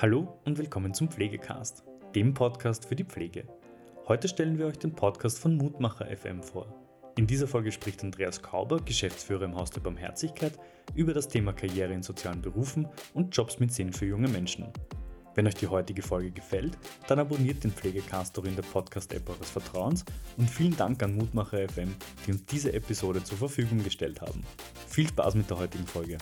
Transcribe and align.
Hallo 0.00 0.40
und 0.46 0.56
willkommen 0.56 0.94
zum 0.94 1.10
Pflegecast, 1.10 1.84
dem 2.14 2.32
Podcast 2.32 2.86
für 2.86 2.96
die 2.96 3.04
Pflege. 3.04 3.46
Heute 4.08 4.28
stellen 4.28 4.56
wir 4.56 4.64
euch 4.64 4.78
den 4.78 4.94
Podcast 4.94 5.38
von 5.38 5.58
Mutmacher 5.58 6.06
FM 6.06 6.42
vor. 6.42 6.74
In 7.18 7.26
dieser 7.26 7.46
Folge 7.46 7.70
spricht 7.70 8.02
Andreas 8.02 8.40
Kauber, 8.40 8.80
Geschäftsführer 8.80 9.44
im 9.44 9.56
Haus 9.56 9.72
der 9.72 9.82
Barmherzigkeit, 9.82 10.58
über 10.94 11.12
das 11.12 11.28
Thema 11.28 11.52
Karriere 11.52 11.92
in 11.92 12.02
sozialen 12.02 12.40
Berufen 12.40 12.88
und 13.12 13.36
Jobs 13.36 13.60
mit 13.60 13.74
Sinn 13.74 13.92
für 13.92 14.06
junge 14.06 14.28
Menschen. 14.28 14.68
Wenn 15.34 15.46
euch 15.46 15.56
die 15.56 15.68
heutige 15.68 16.00
Folge 16.00 16.30
gefällt, 16.30 16.78
dann 17.06 17.18
abonniert 17.18 17.62
den 17.62 17.70
Pflegecast 17.70 18.38
doch 18.38 18.46
in 18.46 18.56
der 18.56 18.62
Podcast-App 18.62 19.28
eures 19.28 19.50
Vertrauens 19.50 20.06
und 20.38 20.48
vielen 20.48 20.78
Dank 20.78 21.02
an 21.02 21.14
Mutmacher 21.14 21.68
FM, 21.68 21.94
die 22.26 22.32
uns 22.32 22.46
diese 22.46 22.72
Episode 22.72 23.22
zur 23.22 23.36
Verfügung 23.36 23.84
gestellt 23.84 24.22
haben. 24.22 24.40
Viel 24.88 25.08
Spaß 25.08 25.34
mit 25.34 25.50
der 25.50 25.58
heutigen 25.58 25.86
Folge. 25.86 26.16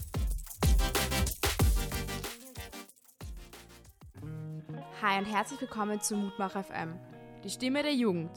Hi 5.08 5.18
und 5.18 5.24
herzlich 5.24 5.58
willkommen 5.58 6.02
zu 6.02 6.16
Mutmacher 6.16 6.62
FM, 6.62 6.92
die 7.42 7.48
Stimme 7.48 7.82
der 7.82 7.94
Jugend. 7.94 8.30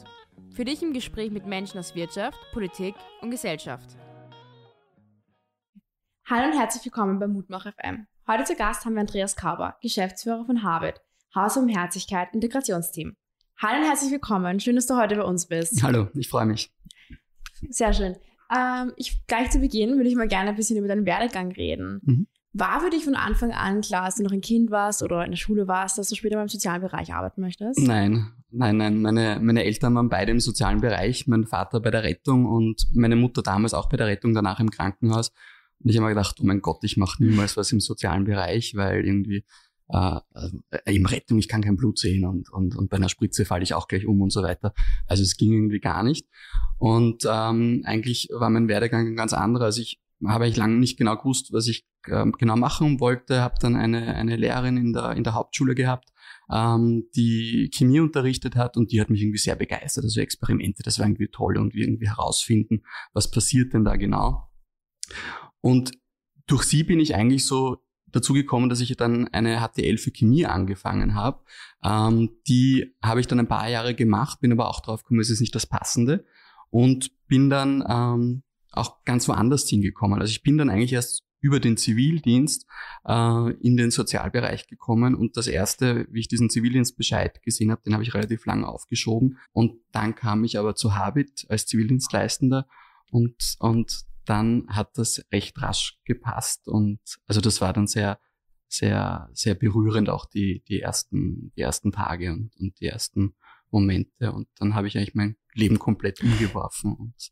Für 0.52 0.63
dich 0.63 0.81
im 0.81 0.94
Gespräch 0.94 1.30
mit 1.30 1.45
Menschen 1.45 1.77
aus 1.80 1.95
Wirtschaft, 1.95 2.39
Politik 2.53 2.95
und 3.21 3.30
Gesellschaft. 3.30 3.97
Hallo 6.25 6.49
und 6.49 6.57
herzlich 6.57 6.85
willkommen 6.85 7.20
bei 7.20 7.27
Mutmacher 7.27 7.73
FM. 7.73 8.07
Heute 8.25 8.45
zu 8.45 8.55
Gast 8.55 8.85
haben 8.85 8.94
wir 8.94 9.02
Andreas 9.02 9.35
Kauber, 9.35 9.75
Geschäftsführer 9.81 10.45
von 10.45 10.63
Harvard, 10.63 11.02
Haus 11.35 11.57
um 11.57 11.67
Herzlichkeit 11.67 12.30
Integrationsteam. 12.34 13.17
Hallo 13.61 13.81
und 13.81 13.88
herzlich 13.88 14.11
willkommen. 14.11 14.61
Schön, 14.61 14.77
dass 14.77 14.88
du 14.88 14.95
heute 14.95 15.17
bei 15.17 15.23
uns 15.23 15.47
bist. 15.47 15.83
Hallo, 15.83 16.08
ich 16.13 16.30
freue 16.30 16.45
mich. 16.45 16.72
Sehr 17.69 17.91
schön. 17.91 18.16
Ähm, 18.49 18.94
ich, 18.95 19.27
gleich 19.27 19.49
zu 19.49 19.59
Beginn 19.59 19.97
würde 19.97 20.08
ich 20.08 20.16
mal 20.16 20.30
gerne 20.30 20.52
ein 20.52 20.55
bisschen 20.55 20.77
über 20.77 20.88
deinen 20.88 21.05
Werdegang 21.05 21.52
reden. 21.52 21.99
Mhm. 22.02 22.27
War 22.53 22.81
für 22.81 22.89
dich 22.89 23.05
von 23.05 23.15
Anfang 23.15 23.51
an 23.51 23.79
klar, 23.79 24.03
als 24.03 24.15
du 24.15 24.23
noch 24.23 24.31
ein 24.31 24.41
Kind 24.41 24.71
warst 24.71 25.03
oder 25.03 25.23
in 25.23 25.31
der 25.31 25.37
Schule 25.37 25.67
warst, 25.69 25.97
dass 25.97 26.09
du 26.09 26.15
später 26.15 26.35
beim 26.35 26.49
sozialen 26.49 26.81
Bereich 26.81 27.13
arbeiten 27.13 27.39
möchtest? 27.39 27.80
Nein, 27.80 28.33
nein, 28.49 28.75
nein. 28.75 29.02
Meine, 29.02 29.39
meine 29.41 29.63
Eltern 29.63 29.95
waren 29.95 30.09
beide 30.09 30.31
im 30.31 30.41
sozialen 30.41 30.81
Bereich. 30.81 31.27
Mein 31.27 31.45
Vater 31.45 31.80
bei 31.80 31.91
der 31.91 32.03
Rettung 32.03 32.45
und 32.45 32.88
meine 32.93 33.16
Mutter 33.16 33.41
damals 33.41 33.73
auch 33.73 33.88
bei 33.88 33.95
der 33.95 34.08
Rettung, 34.08 34.33
danach 34.33 34.59
im 34.59 34.69
Krankenhaus. 34.69 35.31
Und 35.80 35.89
ich 35.89 35.95
habe 35.95 36.08
mir 36.08 36.13
gedacht, 36.13 36.39
oh 36.41 36.45
mein 36.45 36.61
Gott, 36.61 36.83
ich 36.83 36.97
mache 36.97 37.23
niemals 37.23 37.55
was 37.55 37.71
im 37.71 37.80
sozialen 37.80 38.25
Bereich, 38.25 38.75
weil 38.75 39.05
irgendwie 39.05 39.45
äh, 39.88 40.19
äh, 40.71 40.93
im 40.93 41.05
Rettung, 41.05 41.38
ich 41.38 41.47
kann 41.47 41.61
kein 41.61 41.77
Blut 41.77 41.99
sehen 41.99 42.25
und, 42.25 42.52
und, 42.52 42.75
und 42.75 42.89
bei 42.89 42.97
einer 42.97 43.09
Spritze 43.09 43.45
falle 43.45 43.63
ich 43.63 43.73
auch 43.73 43.88
gleich 43.88 44.05
um 44.05 44.21
und 44.21 44.31
so 44.31 44.43
weiter. 44.43 44.73
Also 45.08 45.23
es 45.23 45.38
ging 45.38 45.53
irgendwie 45.53 45.80
gar 45.80 46.03
nicht. 46.03 46.27
Und 46.77 47.23
ähm, 47.25 47.83
eigentlich 47.86 48.27
war 48.33 48.49
mein 48.49 48.67
Werdegang 48.67 49.08
ein 49.08 49.15
ganz 49.15 49.31
anderer. 49.31 49.65
Also 49.65 49.81
ich 49.81 50.02
habe 50.25 50.47
ich 50.47 50.58
lange 50.58 50.75
nicht 50.75 50.97
genau 50.97 51.15
gewusst, 51.15 51.53
was 51.53 51.67
ich 51.67 51.86
genau 52.03 52.55
machen 52.55 52.99
wollte. 52.99 53.41
Habe 53.41 53.55
dann 53.59 53.75
eine, 53.75 54.16
eine 54.16 54.35
Lehrerin 54.35 54.77
in 54.77 54.94
der, 54.94 55.11
in 55.11 55.23
der 55.23 55.33
Hauptschule 55.33 55.75
gehabt, 55.75 56.09
ähm, 56.52 57.05
die 57.16 57.69
Chemie 57.73 57.99
unterrichtet 57.99 58.55
hat 58.55 58.77
und 58.77 58.91
die 58.91 58.99
hat 59.02 59.09
mich 59.09 59.21
irgendwie 59.21 59.38
sehr 59.38 59.55
begeistert. 59.55 60.03
Also 60.03 60.19
Experimente, 60.21 60.83
das 60.83 60.99
war 60.99 61.05
irgendwie 61.05 61.30
toll 61.30 61.58
und 61.58 61.75
irgendwie 61.75 62.08
herausfinden, 62.08 62.83
was 63.13 63.31
passiert 63.31 63.73
denn 63.73 63.83
da 63.83 63.95
genau. 63.95 64.49
Und 65.61 65.91
durch 66.47 66.63
sie 66.63 66.83
bin 66.83 66.99
ich 66.99 67.16
eigentlich 67.16 67.45
so 67.45 67.77
dazu 68.11 68.33
gekommen, 68.33 68.69
dass 68.69 68.81
ich 68.81 68.95
dann 68.97 69.27
eine 69.30 69.61
HTL 69.61 69.97
für 69.97 70.11
Chemie 70.11 70.45
angefangen 70.45 71.15
habe. 71.15 71.43
Ähm, 71.83 72.31
die 72.47 72.93
habe 73.02 73.21
ich 73.21 73.27
dann 73.27 73.39
ein 73.39 73.47
paar 73.47 73.69
Jahre 73.69 73.95
gemacht, 73.95 74.41
bin 74.41 74.52
aber 74.52 74.67
auch 74.67 74.81
drauf 74.81 75.03
gekommen, 75.03 75.21
es 75.21 75.30
ist 75.30 75.39
nicht 75.39 75.55
das 75.55 75.65
Passende 75.65 76.25
und 76.69 77.11
bin 77.27 77.49
dann 77.49 77.83
ähm, 77.88 78.43
auch 78.71 79.03
ganz 79.05 79.27
woanders 79.27 79.67
hingekommen. 79.67 80.19
Also 80.19 80.31
ich 80.31 80.43
bin 80.43 80.58
dann 80.58 80.69
eigentlich 80.69 80.93
erst 80.93 81.23
über 81.42 81.59
den 81.59 81.75
Zivildienst 81.75 82.66
äh, 83.06 83.52
in 83.59 83.75
den 83.75 83.92
Sozialbereich 83.92 84.67
gekommen 84.67 85.16
und 85.16 85.36
das 85.36 85.48
erste, 85.48 86.08
wie 86.11 86.22
ich 86.22 86.28
diesen 86.28 86.50
Zivildienstbescheid 86.50 87.42
gesehen 87.42 87.72
habe, 87.72 87.81
den 87.83 87.94
habe 87.94 88.03
ich 88.03 88.14
relativ 88.14 88.45
lang 88.45 88.64
aufgeschoben 88.64 89.38
und 89.52 89.73
dann 89.92 90.16
kam 90.16 90.43
ich 90.43 90.58
aber 90.58 90.76
zu 90.76 90.95
Habit 90.95 91.45
als 91.49 91.65
Zivildienstleistender 91.65 92.67
und 93.10 93.55
und 93.60 94.02
dann 94.26 94.67
hat 94.70 94.98
das 94.98 95.26
recht 95.32 95.60
rasch 95.61 95.99
gepasst 96.05 96.67
und 96.67 96.99
also 97.26 97.42
das 97.42 97.60
war 97.60 97.73
dann 97.73 97.88
sehr 97.88 98.20
sehr 98.67 99.30
sehr 99.33 99.55
berührend 99.55 100.10
auch 100.10 100.26
die 100.26 100.64
die 100.67 100.80
ersten 100.80 101.52
die 101.58 101.61
ersten 101.61 101.92
Tage 101.92 102.32
und, 102.32 102.55
und 102.58 102.80
die 102.80 102.86
ersten 102.86 103.33
Momente 103.71 104.32
und 104.32 104.48
dann 104.60 104.76
habe 104.76 104.88
ich 104.88 104.98
eigentlich 104.98 105.15
mein 105.15 105.38
Leben 105.54 105.80
komplett 105.80 106.21
umgeworfen 106.21 106.94
und 106.94 107.32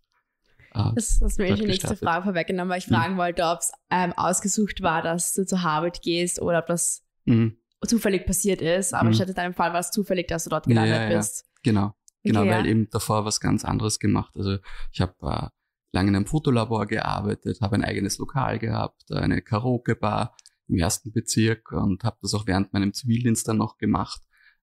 Ah, 0.71 0.91
das 0.95 1.19
hast 1.21 1.39
mir 1.39 1.55
die 1.55 1.65
nächste 1.65 1.95
Frage 1.95 2.23
vorweggenommen, 2.23 2.69
weil 2.69 2.79
ich 2.79 2.87
mhm. 2.87 2.95
fragen 2.95 3.17
wollte, 3.17 3.43
ob 3.43 3.59
es 3.59 3.71
ähm, 3.89 4.13
ausgesucht 4.13 4.81
war, 4.81 5.01
dass 5.01 5.33
du 5.33 5.45
zu 5.45 5.63
Harvard 5.63 6.01
gehst 6.01 6.41
oder 6.41 6.59
ob 6.59 6.67
das 6.67 7.03
mhm. 7.25 7.57
zufällig 7.85 8.25
passiert 8.25 8.61
ist. 8.61 8.93
Aber 8.93 9.09
mhm. 9.09 9.13
statt 9.13 9.29
in 9.29 9.35
deinem 9.35 9.53
Fall 9.53 9.73
war 9.73 9.79
es 9.79 9.91
zufällig, 9.91 10.27
dass 10.27 10.43
du 10.43 10.49
dort 10.49 10.65
gelandet 10.65 10.95
ja, 10.95 11.09
ja, 11.09 11.17
bist. 11.17 11.45
Genau, 11.63 11.93
genau, 12.23 12.41
okay, 12.41 12.49
weil 12.51 12.65
ja. 12.65 12.71
eben 12.71 12.89
davor 12.89 13.25
was 13.25 13.39
ganz 13.39 13.65
anderes 13.65 13.99
gemacht. 13.99 14.33
Also 14.35 14.57
ich 14.91 15.01
habe 15.01 15.13
äh, 15.21 15.47
lange 15.91 16.09
in 16.09 16.15
einem 16.15 16.25
Fotolabor 16.25 16.85
gearbeitet, 16.85 17.61
habe 17.61 17.75
ein 17.75 17.83
eigenes 17.83 18.17
Lokal 18.17 18.59
gehabt, 18.59 19.11
eine 19.11 19.41
Karaoke-Bar 19.41 20.35
im 20.67 20.77
ersten 20.77 21.11
Bezirk 21.11 21.71
und 21.71 22.03
habe 22.03 22.17
das 22.21 22.33
auch 22.33 22.45
während 22.45 22.73
meinem 22.73 22.93
Zivildienst 22.93 23.47
dann 23.47 23.57
noch 23.57 23.77
gemacht. 23.77 24.21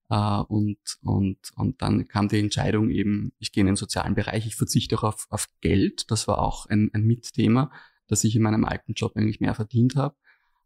Uh, 0.09 0.45
und, 0.47 0.77
und, 1.01 1.37
und 1.57 1.81
dann 1.81 2.07
kam 2.07 2.29
die 2.29 2.39
Entscheidung 2.39 2.89
eben, 2.89 3.33
ich 3.39 3.51
gehe 3.51 3.61
in 3.61 3.67
den 3.67 3.75
sozialen 3.75 4.15
Bereich, 4.15 4.47
ich 4.47 4.55
verzichte 4.55 4.97
auch 4.97 5.03
auf, 5.03 5.27
auf 5.29 5.47
Geld. 5.59 6.09
Das 6.09 6.29
war 6.29 6.39
auch 6.39 6.65
ein, 6.67 6.89
ein 6.93 7.03
Mitthema, 7.03 7.71
dass 8.07 8.23
ich 8.23 8.33
in 8.33 8.41
meinem 8.41 8.63
alten 8.63 8.93
Job 8.93 9.17
eigentlich 9.17 9.41
mehr 9.41 9.53
verdient 9.53 9.97
habe. 9.97 10.15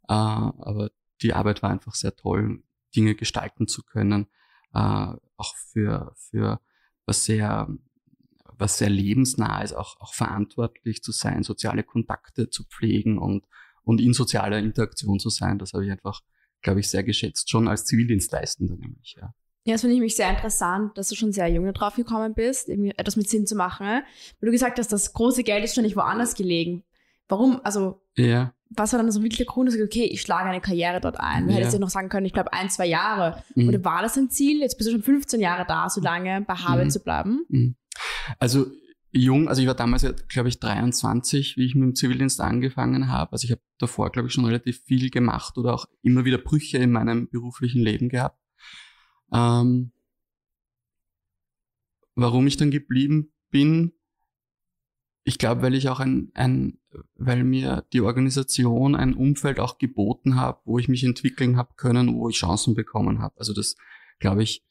Uh, 0.04 0.54
aber 0.62 0.92
die 1.24 1.34
Arbeit 1.34 1.64
war 1.64 1.72
einfach 1.72 1.96
sehr 1.96 2.16
toll, 2.16 2.64
Dinge 2.96 3.16
gestalten 3.16 3.68
zu 3.68 3.82
können, 3.84 4.28
uh, 4.76 5.16
auch 5.38 5.56
für, 5.56 6.14
für 6.18 6.62
was 7.06 7.26
sehr, 7.26 7.68
was 8.46 8.78
sehr 8.78 8.90
lebensnah 8.90 9.64
ist, 9.64 9.74
auch, 9.74 10.00
auch 10.02 10.14
verantwortlich 10.14 11.02
zu 11.02 11.12
sein, 11.12 11.42
soziale 11.42 11.84
Kontakte 11.84 12.50
zu 12.50 12.64
pflegen 12.66 13.18
und, 13.18 13.46
und 13.84 14.02
in 14.02 14.14
sozialer 14.14 14.60
Interaktion 14.60 15.20
zu 15.20 15.30
sein. 15.30 15.58
Das 15.58 15.74
habe 15.74 15.86
ich 15.86 15.92
einfach 15.92 16.22
glaube 16.62 16.80
ich, 16.80 16.90
sehr 16.90 17.04
geschätzt, 17.04 17.50
schon 17.50 17.68
als 17.68 17.86
Zivildienstleistender 17.86 18.76
nämlich, 18.76 19.16
ja. 19.20 19.34
Ja, 19.64 19.74
das 19.74 19.82
finde 19.82 19.96
ich 19.96 20.02
mich 20.02 20.16
sehr 20.16 20.30
interessant, 20.30 20.98
dass 20.98 21.10
du 21.10 21.16
schon 21.16 21.32
sehr 21.32 21.48
jung 21.48 21.72
drauf 21.72 21.96
gekommen 21.96 22.34
bist, 22.34 22.68
irgendwie 22.68 22.94
etwas 22.98 23.16
mit 23.16 23.30
Sinn 23.30 23.46
zu 23.46 23.56
machen. 23.56 23.86
Weil 23.86 24.04
du 24.42 24.52
gesagt 24.52 24.80
hast, 24.80 24.92
das 24.92 25.14
große 25.14 25.44
Geld 25.44 25.64
ist 25.64 25.76
schon 25.76 25.84
nicht 25.84 25.96
woanders 25.96 26.34
gelegen. 26.34 26.84
Warum? 27.28 27.62
Also, 27.64 28.02
ja. 28.18 28.54
was 28.72 28.92
war 28.92 29.00
dann 29.00 29.12
so 29.12 29.22
wirklich 29.22 29.38
der 29.38 29.46
Grund, 29.46 29.70
dass 29.70 29.78
du 29.78 29.84
okay, 29.84 30.06
ich 30.06 30.22
schlage 30.22 30.50
eine 30.50 30.62
Karriere 30.62 31.00
dort 31.00 31.20
ein? 31.20 31.46
Du 31.46 31.52
ja. 31.52 31.60
hättest 31.60 31.74
ja 31.74 31.80
noch 31.80 31.92
sagen 31.92 32.10
können, 32.10 32.26
ich 32.26 32.34
glaube, 32.34 32.54
ein, 32.54 32.72
zwei 32.72 32.88
Jahre. 32.88 33.44
Mhm. 33.54 33.70
Oder 33.70 33.86
war 33.86 34.02
das 34.02 34.18
ein 34.18 34.32
Ziel? 34.32 34.62
Jetzt 34.62 34.78
bist 34.78 34.90
du 34.90 34.94
schon 34.94 35.04
15 35.04 35.40
Jahre 35.40 35.66
da, 35.68 35.90
so 35.90 36.02
lange 36.02 36.42
bei 36.42 36.56
Harvard 36.56 36.86
mhm. 36.86 36.90
zu 36.90 37.00
bleiben? 37.00 37.46
Mhm. 37.50 37.76
Also, 38.40 38.66
jung, 39.12 39.50
also 39.50 39.62
ich 39.62 39.68
war 39.68 39.76
damals, 39.76 40.06
glaube 40.30 40.50
ich, 40.50 40.60
23, 40.60 41.58
wie 41.58 41.66
ich 41.66 41.76
mit 41.76 41.84
dem 41.84 41.96
Zivildienst 41.96 42.40
angefangen 42.40 43.10
habe. 43.10 43.34
Also 43.34 43.46
ich 43.46 43.52
habe 43.52 43.62
davor, 43.78 44.12
glaube 44.12 44.28
ich, 44.28 44.34
schon 44.34 44.46
relativ 44.46 44.82
viel 44.84 45.10
gemacht 45.10 45.58
oder 45.58 45.74
auch 45.74 45.86
immer 46.02 46.26
wieder 46.26 46.38
Brüche 46.38 46.78
in 46.78 46.92
meinem 46.92 47.30
beruflichen 47.30 47.82
Leben 47.82 48.10
gehabt. 48.10 48.40
Ähm, 49.34 49.92
warum 52.16 52.48
ich 52.48 52.58
dann 52.58 52.72
geblieben 52.72 53.34
bin, 53.50 53.94
ich 55.24 55.38
glaube, 55.38 55.62
weil 55.62 55.76
ich 55.76 55.90
auch 55.90 56.00
ein, 56.00 56.32
ein, 56.34 56.80
weil 57.16 57.44
mir 57.44 57.86
die 57.94 58.02
Organisation 58.02 58.96
ein 58.96 59.14
Umfeld 59.14 59.60
auch 59.60 59.78
geboten 59.78 60.36
hat, 60.36 60.62
wo 60.66 60.80
ich 60.80 60.88
mich 60.88 61.04
entwickeln 61.04 61.58
habe 61.58 61.74
können, 61.76 62.16
wo 62.16 62.30
ich 62.30 62.38
Chancen 62.38 62.74
bekommen 62.74 63.20
habe. 63.22 63.38
Also 63.38 63.54
das, 63.54 63.76
glaube 64.20 64.42
ich, 64.42 64.64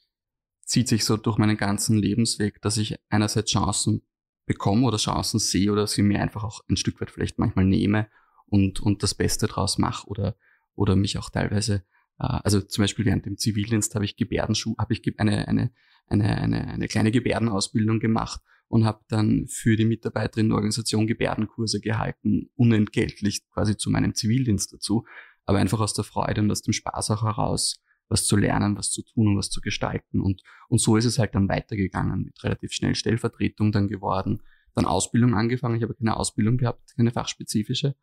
zieht 0.65 0.89
sich 0.89 1.05
so 1.05 1.17
durch 1.17 1.39
meinen 1.39 1.57
ganzen 1.57 1.99
Lebensweg, 1.99 2.61
dass 2.63 2.79
ich 2.79 2.97
einerseits 3.09 3.53
Chancen 3.53 4.03
bekomme 4.51 4.85
oder 4.85 4.97
Chancen 4.97 5.39
sehe 5.39 5.71
oder 5.71 5.87
sie 5.87 6.03
mir 6.03 6.21
einfach 6.21 6.43
auch 6.43 6.63
ein 6.69 6.77
Stück 6.77 7.01
weit 7.01 7.13
vielleicht 7.13 7.39
manchmal 7.39 7.67
nehme 7.67 8.09
und, 8.47 8.81
und 8.81 9.05
das 9.05 9.15
Beste 9.15 9.47
draus 9.47 9.79
mache 9.79 10.09
oder, 10.09 10.35
oder 10.75 10.97
mich 10.97 11.19
auch 11.19 11.31
teilweise, 11.31 11.85
äh, 12.19 12.27
also 12.43 12.61
zum 12.61 12.83
Beispiel 12.83 13.05
während 13.05 13.27
dem 13.27 13.37
Zivildienst 13.37 13.95
habe 13.95 14.05
ich 14.05 14.17
Gebärdenschuh, 14.17 14.75
habe 14.77 14.93
ich 14.93 15.03
eine, 15.21 15.47
eine, 15.47 15.71
eine, 16.09 16.37
eine, 16.37 16.67
eine 16.67 16.89
kleine 16.89 17.13
Gebärdenausbildung 17.13 18.01
gemacht 18.01 18.41
und 18.67 18.85
habe 18.85 19.05
dann 19.07 19.47
für 19.47 19.77
die 19.77 19.85
Mitarbeiter 19.85 20.43
der 20.43 20.53
Organisation 20.53 21.07
Gebärdenkurse 21.07 21.81
gehalten, 21.81 22.51
unentgeltlich 22.57 23.49
quasi 23.53 23.77
zu 23.77 23.89
meinem 23.89 24.17
Zivildienst 24.17 24.73
dazu, 24.73 25.05
aber 25.47 25.59
einfach 25.59 25.79
aus 25.79 25.95
der 25.95 26.03
Freude 26.03 26.41
und 26.41 26.51
aus 26.51 26.63
dem 26.63 26.73
Spaß 26.73 27.13
auch 27.13 27.23
heraus, 27.23 27.81
was 28.11 28.27
zu 28.27 28.37
lernen, 28.37 28.77
was 28.77 28.91
zu 28.91 29.03
tun 29.03 29.29
und 29.29 29.39
was 29.39 29.49
zu 29.49 29.61
gestalten. 29.61 30.21
Und, 30.21 30.43
und 30.69 30.81
so 30.81 30.97
ist 30.97 31.05
es 31.07 31.19
halt 31.19 31.35
dann 31.35 31.49
weitergegangen, 31.49 32.25
mit 32.25 32.43
relativ 32.45 32.73
schnell 32.73 32.95
Stellvertretung 32.95 33.73
dann 33.73 33.89
geworden, 33.89 34.43
dann 34.75 34.85
Ausbildung 34.85 35.35
angefangen. 35.35 35.77
Ich 35.77 35.83
habe 35.83 35.95
keine 35.95 36.17
Ausbildung 36.17 36.59
gehabt, 36.59 36.95
keine 36.97 37.13
fachspezifische. 37.13 37.95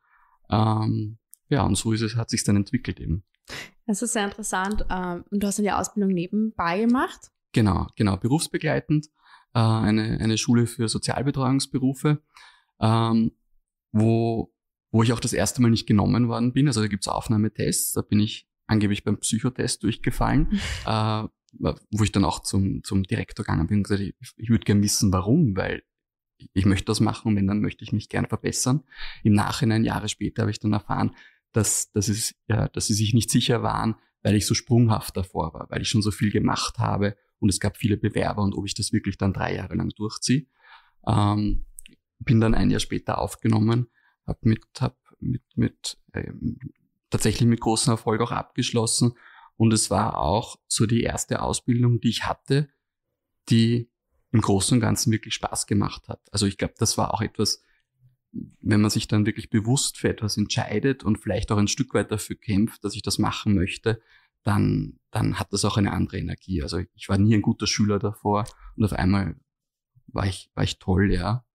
Ähm, 0.49 1.17
ja, 1.49 1.63
und 1.63 1.75
so 1.75 1.91
ist 1.91 2.01
es, 2.01 2.15
hat 2.15 2.29
sich 2.29 2.43
dann 2.43 2.55
entwickelt 2.55 2.99
eben. 2.99 3.23
Das 3.85 4.01
ist 4.01 4.13
sehr 4.13 4.25
interessant. 4.25 4.85
Ähm, 4.89 5.25
und 5.29 5.43
du 5.43 5.47
hast 5.47 5.59
dann 5.59 5.65
die 5.65 5.71
Ausbildung 5.71 6.13
nebenbei 6.13 6.81
gemacht? 6.81 7.31
Genau, 7.51 7.87
genau, 7.95 8.17
berufsbegleitend. 8.17 9.07
Äh, 9.53 9.59
eine, 9.59 10.19
eine 10.19 10.37
Schule 10.37 10.67
für 10.67 10.87
Sozialbetreuungsberufe, 10.87 12.21
ähm, 12.79 13.31
wo, 13.91 14.53
wo 14.91 15.03
ich 15.03 15.11
auch 15.11 15.19
das 15.19 15.33
erste 15.33 15.61
Mal 15.61 15.71
nicht 15.71 15.87
genommen 15.87 16.29
worden 16.29 16.53
bin. 16.53 16.67
Also 16.67 16.81
da 16.81 16.87
gibt's 16.87 17.07
Aufnahmetests, 17.07 17.93
da 17.93 18.01
bin 18.01 18.19
ich 18.19 18.47
angeblich 18.67 19.03
beim 19.03 19.19
Psychotest 19.19 19.83
durchgefallen, 19.83 20.59
äh, 20.85 21.23
wo 21.59 22.03
ich 22.03 22.11
dann 22.11 22.25
auch 22.25 22.41
zum, 22.41 22.83
zum 22.83 23.03
Direktor 23.03 23.43
gegangen 23.43 23.67
bin 23.67 23.77
und 23.77 23.83
gesagt, 23.83 24.01
ich, 24.01 24.13
ich 24.35 24.49
würde 24.49 24.65
gerne 24.65 24.83
wissen, 24.83 25.11
warum, 25.11 25.55
weil 25.55 25.83
ich 26.53 26.65
möchte 26.65 26.85
das 26.85 26.99
machen 26.99 27.29
und 27.29 27.35
wenn, 27.35 27.47
dann 27.47 27.61
möchte 27.61 27.83
ich 27.83 27.91
mich 27.91 28.09
gerne 28.09 28.27
verbessern. 28.27 28.83
Im 29.23 29.33
Nachhinein, 29.33 29.83
Jahre 29.83 30.07
später, 30.07 30.43
habe 30.43 30.51
ich 30.51 30.59
dann 30.59 30.73
erfahren, 30.73 31.15
dass, 31.51 31.91
dass, 31.91 32.09
es, 32.09 32.35
ja, 32.47 32.67
dass 32.67 32.87
sie 32.87 32.93
sich 32.93 33.13
nicht 33.13 33.31
sicher 33.31 33.63
waren, 33.63 33.95
weil 34.21 34.35
ich 34.35 34.45
so 34.45 34.53
sprunghaft 34.53 35.17
davor 35.17 35.53
war, 35.53 35.67
weil 35.69 35.81
ich 35.81 35.89
schon 35.89 36.01
so 36.01 36.11
viel 36.11 36.31
gemacht 36.31 36.77
habe 36.77 37.17
und 37.39 37.49
es 37.49 37.59
gab 37.59 37.77
viele 37.77 37.97
Bewerber 37.97 38.43
und 38.43 38.53
ob 38.53 38.65
ich 38.65 38.75
das 38.75 38.91
wirklich 38.91 39.17
dann 39.17 39.33
drei 39.33 39.55
Jahre 39.55 39.75
lang 39.75 39.89
durchziehe. 39.89 40.45
Ähm, 41.07 41.65
bin 42.19 42.39
dann 42.39 42.53
ein 42.53 42.69
Jahr 42.69 42.79
später 42.79 43.19
aufgenommen, 43.19 43.87
habe 44.25 44.39
mit, 44.41 44.63
hab 44.79 44.97
mit, 45.19 45.43
mit 45.55 45.97
äh, 46.13 46.31
tatsächlich 47.09 47.47
mit 47.47 47.61
großem 47.61 47.91
Erfolg 47.91 48.21
auch 48.21 48.31
abgeschlossen 48.31 49.13
und 49.57 49.73
es 49.73 49.89
war 49.89 50.17
auch 50.17 50.59
so 50.67 50.85
die 50.85 51.01
erste 51.01 51.41
Ausbildung, 51.41 51.99
die 51.99 52.09
ich 52.09 52.25
hatte, 52.25 52.69
die 53.49 53.89
im 54.31 54.41
Großen 54.41 54.77
und 54.77 54.81
Ganzen 54.81 55.11
wirklich 55.11 55.33
Spaß 55.33 55.67
gemacht 55.67 56.07
hat. 56.09 56.21
Also 56.31 56.45
ich 56.45 56.57
glaube, 56.57 56.75
das 56.77 56.97
war 56.97 57.13
auch 57.13 57.21
etwas, 57.21 57.61
wenn 58.31 58.81
man 58.81 58.91
sich 58.91 59.07
dann 59.07 59.25
wirklich 59.25 59.49
bewusst 59.49 59.97
für 59.97 60.09
etwas 60.09 60.37
entscheidet 60.37 61.03
und 61.03 61.17
vielleicht 61.17 61.51
auch 61.51 61.57
ein 61.57 61.67
Stück 61.67 61.93
weit 61.93 62.11
dafür 62.11 62.35
kämpft, 62.35 62.83
dass 62.83 62.95
ich 62.95 63.01
das 63.01 63.17
machen 63.17 63.55
möchte, 63.55 64.01
dann, 64.43 64.99
dann 65.11 65.39
hat 65.39 65.53
das 65.53 65.65
auch 65.65 65.77
eine 65.77 65.91
andere 65.91 66.19
Energie. 66.19 66.61
Also 66.61 66.81
ich 66.93 67.09
war 67.09 67.17
nie 67.17 67.33
ein 67.33 67.41
guter 67.41 67.67
Schüler 67.67 67.99
davor 67.99 68.45
und 68.75 68.83
auf 68.83 68.93
einmal 68.93 69.35
war 70.07 70.27
ich, 70.27 70.51
war 70.53 70.63
ich 70.63 70.77
toll, 70.79 71.11
ja. 71.11 71.45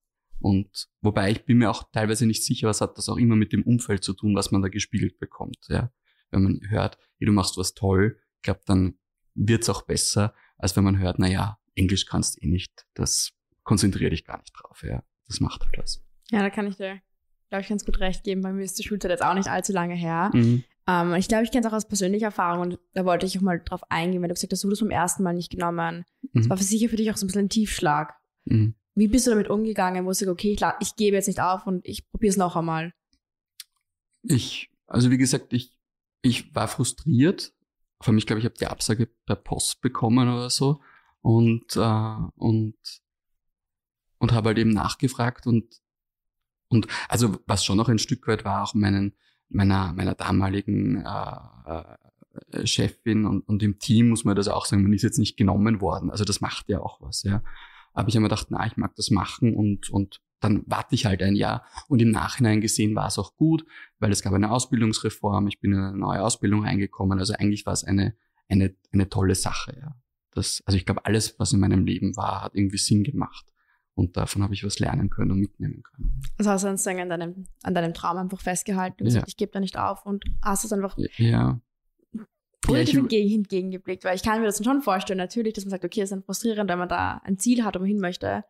Und 0.42 0.88
wobei 1.00 1.30
ich 1.30 1.44
bin 1.44 1.58
mir 1.58 1.70
auch 1.70 1.84
teilweise 1.92 2.26
nicht 2.26 2.44
sicher, 2.44 2.68
was 2.68 2.80
hat 2.80 2.98
das 2.98 3.08
auch 3.08 3.16
immer 3.16 3.36
mit 3.36 3.52
dem 3.52 3.62
Umfeld 3.62 4.02
zu 4.02 4.12
tun, 4.12 4.34
was 4.34 4.50
man 4.50 4.60
da 4.60 4.68
gespiegelt 4.68 5.18
bekommt, 5.18 5.58
ja. 5.68 5.92
Wenn 6.30 6.42
man 6.42 6.60
hört, 6.68 6.98
hey, 7.18 7.26
du 7.26 7.32
machst 7.32 7.56
was 7.58 7.74
toll, 7.74 8.18
ich 8.36 8.42
glaube, 8.42 8.60
dann 8.66 8.98
wird's 9.34 9.68
auch 9.68 9.82
besser, 9.82 10.34
als 10.58 10.76
wenn 10.76 10.84
man 10.84 10.98
hört, 10.98 11.18
na 11.18 11.28
ja, 11.28 11.58
Englisch 11.74 12.06
kannst 12.06 12.42
eh 12.42 12.48
nicht, 12.48 12.86
das 12.94 13.32
konzentriere 13.62 14.10
dich 14.10 14.24
gar 14.24 14.38
nicht 14.38 14.52
drauf, 14.52 14.82
ja. 14.82 15.04
Das 15.28 15.40
macht 15.40 15.64
halt 15.64 15.78
was. 15.78 16.04
Ja, 16.30 16.40
da 16.40 16.50
kann 16.50 16.66
ich 16.66 16.76
dir, 16.76 17.00
glaube 17.48 17.62
ich, 17.62 17.68
ganz 17.68 17.84
gut 17.84 18.00
recht 18.00 18.24
geben. 18.24 18.42
Bei 18.42 18.52
mir 18.52 18.64
ist 18.64 18.78
die 18.78 18.82
Schulzeit 18.82 19.10
jetzt 19.10 19.22
auch 19.22 19.34
nicht 19.34 19.48
allzu 19.48 19.72
lange 19.72 19.94
her. 19.94 20.30
Mhm. 20.34 20.64
Um, 20.84 21.12
ähm, 21.12 21.14
ich 21.14 21.28
glaube, 21.28 21.44
ich 21.44 21.52
kenne 21.52 21.64
es 21.64 21.72
auch 21.72 21.76
aus 21.76 21.86
persönlicher 21.86 22.26
Erfahrung 22.26 22.62
und 22.62 22.78
da 22.92 23.04
wollte 23.04 23.24
ich 23.24 23.38
auch 23.38 23.42
mal 23.42 23.62
drauf 23.64 23.82
eingehen, 23.88 24.20
weil 24.20 24.28
du 24.28 24.34
gesagt 24.34 24.52
hast, 24.52 24.64
du 24.64 24.68
das 24.68 24.80
vom 24.80 24.90
ersten 24.90 25.22
Mal 25.22 25.32
nicht 25.32 25.50
genommen. 25.50 26.04
Mhm. 26.22 26.28
Das 26.34 26.50
war 26.50 26.56
für 26.56 26.64
sicher 26.64 26.88
für 26.88 26.96
dich 26.96 27.10
auch 27.12 27.16
so 27.16 27.24
ein 27.24 27.28
bisschen 27.28 27.44
ein 27.44 27.48
Tiefschlag. 27.48 28.14
Mhm. 28.46 28.74
Wie 28.94 29.08
bist 29.08 29.26
du 29.26 29.30
damit 29.30 29.48
umgegangen, 29.48 30.04
wo 30.04 30.10
du 30.10 30.14
sagst, 30.14 30.30
okay, 30.30 30.52
ich, 30.52 30.62
ich 30.80 30.96
gebe 30.96 31.16
jetzt 31.16 31.28
nicht 31.28 31.40
auf 31.40 31.66
und 31.66 31.86
ich 31.86 32.08
probiere 32.10 32.30
es 32.30 32.36
noch 32.36 32.56
einmal? 32.56 32.92
Ich, 34.22 34.70
also 34.86 35.10
wie 35.10 35.18
gesagt, 35.18 35.52
ich, 35.52 35.72
ich 36.20 36.54
war 36.54 36.68
frustriert. 36.68 37.52
Vor 38.00 38.08
allem, 38.08 38.18
ich 38.18 38.26
glaube, 38.26 38.40
ich 38.40 38.44
habe 38.44 38.56
die 38.58 38.66
Absage 38.66 39.06
per 39.06 39.36
Post 39.36 39.80
bekommen 39.80 40.28
oder 40.28 40.50
so 40.50 40.80
und, 41.22 41.76
äh, 41.76 42.16
und, 42.36 42.74
und 44.18 44.32
habe 44.32 44.48
halt 44.48 44.58
eben 44.58 44.70
nachgefragt 44.70 45.46
und, 45.46 45.80
und 46.68 46.86
also 47.08 47.38
was 47.46 47.64
schon 47.64 47.76
noch 47.76 47.88
ein 47.88 47.98
Stück 47.98 48.26
weit 48.26 48.44
war, 48.44 48.64
auch 48.64 48.74
meinen, 48.74 49.14
meiner, 49.48 49.92
meiner 49.92 50.14
damaligen 50.14 51.04
äh, 51.04 51.36
äh, 52.50 52.66
Chefin 52.66 53.24
und, 53.26 53.42
und 53.48 53.62
im 53.62 53.78
Team 53.78 54.08
muss 54.08 54.24
man 54.24 54.36
das 54.36 54.48
auch 54.48 54.66
sagen, 54.66 54.82
man 54.82 54.92
ist 54.92 55.02
jetzt 55.02 55.18
nicht 55.18 55.36
genommen 55.36 55.80
worden. 55.80 56.10
Also 56.10 56.24
das 56.24 56.40
macht 56.40 56.68
ja 56.68 56.80
auch 56.80 57.00
was, 57.00 57.22
ja. 57.22 57.42
Aber 57.92 58.08
ich 58.08 58.14
habe 58.14 58.22
mir 58.22 58.28
gedacht, 58.28 58.48
na, 58.50 58.66
ich 58.66 58.76
mag 58.76 58.94
das 58.96 59.10
machen 59.10 59.54
und, 59.54 59.90
und 59.90 60.20
dann 60.40 60.64
warte 60.66 60.94
ich 60.94 61.06
halt 61.06 61.22
ein 61.22 61.36
Jahr. 61.36 61.64
Und 61.88 62.02
im 62.02 62.10
Nachhinein 62.10 62.60
gesehen 62.60 62.94
war 62.94 63.06
es 63.06 63.18
auch 63.18 63.36
gut, 63.36 63.64
weil 63.98 64.10
es 64.10 64.22
gab 64.22 64.32
eine 64.32 64.50
Ausbildungsreform, 64.50 65.46
ich 65.46 65.60
bin 65.60 65.72
in 65.72 65.78
eine 65.78 65.96
neue 65.96 66.22
Ausbildung 66.22 66.64
reingekommen. 66.64 67.18
Also 67.18 67.34
eigentlich 67.34 67.64
war 67.66 67.72
es 67.72 67.84
eine, 67.84 68.16
eine, 68.48 68.74
eine 68.92 69.08
tolle 69.08 69.34
Sache, 69.34 69.76
ja. 69.80 69.94
Das, 70.34 70.62
also 70.64 70.78
ich 70.78 70.86
glaube, 70.86 71.04
alles, 71.04 71.38
was 71.38 71.52
in 71.52 71.60
meinem 71.60 71.84
Leben 71.84 72.16
war, 72.16 72.42
hat 72.42 72.54
irgendwie 72.54 72.78
Sinn 72.78 73.04
gemacht. 73.04 73.46
Und 73.94 74.16
davon 74.16 74.42
habe 74.42 74.54
ich 74.54 74.64
was 74.64 74.78
lernen 74.78 75.10
können 75.10 75.30
und 75.32 75.38
mitnehmen 75.38 75.82
können. 75.82 76.22
Also 76.38 76.50
hast 76.50 76.64
du 76.64 76.68
sozusagen 76.68 77.00
an 77.00 77.10
deinem, 77.10 77.46
an 77.62 77.74
deinem 77.74 77.92
Traum 77.92 78.16
einfach 78.16 78.40
festgehalten 78.40 79.02
und 79.02 79.04
gesagt, 79.04 79.28
ich 79.28 79.36
gebe 79.36 79.52
da 79.52 79.60
nicht 79.60 79.78
auf 79.78 80.06
und 80.06 80.24
hast 80.40 80.64
es 80.64 80.72
einfach 80.72 80.96
ja. 81.18 81.60
Positiv 82.62 82.94
ja, 82.94 83.00
entgegen, 83.00 83.34
entgegengeblickt. 83.34 84.04
Weil 84.04 84.16
ich 84.16 84.22
kann 84.22 84.40
mir 84.40 84.46
das 84.46 84.64
schon 84.64 84.82
vorstellen, 84.82 85.18
natürlich, 85.18 85.54
dass 85.54 85.64
man 85.64 85.70
sagt, 85.70 85.84
okay, 85.84 86.00
es 86.00 86.04
ist 86.04 86.12
dann 86.12 86.22
frustrierend, 86.22 86.70
wenn 86.70 86.78
man 86.78 86.88
da 86.88 87.20
ein 87.24 87.38
Ziel 87.38 87.64
hat, 87.64 87.74
wo 87.74 87.80
man 87.80 87.88
hin 87.88 88.00
möchte. 88.00 88.44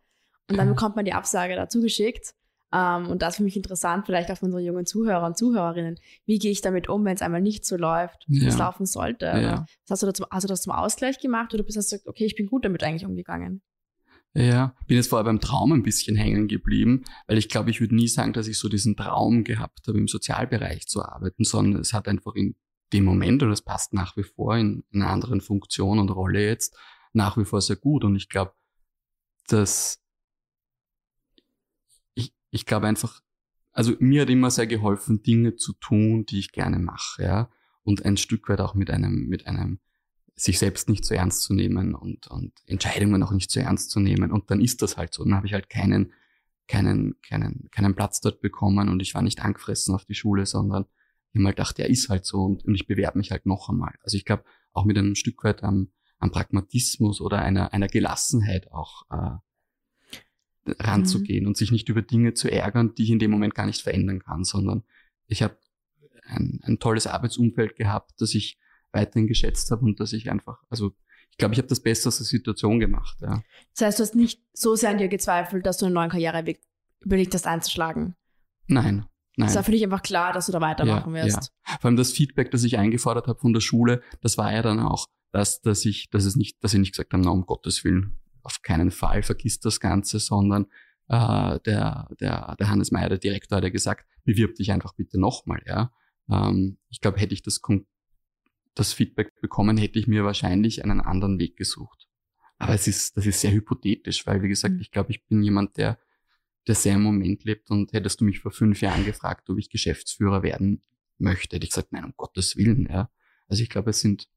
Und 0.49 0.57
dann 0.59 0.69
bekommt 0.69 0.97
man 0.97 1.05
die 1.05 1.15
Absage 1.15 1.57
dazu 1.57 1.81
geschickt. 1.81 2.35
Um, 2.75 2.79
ähm, 2.79 3.11
und 3.11 3.21
das 3.21 3.35
ist 3.35 3.37
für 3.37 3.43
mich 3.43 3.57
interessant, 3.57 4.07
vielleicht 4.07 4.31
auch 4.31 4.39
für 4.39 4.47
unsere 4.47 4.63
jungen 4.63 4.87
Zuhörer 4.87 5.27
und 5.27 5.37
Zuhörerinnen. 5.37 5.99
Wie 6.25 6.39
gehe 6.39 6.51
ich 6.51 6.63
damit 6.63 6.89
um, 6.89 7.05
wenn 7.05 7.15
es 7.15 7.21
einmal 7.21 7.43
nicht 7.43 7.67
so 7.67 7.77
läuft, 7.77 8.25
wie 8.29 8.41
ja. 8.41 8.49
es 8.49 8.57
laufen 8.57 8.87
sollte? 8.87 9.27
Ja. 9.27 9.67
Hast, 9.91 10.03
du 10.03 10.07
das, 10.07 10.23
hast 10.31 10.45
du 10.45 10.49
das 10.49 10.63
zum 10.63 10.73
Ausgleich 10.73 11.21
gemacht 11.21 11.53
oder 11.53 11.65
bist 11.65 11.77
du 11.77 11.81
gesagt, 11.81 12.07
okay, 12.07 12.25
ich 12.25 12.35
bin 12.35 12.47
gut 12.47 12.65
damit 12.65 12.83
eigentlich 12.83 13.05
umgegangen? 13.05 13.61
Ja, 14.33 14.75
bin 14.87 14.97
jetzt 14.97 15.11
vorher 15.11 15.25
beim 15.25 15.41
Traum 15.41 15.73
ein 15.73 15.83
bisschen 15.83 16.17
hängen 16.17 16.49
geblieben, 16.49 17.05
weil 17.27 17.37
ich 17.37 17.51
glaube, 17.51 17.69
ich 17.69 17.83
würde 17.83 17.95
nie 17.95 18.09
sagen, 18.09 18.33
dass 18.33 18.47
ich 18.47 18.59
so 18.59 18.71
diesen 18.71 18.97
Traum 18.97 19.45
gehabt 19.45 19.87
habe, 19.87 19.99
im 19.99 20.09
Sozialbereich 20.09 20.87
zu 20.87 21.05
arbeiten, 21.05 21.45
sondern 21.45 21.83
es 21.83 21.93
hat 21.93 22.09
einfach 22.09 22.35
in 22.35 22.55
dem 22.93 23.05
Moment, 23.05 23.43
und 23.43 23.51
es 23.51 23.63
passt 23.63 23.93
nach 23.93 24.17
wie 24.17 24.23
vor 24.23 24.57
in, 24.57 24.85
in 24.91 25.03
einer 25.03 25.11
anderen 25.11 25.41
Funktion 25.41 25.99
und 25.99 26.11
Rolle 26.11 26.45
jetzt, 26.45 26.77
nach 27.13 27.37
wie 27.37 27.45
vor 27.45 27.61
sehr 27.61 27.77
gut. 27.77 28.05
Und 28.05 28.17
ich 28.17 28.29
glaube, 28.29 28.53
dass 29.49 30.01
ich, 32.15 32.35
ich 32.51 32.67
glaube 32.67 32.87
einfach, 32.87 33.23
also 33.73 33.95
mir 33.99 34.23
hat 34.23 34.31
immer 34.31 34.51
sehr 34.51 34.67
geholfen, 34.67 35.23
Dinge 35.23 35.57
zu 35.57 35.73
tun, 35.75 36.27
die 36.27 36.39
ich 36.39 36.53
gerne 36.53 36.79
mache, 36.79 37.23
ja. 37.23 37.51
Und 37.85 38.05
ein 38.05 38.17
Stück 38.17 38.49
weit 38.49 38.61
auch 38.61 38.75
mit 38.75 38.91
einem, 38.91 39.27
mit 39.27 39.47
einem 39.47 39.81
sich 40.37 40.59
selbst 40.59 40.89
nicht 40.89 41.05
so 41.05 41.15
ernst 41.15 41.43
zu 41.43 41.53
nehmen 41.53 41.95
und, 41.95 42.29
und 42.29 42.53
Entscheidungen 42.67 43.23
auch 43.23 43.33
nicht 43.33 43.51
so 43.51 43.61
ernst 43.61 43.91
zu 43.91 44.01
nehmen. 44.01 44.31
Und 44.31 44.51
dann 44.51 44.61
ist 44.61 44.83
das 44.83 44.97
halt 44.97 45.13
so. 45.13 45.25
Dann 45.25 45.35
habe 45.35 45.47
ich 45.47 45.53
halt 45.53 45.69
keinen, 45.69 46.13
keinen, 46.69 47.21
keinen, 47.23 47.69
keinen 47.71 47.95
Platz 47.95 48.21
dort 48.21 48.41
bekommen 48.41 48.89
und 48.89 49.03
ich 49.03 49.15
war 49.15 49.23
nicht 49.23 49.41
angefressen 49.43 49.95
auf 49.95 50.05
die 50.05 50.15
Schule, 50.15 50.47
sondern 50.47 50.87
ich 51.33 51.39
habe 51.39 51.47
halt 51.47 51.57
gedacht, 51.57 51.79
der 51.79 51.89
ist 51.89 52.09
halt 52.09 52.25
so 52.25 52.43
und, 52.43 52.65
und 52.65 52.75
ich 52.75 52.87
bewerbe 52.87 53.19
mich 53.19 53.31
halt 53.31 53.47
noch 53.47 53.69
einmal. 53.69 53.95
Also 54.03 54.17
ich 54.17 54.25
glaube, 54.25 54.45
auch 54.73 54.85
mit 54.85 54.99
einem 54.99 55.15
Stück 55.15 55.43
weit 55.45 55.63
am, 55.63 55.91
am 56.19 56.31
Pragmatismus 56.31 57.21
oder 57.21 57.41
einer, 57.41 57.73
einer 57.73 57.89
Gelassenheit 57.89 58.71
auch 58.71 59.05
äh, 59.11 60.73
ranzugehen 60.79 61.45
mhm. 61.45 61.49
und 61.49 61.57
sich 61.57 61.73
nicht 61.73 61.89
über 61.89 62.03
Dinge 62.03 62.35
zu 62.35 62.51
ärgern, 62.51 62.95
die 62.95 63.05
ich 63.05 63.11
in 63.11 63.19
dem 63.19 63.31
Moment 63.31 63.55
gar 63.55 63.67
nicht 63.67 63.83
verändern 63.83 64.21
kann, 64.21 64.45
sondern 64.45 64.85
ich 65.27 65.43
habe 65.43 65.57
ein, 66.25 66.61
ein 66.65 66.79
tolles 66.79 67.07
Arbeitsumfeld 67.07 67.77
gehabt, 67.77 68.13
das 68.19 68.35
ich 68.35 68.59
weiterhin 68.93 69.27
geschätzt 69.27 69.71
habe 69.71 69.85
und 69.85 70.01
dass 70.01 70.13
ich 70.13 70.31
einfach, 70.31 70.63
also 70.69 70.93
ich 71.31 71.39
glaube, 71.39 71.55
ich 71.55 71.59
habe 71.59 71.69
das 71.69 71.81
Beste 71.81 72.09
aus 72.09 72.19
der 72.19 72.27
Situation 72.27 72.79
gemacht. 72.79 73.17
Ja. 73.23 73.43
Das 73.75 73.87
heißt, 73.87 73.99
du 73.99 74.03
hast 74.03 74.15
nicht 74.15 74.43
so 74.53 74.77
sehr 74.77 74.91
an 74.91 74.99
dir 74.99 75.09
gezweifelt, 75.09 75.65
dass 75.65 75.79
du 75.79 75.87
einen 75.87 75.95
neuen 75.95 76.11
Karriereweg 76.11 76.61
überlegt 77.01 77.35
hast 77.35 77.47
einzuschlagen? 77.47 78.15
Nein. 78.67 79.07
Nein. 79.37 79.49
Es 79.49 79.55
war 79.55 79.65
für 79.65 79.73
dich 79.73 79.83
einfach 79.83 80.03
klar, 80.03 80.33
dass 80.33 80.47
du 80.47 80.53
da 80.53 80.61
weitermachen 80.61 81.15
ja, 81.15 81.25
wirst. 81.25 81.53
Ja. 81.67 81.79
Vor 81.81 81.89
allem 81.89 81.97
das 81.97 82.13
Feedback, 82.13 82.51
das 82.51 82.65
ich 82.65 82.79
eingefordert 82.79 83.29
habe 83.29 83.39
von 83.39 83.53
der 83.53 83.61
Schule, 83.61 84.03
das 84.21 84.37
war 84.37 84.53
ja 84.53 84.63
dann 84.63 84.81
auch, 84.81 85.07
dass, 85.31 85.63
dass 85.63 85.85
ich, 85.85 86.11
dass 86.11 86.25
es 86.25 86.37
nicht, 86.37 86.63
dass 86.63 86.75
ich 86.75 86.81
nicht 86.81 86.93
gesagt 86.93 87.13
habe, 87.15 87.23
na, 87.23 87.31
um 87.31 87.47
Gottes 87.47 87.83
Willen, 87.85 88.19
auf 88.43 88.61
keinen 88.63 88.91
Fall 88.91 89.23
vergiss 89.23 89.61
das 89.61 89.81
Ganze, 89.81 90.19
sondern 90.19 90.67
äh, 91.09 91.59
der, 91.61 92.09
der, 92.21 92.57
der 92.59 92.69
Hannes 92.69 92.91
Meyer, 92.91 93.09
der 93.09 93.19
Direktor, 93.19 93.57
hat 93.57 93.65
ja 93.65 93.71
gesagt, 93.71 94.07
bewirb 94.25 94.55
dich 94.57 94.73
einfach 94.73 94.95
bitte 94.95 95.19
nochmal, 95.19 95.63
ja. 95.67 95.93
Ähm, 96.31 96.79
ich 96.91 97.01
glaube, 97.01 97.19
hätte 97.19 97.35
ich 97.35 97.43
das 97.43 97.61
das 98.75 98.93
Feedback 98.93 99.41
bekommen, 99.41 99.77
hätte 99.77 99.99
ich 99.99 100.07
mir 100.07 100.25
wahrscheinlich 100.25 100.83
einen 100.85 101.01
anderen 101.01 101.39
Weg 101.39 101.57
gesucht. 101.57 102.09
Aber 102.59 102.75
es 102.75 102.87
ist, 102.87 103.17
das 103.17 103.27
ist 103.27 103.41
sehr 103.41 103.53
hypothetisch, 103.53 104.27
weil 104.27 104.43
wie 104.43 104.49
gesagt, 104.49 104.75
mhm. 104.75 104.81
ich 104.81 104.91
glaube, 104.91 105.11
ich 105.11 105.25
bin 105.27 105.43
jemand, 105.43 105.77
der, 105.77 105.99
der 106.67 106.75
sehr 106.75 106.95
im 106.95 107.03
Moment 107.03 107.45
lebt 107.45 107.71
und 107.71 107.93
hättest 107.93 108.21
du 108.21 108.25
mich 108.25 108.41
vor 108.41 108.53
fünf 108.53 108.81
Jahren 108.81 109.05
gefragt, 109.05 109.51
ob 109.51 109.59
ich 109.59 109.71
Geschäftsführer 109.71 110.43
werden 110.43 110.83
möchte, 111.19 111.57
hätte 111.57 111.65
ich 111.65 111.71
gesagt, 111.71 111.93
nein, 111.93 112.05
um 112.05 112.15
Gottes 112.17 112.57
Willen, 112.57 112.89
ja. 112.91 113.11
Also 113.49 113.63
ich 113.63 113.69
glaube, 113.69 113.91
es 113.91 114.01
sind 114.01 114.29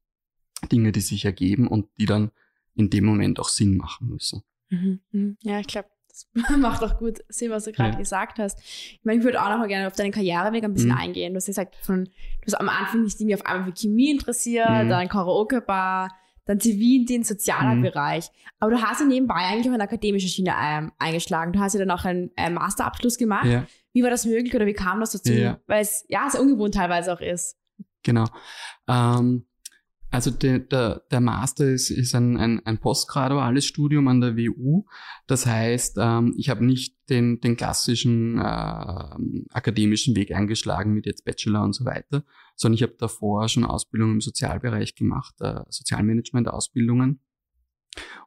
Dinge, 0.70 0.92
die 0.92 1.00
sich 1.00 1.24
ergeben 1.24 1.68
und 1.68 1.88
die 1.98 2.06
dann 2.06 2.30
in 2.74 2.90
dem 2.90 3.04
Moment 3.04 3.40
auch 3.40 3.48
Sinn 3.48 3.76
machen 3.76 4.08
müssen. 4.08 4.42
Mhm. 4.70 5.00
mhm. 5.12 5.36
Ja, 5.42 5.60
ich 5.60 5.66
glaube, 5.66 5.88
das 6.08 6.28
macht 6.58 6.82
auch 6.82 6.98
gut 6.98 7.18
Sinn, 7.28 7.50
was 7.50 7.64
du 7.64 7.72
gerade 7.72 7.92
ja. 7.92 7.98
gesagt 7.98 8.38
hast. 8.38 8.58
Ich 8.60 9.00
meine, 9.04 9.18
ich 9.18 9.24
würde 9.24 9.42
auch 9.42 9.48
noch 9.48 9.58
mal 9.58 9.68
gerne 9.68 9.86
auf 9.86 9.94
deinen 9.94 10.12
Karriereweg 10.12 10.64
ein 10.64 10.72
bisschen 10.72 10.90
mhm. 10.90 10.98
eingehen. 10.98 11.32
Du 11.32 11.36
hast 11.36 11.46
gesagt, 11.46 11.76
von, 11.76 12.04
du 12.04 12.46
hast 12.46 12.54
am 12.54 12.68
Anfang 12.68 13.02
nicht 13.02 13.20
irgendwie 13.20 13.34
auf 13.34 13.46
einmal 13.46 13.66
für 13.66 13.74
Chemie 13.74 14.10
interessiert, 14.10 14.84
mhm. 14.84 14.88
dann 14.88 15.08
Karaoke-Bar, 15.08 16.10
dann 16.46 16.60
Zivildienst, 16.60 17.28
sozialer 17.28 17.74
mhm. 17.74 17.82
Bereich. 17.82 18.30
Aber 18.58 18.70
du 18.70 18.80
hast 18.80 19.00
ja 19.00 19.06
nebenbei 19.06 19.34
eigentlich 19.34 19.68
auch 19.68 19.74
eine 19.74 19.82
akademische 19.82 20.28
Schiene 20.28 20.54
ähm, 20.58 20.92
eingeschlagen. 20.98 21.52
Du 21.52 21.58
hast 21.58 21.74
ja 21.74 21.80
dann 21.80 21.90
auch 21.90 22.04
einen 22.04 22.30
äh, 22.36 22.48
Masterabschluss 22.48 23.18
gemacht. 23.18 23.46
Ja. 23.46 23.66
Wie 23.92 24.02
war 24.02 24.10
das 24.10 24.24
möglich 24.24 24.54
oder 24.54 24.66
wie 24.66 24.72
kam 24.72 25.00
das 25.00 25.10
dazu? 25.10 25.32
Ja. 25.32 25.60
Weil 25.66 25.82
es 25.82 26.04
ja 26.08 26.28
sehr 26.30 26.40
ungewohnt 26.40 26.74
teilweise 26.74 27.12
auch 27.12 27.20
ist. 27.20 27.56
Genau. 28.02 28.24
Ähm, 28.88 29.46
Also 30.10 30.30
der, 30.30 30.60
der, 30.60 31.02
der 31.10 31.20
Master 31.20 31.68
ist, 31.68 31.90
ist 31.90 32.14
ein, 32.14 32.36
ein, 32.36 32.64
ein 32.64 32.78
postgraduales 32.78 33.64
Studium 33.66 34.08
an 34.08 34.20
der 34.20 34.36
WU. 34.36 34.84
Das 35.26 35.46
heißt, 35.46 35.98
ähm, 36.00 36.34
ich 36.36 36.48
habe 36.48 36.64
nicht 36.64 36.96
den, 37.10 37.40
den 37.40 37.56
klassischen 37.56 38.38
äh, 38.38 38.42
akademischen 39.50 40.14
Weg 40.16 40.32
eingeschlagen 40.32 40.94
mit 40.94 41.06
jetzt 41.06 41.24
Bachelor 41.24 41.64
und 41.64 41.74
so 41.74 41.84
weiter, 41.84 42.24
sondern 42.54 42.76
ich 42.76 42.82
habe 42.82 42.94
davor 42.98 43.48
schon 43.48 43.64
Ausbildung 43.64 44.12
im 44.12 44.20
Sozialbereich 44.20 44.94
gemacht, 44.94 45.34
äh, 45.40 45.60
Sozialmanagement-Ausbildungen. 45.68 47.20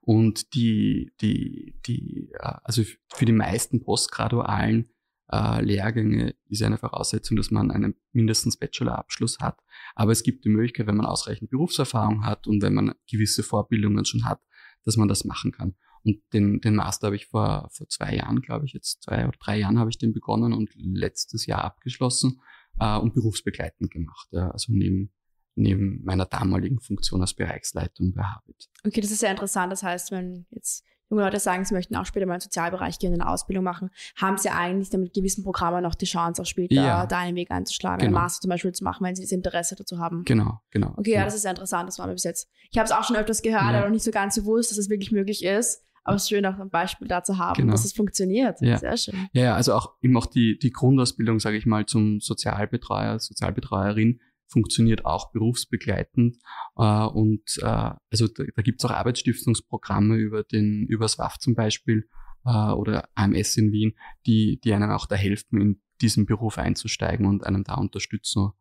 Und 0.01 0.53
die, 0.55 1.11
die, 1.21 1.75
die, 1.85 2.29
äh, 2.33 2.53
also 2.63 2.83
für 3.13 3.25
die 3.25 3.31
meisten 3.31 3.81
postgradualen 3.83 4.89
äh, 5.31 5.61
Lehrgänge 5.61 6.35
ist 6.47 6.63
eine 6.63 6.77
Voraussetzung, 6.77 7.37
dass 7.37 7.51
man 7.51 7.71
einen 7.71 7.95
mindestens 8.11 8.57
Bachelorabschluss 8.57 9.39
hat. 9.39 9.59
Aber 9.95 10.11
es 10.11 10.23
gibt 10.23 10.45
die 10.45 10.49
Möglichkeit, 10.49 10.87
wenn 10.87 10.97
man 10.97 11.05
ausreichend 11.05 11.49
Berufserfahrung 11.49 12.25
hat 12.25 12.47
und 12.47 12.61
wenn 12.61 12.73
man 12.73 12.93
gewisse 13.09 13.43
Vorbildungen 13.43 14.05
schon 14.05 14.25
hat, 14.25 14.41
dass 14.85 14.97
man 14.97 15.07
das 15.07 15.25
machen 15.25 15.51
kann. 15.51 15.75
Und 16.03 16.21
den, 16.33 16.61
den 16.61 16.75
Master 16.75 17.07
habe 17.07 17.15
ich 17.15 17.27
vor, 17.27 17.69
vor 17.71 17.87
zwei 17.89 18.15
Jahren, 18.15 18.41
glaube 18.41 18.65
ich, 18.65 18.73
jetzt 18.73 19.03
zwei 19.03 19.27
oder 19.27 19.37
drei 19.39 19.59
Jahren 19.59 19.77
habe 19.77 19.89
ich 19.89 19.97
den 19.97 20.13
begonnen 20.13 20.53
und 20.53 20.71
letztes 20.75 21.45
Jahr 21.45 21.63
abgeschlossen 21.63 22.39
äh, 22.79 22.97
und 22.97 23.13
berufsbegleitend 23.13 23.91
gemacht. 23.91 24.27
Ja, 24.31 24.49
also 24.51 24.71
neben, 24.71 25.11
neben 25.55 26.03
meiner 26.05 26.25
damaligen 26.25 26.79
Funktion 26.79 27.21
als 27.21 27.33
Bereichsleitung 27.33 28.13
bei 28.13 28.23
Habit. 28.23 28.69
Okay, 28.85 29.01
das 29.01 29.11
ist 29.11 29.19
sehr 29.19 29.31
interessant. 29.31 29.71
Das 29.71 29.83
heißt, 29.83 30.11
wenn 30.11 30.45
jetzt 30.51 30.85
junge 31.09 31.23
Leute 31.23 31.39
sagen, 31.39 31.65
sie 31.65 31.73
möchten 31.73 31.95
auch 31.95 32.05
später 32.05 32.25
mal 32.25 32.35
in 32.35 32.39
den 32.39 32.43
Sozialbereich 32.43 32.99
gehen, 32.99 33.13
eine 33.13 33.27
Ausbildung 33.27 33.63
machen, 33.63 33.89
haben 34.15 34.37
sie 34.37 34.49
eigentlich 34.49 34.89
damit 34.89 35.13
gewissen 35.13 35.43
Programmen 35.43 35.83
noch 35.83 35.95
die 35.95 36.05
Chance, 36.05 36.41
auch 36.41 36.45
später 36.45 36.75
ja. 36.75 37.05
da 37.05 37.19
einen 37.19 37.35
Weg 37.35 37.51
einzuschlagen, 37.51 37.99
genau. 37.99 38.17
einen 38.17 38.23
Master 38.23 38.41
zum 38.41 38.49
Beispiel 38.49 38.71
zu 38.71 38.83
machen, 38.83 39.05
wenn 39.05 39.15
sie 39.15 39.23
das 39.23 39.31
Interesse 39.31 39.75
dazu 39.75 39.99
haben. 39.99 40.23
Genau, 40.25 40.61
genau. 40.71 40.93
Okay, 40.97 41.11
ja, 41.11 41.19
ja 41.19 41.25
das 41.25 41.35
ist 41.35 41.41
sehr 41.43 41.51
interessant, 41.51 41.87
das 41.87 41.99
war 41.99 42.07
mir 42.07 42.13
bis 42.13 42.23
jetzt. 42.23 42.49
Ich 42.71 42.77
habe 42.77 42.85
es 42.85 42.91
auch 42.91 43.03
schon 43.03 43.15
öfters 43.15 43.41
gehört, 43.41 43.73
ja. 43.73 43.79
aber 43.79 43.89
nicht 43.89 44.03
so 44.03 44.11
ganz 44.11 44.35
bewusst, 44.35 44.71
dass 44.71 44.77
es 44.77 44.89
wirklich 44.89 45.11
möglich 45.11 45.43
ist. 45.43 45.83
Aber 46.03 46.15
es 46.15 46.23
ist 46.23 46.29
schön, 46.29 46.45
auch 46.45 46.57
ein 46.57 46.69
Beispiel 46.69 47.07
da 47.07 47.23
zu 47.23 47.37
haben, 47.37 47.55
genau. 47.55 47.71
dass 47.71 47.85
es 47.85 47.93
funktioniert. 47.93 48.59
Ja. 48.61 48.77
Sehr 48.77 48.97
schön. 48.97 49.27
Ja, 49.33 49.55
also 49.55 49.73
auch 49.73 49.93
eben 50.01 50.17
auch 50.17 50.25
die, 50.25 50.57
die 50.57 50.71
Grundausbildung, 50.71 51.39
sage 51.39 51.57
ich 51.57 51.65
mal, 51.65 51.85
zum 51.85 52.19
Sozialbetreuer, 52.19 53.19
Sozialbetreuerin 53.19 54.19
funktioniert 54.49 55.05
auch 55.05 55.31
berufsbegleitend. 55.31 56.37
Äh, 56.77 57.05
und 57.05 57.43
äh, 57.61 57.65
also 58.11 58.27
da, 58.27 58.43
da 58.55 58.61
gibt 58.61 58.81
es 58.81 58.85
auch 58.85 58.93
Arbeitsstiftungsprogramme 58.93 60.15
über 60.15 60.43
den, 60.43 60.85
übers 60.87 61.17
WAF 61.17 61.37
zum 61.37 61.55
Beispiel 61.55 62.07
äh, 62.45 62.71
oder 62.71 63.07
AMS 63.15 63.57
in 63.57 63.71
Wien, 63.71 63.95
die, 64.25 64.59
die 64.63 64.73
einem 64.73 64.91
auch 64.91 65.05
da 65.05 65.15
helfen, 65.15 65.61
in 65.61 65.81
diesen 66.01 66.25
Beruf 66.25 66.57
einzusteigen 66.57 67.25
und 67.25 67.45
einem 67.45 67.63
da 67.63 67.75
unterstützen. 67.75 68.51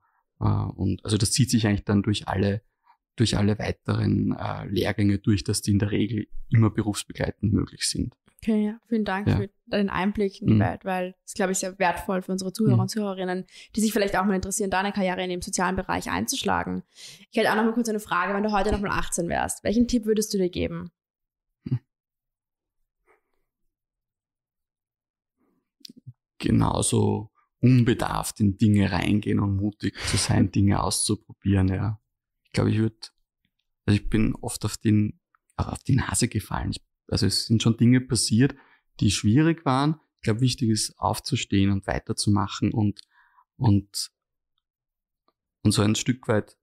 Äh, 0.40 0.44
und 0.44 1.04
also 1.04 1.16
das 1.16 1.32
zieht 1.32 1.50
sich 1.50 1.66
eigentlich 1.66 1.84
dann 1.84 2.02
durch 2.02 2.28
alle 2.28 2.62
durch 3.16 3.36
alle 3.36 3.58
weiteren 3.58 4.32
äh, 4.38 4.64
Lehrgänge 4.68 5.18
durch, 5.18 5.42
dass 5.42 5.60
die 5.60 5.72
in 5.72 5.80
der 5.80 5.90
Regel 5.90 6.28
immer 6.50 6.70
berufsbegleitend 6.70 7.52
möglich 7.52 7.82
sind. 7.82 8.14
Okay, 8.40 8.66
ja. 8.66 8.78
Vielen 8.86 9.04
Dank 9.04 9.26
ja. 9.26 9.36
für 9.36 9.50
deinen 9.66 9.90
Einblick 9.90 10.40
in 10.40 10.46
die 10.46 10.54
mhm. 10.54 10.60
Welt, 10.60 10.84
weil 10.84 11.14
das, 11.24 11.34
glaube 11.34 11.52
ich, 11.52 11.58
sehr 11.58 11.78
wertvoll 11.78 12.22
für 12.22 12.32
unsere 12.32 12.52
Zuhörer 12.52 12.76
mhm. 12.76 12.82
und 12.82 12.88
Zuhörerinnen, 12.88 13.46
die 13.74 13.80
sich 13.80 13.92
vielleicht 13.92 14.16
auch 14.16 14.24
mal 14.24 14.34
interessieren, 14.34 14.70
deine 14.70 14.92
Karriere 14.92 15.22
in 15.24 15.30
dem 15.30 15.42
sozialen 15.42 15.74
Bereich 15.74 16.08
einzuschlagen. 16.08 16.84
Ich 17.30 17.38
hätte 17.38 17.50
auch 17.50 17.56
noch 17.56 17.64
mal 17.64 17.72
kurz 17.72 17.88
eine 17.88 18.00
Frage, 18.00 18.34
wenn 18.34 18.44
du 18.44 18.52
heute 18.52 18.70
noch 18.70 18.80
mal 18.80 18.90
18 18.90 19.28
wärst, 19.28 19.64
welchen 19.64 19.88
Tipp 19.88 20.06
würdest 20.06 20.32
du 20.32 20.38
dir 20.38 20.50
geben? 20.50 20.90
Hm. 21.68 21.80
Genauso 26.38 27.30
unbedarft 27.60 28.38
in 28.38 28.56
Dinge 28.56 28.92
reingehen 28.92 29.40
und 29.40 29.56
mutig 29.56 29.98
zu 30.06 30.16
sein, 30.16 30.52
Dinge 30.52 30.80
auszuprobieren, 30.80 31.68
ja. 31.68 32.00
Ich 32.44 32.52
glaube, 32.52 32.70
ich 32.70 32.78
würde, 32.78 32.96
also 33.84 34.00
ich 34.00 34.08
bin 34.08 34.36
oft 34.36 34.64
auf 34.64 34.76
den, 34.76 35.18
auf 35.56 35.82
die 35.82 35.96
Nase 35.96 36.28
gefallen. 36.28 36.70
Ich 36.70 36.87
also 37.08 37.26
es 37.26 37.46
sind 37.46 37.62
schon 37.62 37.76
Dinge 37.76 38.00
passiert, 38.00 38.54
die 39.00 39.10
schwierig 39.10 39.64
waren. 39.64 40.00
Ich 40.16 40.22
glaube, 40.22 40.40
wichtig 40.40 40.70
ist 40.70 40.98
aufzustehen 40.98 41.70
und 41.70 41.86
weiterzumachen 41.86 42.72
und, 42.72 43.00
und, 43.56 44.10
und 45.62 45.72
so 45.72 45.82
ein 45.82 45.94
Stück 45.94 46.28
weit 46.28 46.56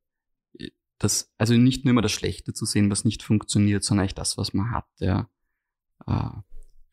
das, 1.00 1.34
also 1.38 1.54
nicht 1.56 1.84
nur 1.84 1.92
immer 1.92 2.02
das 2.02 2.12
Schlechte 2.12 2.54
zu 2.54 2.66
sehen, 2.66 2.90
was 2.90 3.06
nicht 3.06 3.24
funktioniert, 3.24 3.84
sondern 3.84 4.04
eigentlich 4.04 4.16
das, 4.16 4.38
was 4.38 4.54
man 4.54 4.72
hat, 4.72 4.88
ja. 5.00 5.30
Äh, 6.08 6.30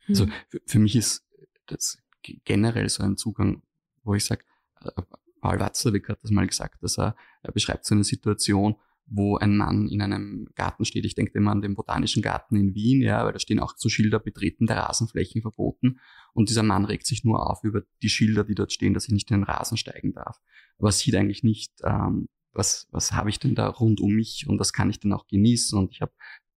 also 0.08 0.24
hm. 0.24 0.32
für, 0.48 0.60
für, 0.66 0.78
mich 0.78 0.96
ist 0.96 1.24
das 1.66 1.98
generell 2.44 2.88
so 2.88 3.02
ein 3.02 3.16
Zugang, 3.16 3.62
wo 4.02 4.14
ich 4.14 4.24
sage, 4.24 4.44
äh, 4.80 5.02
Paul 5.40 5.60
Watzlawick 5.60 6.08
hat 6.08 6.22
das 6.22 6.30
mal 6.30 6.46
gesagt, 6.46 6.82
dass 6.82 6.98
er, 6.98 7.16
er 7.42 7.52
beschreibt 7.52 7.84
so 7.84 7.94
eine 7.94 8.04
Situation, 8.04 8.76
wo 9.14 9.36
ein 9.36 9.56
Mann 9.56 9.88
in 9.88 10.00
einem 10.00 10.48
Garten 10.54 10.86
steht. 10.86 11.04
Ich 11.04 11.14
denke 11.14 11.36
immer 11.36 11.50
an 11.50 11.60
den 11.60 11.74
Botanischen 11.74 12.22
Garten 12.22 12.56
in 12.56 12.74
Wien, 12.74 13.02
ja, 13.02 13.24
weil 13.24 13.32
da 13.32 13.38
stehen 13.38 13.60
auch 13.60 13.74
so 13.76 13.90
Schilder 13.90 14.18
betreten 14.18 14.66
der 14.66 14.78
Rasenflächen 14.78 15.42
verboten. 15.42 16.00
Und 16.32 16.48
dieser 16.48 16.62
Mann 16.62 16.86
regt 16.86 17.06
sich 17.06 17.22
nur 17.22 17.48
auf 17.50 17.62
über 17.62 17.82
die 18.02 18.08
Schilder, 18.08 18.44
die 18.44 18.54
dort 18.54 18.72
stehen, 18.72 18.94
dass 18.94 19.04
ich 19.04 19.12
nicht 19.12 19.30
in 19.30 19.40
den 19.40 19.44
Rasen 19.44 19.76
steigen 19.76 20.14
darf. 20.14 20.40
Aber 20.78 20.90
sieht 20.90 21.14
eigentlich 21.14 21.42
nicht, 21.42 21.72
ähm, 21.84 22.26
was, 22.52 22.88
was 22.90 23.12
habe 23.12 23.28
ich 23.28 23.38
denn 23.38 23.54
da 23.54 23.68
rund 23.68 24.00
um 24.00 24.12
mich 24.12 24.46
und 24.48 24.58
was 24.58 24.72
kann 24.72 24.88
ich 24.88 24.98
denn 24.98 25.12
auch 25.12 25.26
genießen 25.26 25.78
und 25.78 25.92
ich 25.92 26.00
habe 26.00 26.12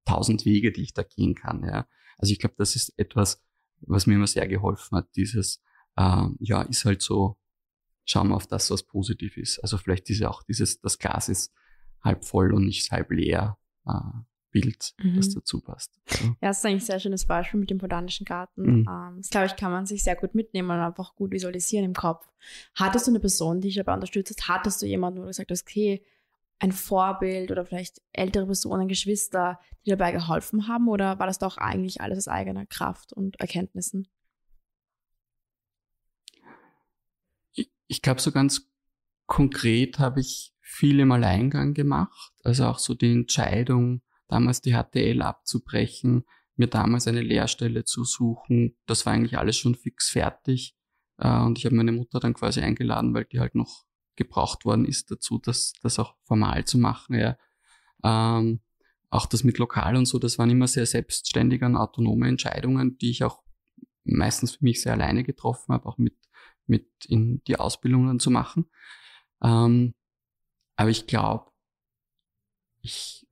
tausend 0.06 0.46
Wege, 0.46 0.72
die 0.72 0.84
ich 0.84 0.94
da 0.94 1.04
gehen 1.04 1.36
kann. 1.36 1.64
Ja. 1.64 1.88
Also 2.18 2.32
ich 2.32 2.40
glaube, 2.40 2.56
das 2.58 2.78
ist 2.78 2.94
etwas, 2.98 3.44
was 3.82 4.08
mir 4.08 4.16
immer 4.16 4.28
sehr 4.28 4.48
geholfen 4.48 4.98
hat. 4.98 5.10
Dieses, 5.18 5.62
äh, 5.98 6.28
ja, 6.40 6.62
ist 6.62 6.86
halt 6.86 7.02
so, 7.02 7.38
schauen 8.06 8.30
wir 8.30 8.36
auf 8.36 8.48
das, 8.48 8.72
was 8.72 8.84
positiv 8.84 9.36
ist. 9.36 9.60
Also 9.60 9.78
vielleicht 9.78 10.08
diese 10.08 10.30
auch 10.30 10.44
dieses, 10.44 10.80
das 10.80 11.00
Glas 11.00 11.28
ist 11.28 11.52
halb 12.06 12.24
voll 12.24 12.54
und 12.54 12.66
nicht 12.66 12.92
halb 12.92 13.12
leer 13.12 13.58
äh, 13.86 13.92
Bild, 14.52 14.94
mhm. 15.04 15.18
das 15.18 15.32
dazu 15.32 15.60
passt. 15.60 16.00
So. 16.06 16.28
Ja, 16.28 16.48
das 16.48 16.60
ist 16.60 16.66
eigentlich 16.66 16.84
ein 16.84 16.86
sehr 16.86 17.00
schönes 17.02 17.26
Beispiel 17.26 17.60
mit 17.60 17.70
dem 17.70 17.78
botanischen 17.78 18.24
Garten. 18.24 18.62
Mhm. 18.62 18.88
Ähm, 18.90 19.18
das, 19.18 19.30
glaube 19.30 19.48
ich, 19.48 19.58
kann 19.58 19.70
man 19.70 19.86
sich 19.86 20.02
sehr 20.02 20.16
gut 20.16 20.34
mitnehmen 20.34 20.72
und 20.72 20.78
einfach 20.78 21.14
gut 21.16 21.32
visualisieren 21.32 21.84
im 21.84 21.94
Kopf. 21.94 22.26
Hattest 22.74 23.08
du 23.08 23.12
eine 23.12 23.20
Person, 23.20 23.60
die 23.60 23.68
dich 23.68 23.76
dabei 23.76 23.96
unterstützt 23.96 24.48
hat? 24.48 24.60
Hattest 24.60 24.82
du 24.82 24.86
jemanden, 24.86 25.20
wo 25.20 25.24
du 25.24 25.28
gesagt 25.28 25.52
hast, 25.52 25.64
okay, 25.64 26.02
ein 26.60 26.72
Vorbild 26.72 27.52
oder 27.52 27.66
vielleicht 27.66 28.02
ältere 28.14 28.46
Personen, 28.46 28.88
Geschwister, 28.88 29.60
die 29.86 29.90
dabei 29.90 30.14
geholfen 30.14 30.70
haben? 30.70 30.88
Oder 30.88 31.20
war 31.20 31.28
das 31.28 31.38
doch 31.38 31.58
eigentlich 31.58 32.00
alles 32.00 32.20
aus 32.20 32.28
eigener 32.30 32.66
Kraft 32.66 33.12
und 33.12 33.38
Erkenntnissen? 33.42 34.08
Ich, 37.52 37.70
ich 37.88 38.02
glaube, 38.02 38.22
so 38.22 38.32
ganz 38.32 38.70
konkret 39.26 40.00
habe 40.00 40.20
ich 40.20 40.54
viel 40.62 41.00
im 41.00 41.12
Alleingang 41.12 41.74
gemacht. 41.74 42.34
Also 42.44 42.66
auch 42.66 42.80
so 42.80 42.94
die 42.94 43.12
Entscheidung, 43.12 44.02
damals 44.28 44.62
die 44.62 44.74
HTL 44.74 45.22
abzubrechen, 45.22 46.26
mir 46.56 46.68
damals 46.68 47.08
eine 47.08 47.22
Lehrstelle 47.22 47.84
zu 47.84 48.04
suchen, 48.04 48.78
das 48.86 49.06
war 49.06 49.14
eigentlich 49.14 49.38
alles 49.38 49.58
schon 49.58 49.76
fix 49.76 50.10
fertig. 50.10 50.76
Äh, 51.18 51.40
und 51.42 51.58
ich 51.58 51.66
habe 51.66 51.76
meine 51.76 51.92
Mutter 51.92 52.20
dann 52.20 52.34
quasi 52.34 52.62
eingeladen, 52.62 53.14
weil 53.14 53.26
die 53.26 53.40
halt 53.40 53.56
noch 53.56 53.86
gebraucht 54.16 54.66
worden 54.66 54.86
ist 54.86 55.12
dazu, 55.12 55.40
das, 55.40 55.74
das 55.82 56.00
auch 56.00 56.16
formal 56.24 56.66
zu 56.66 56.78
machen. 56.78 57.16
Ja. 57.16 57.38
Ähm, 58.04 58.62
auch 59.10 59.26
das 59.26 59.44
mit 59.44 59.58
Lokal 59.58 59.96
und 59.96 60.06
so, 60.06 60.20
das 60.20 60.38
waren 60.38 60.50
immer 60.50 60.68
sehr 60.68 60.86
selbstständige 60.86 61.66
und 61.66 61.76
autonome 61.76 62.28
Entscheidungen, 62.28 62.98
die 62.98 63.12
ich 63.12 63.24
auch 63.24 63.44
meistens 64.04 64.56
für 64.56 64.64
mich 64.64 64.82
sehr 64.82 64.94
alleine 64.94 65.24
getroffen 65.24 65.74
habe, 65.74 65.86
auch 65.88 65.98
mit, 65.98 66.16
mit 66.66 66.88
in 67.08 67.42
die 67.48 67.58
Ausbildungen 67.58 68.20
zu 68.20 68.32
machen. 68.32 68.66
Ähm, 69.44 69.94
aber 70.76 70.90
ich 70.90 71.08
glaube, 71.08 71.52
ich, 72.82 73.28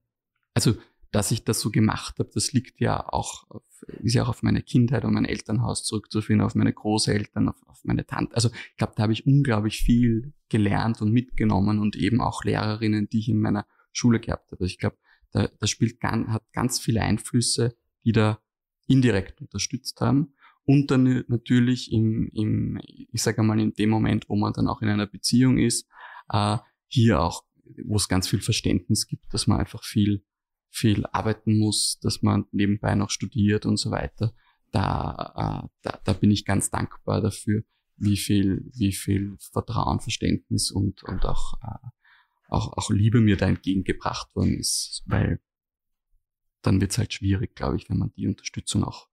also, 0.54 0.76
dass 1.12 1.32
ich 1.32 1.44
das 1.44 1.60
so 1.60 1.70
gemacht 1.70 2.18
habe, 2.18 2.30
das 2.34 2.54
liegt 2.54 2.80
ja 2.80 3.08
auch, 3.08 3.50
auf, 3.50 3.64
ist 4.02 4.16
ja 4.16 4.24
auch 4.24 4.30
auf 4.30 4.42
meine 4.42 4.64
Kindheit 4.64 5.06
und 5.06 5.14
mein 5.14 5.26
Elternhaus 5.26 5.84
zurückzuführen, 5.84 6.42
auf 6.42 6.56
meine 6.56 6.74
Großeltern, 6.74 7.50
auf, 7.50 7.62
auf 7.68 7.84
meine 7.84 8.06
Tante. 8.06 8.36
Also 8.36 8.50
ich 8.72 8.78
glaube, 8.78 8.94
da 8.96 9.04
habe 9.04 9.14
ich 9.14 9.28
unglaublich 9.28 9.82
viel 9.82 10.34
gelernt 10.50 11.02
und 11.02 11.12
mitgenommen 11.12 11.80
und 11.80 11.96
eben 11.96 12.20
auch 12.20 12.44
Lehrerinnen, 12.44 13.10
die 13.10 13.20
ich 13.20 13.30
in 13.30 13.40
meiner 13.40 13.68
Schule 13.92 14.20
gehabt 14.20 14.52
habe. 14.52 14.62
Also 14.62 14.66
ich 14.66 14.80
glaube, 14.80 14.98
da, 15.32 15.48
das 15.60 15.70
spielt 15.70 16.00
ganz, 16.00 16.30
hat 16.30 16.52
ganz 16.52 16.80
viele 16.80 17.02
Einflüsse, 17.02 17.76
die 18.04 18.12
da 18.12 18.40
indirekt 18.88 19.40
unterstützt 19.40 20.02
haben. 20.02 20.34
Und 20.66 20.92
dann 20.92 21.26
natürlich 21.28 21.92
im, 21.92 22.30
im 22.34 22.80
ich 22.86 23.22
sage 23.22 23.44
mal, 23.44 23.60
in 23.60 23.74
dem 23.74 23.90
Moment, 23.90 24.30
wo 24.30 24.36
man 24.36 24.54
dann 24.54 24.68
auch 24.68 24.82
in 24.82 24.90
einer 24.90 25.08
Beziehung 25.08 25.58
ist, 25.58 25.88
äh, 26.30 26.58
hier 26.88 27.22
auch, 27.22 27.44
wo 27.86 27.96
es 27.96 28.08
ganz 28.08 28.28
viel 28.28 28.42
Verständnis 28.42 29.08
gibt, 29.08 29.34
dass 29.34 29.48
man 29.48 29.60
einfach 29.60 29.84
viel, 29.84 30.24
viel 30.70 31.06
arbeiten 31.08 31.58
muss, 31.58 32.00
dass 32.02 32.22
man 32.22 32.46
nebenbei 32.52 32.96
noch 32.96 33.10
studiert 33.10 33.66
und 33.66 33.78
so 33.78 33.92
weiter. 33.92 34.34
Da, 34.72 35.64
äh, 35.66 35.68
da, 35.82 36.00
da 36.04 36.14
bin 36.14 36.32
ich 36.32 36.46
ganz 36.46 36.70
dankbar 36.70 37.22
dafür, 37.22 37.64
wie 37.98 38.18
viel, 38.18 38.70
wie 38.74 38.94
viel 38.94 39.36
Vertrauen, 39.52 40.00
Verständnis 40.00 40.72
und, 40.72 41.04
und 41.04 41.26
auch, 41.26 41.54
äh, 41.62 41.88
auch, 42.48 42.78
auch 42.78 42.90
Liebe 42.90 43.20
mir 43.20 43.36
da 43.36 43.48
entgegengebracht 43.48 44.34
worden 44.36 44.58
ist, 44.58 45.04
weil 45.08 45.42
dann 46.62 46.80
wird 46.80 46.92
es 46.92 46.98
halt 46.98 47.14
schwierig, 47.14 47.56
glaube 47.56 47.76
ich, 47.76 47.90
wenn 47.90 47.98
man 47.98 48.14
die 48.16 48.28
Unterstützung 48.28 48.86
auch 48.86 49.10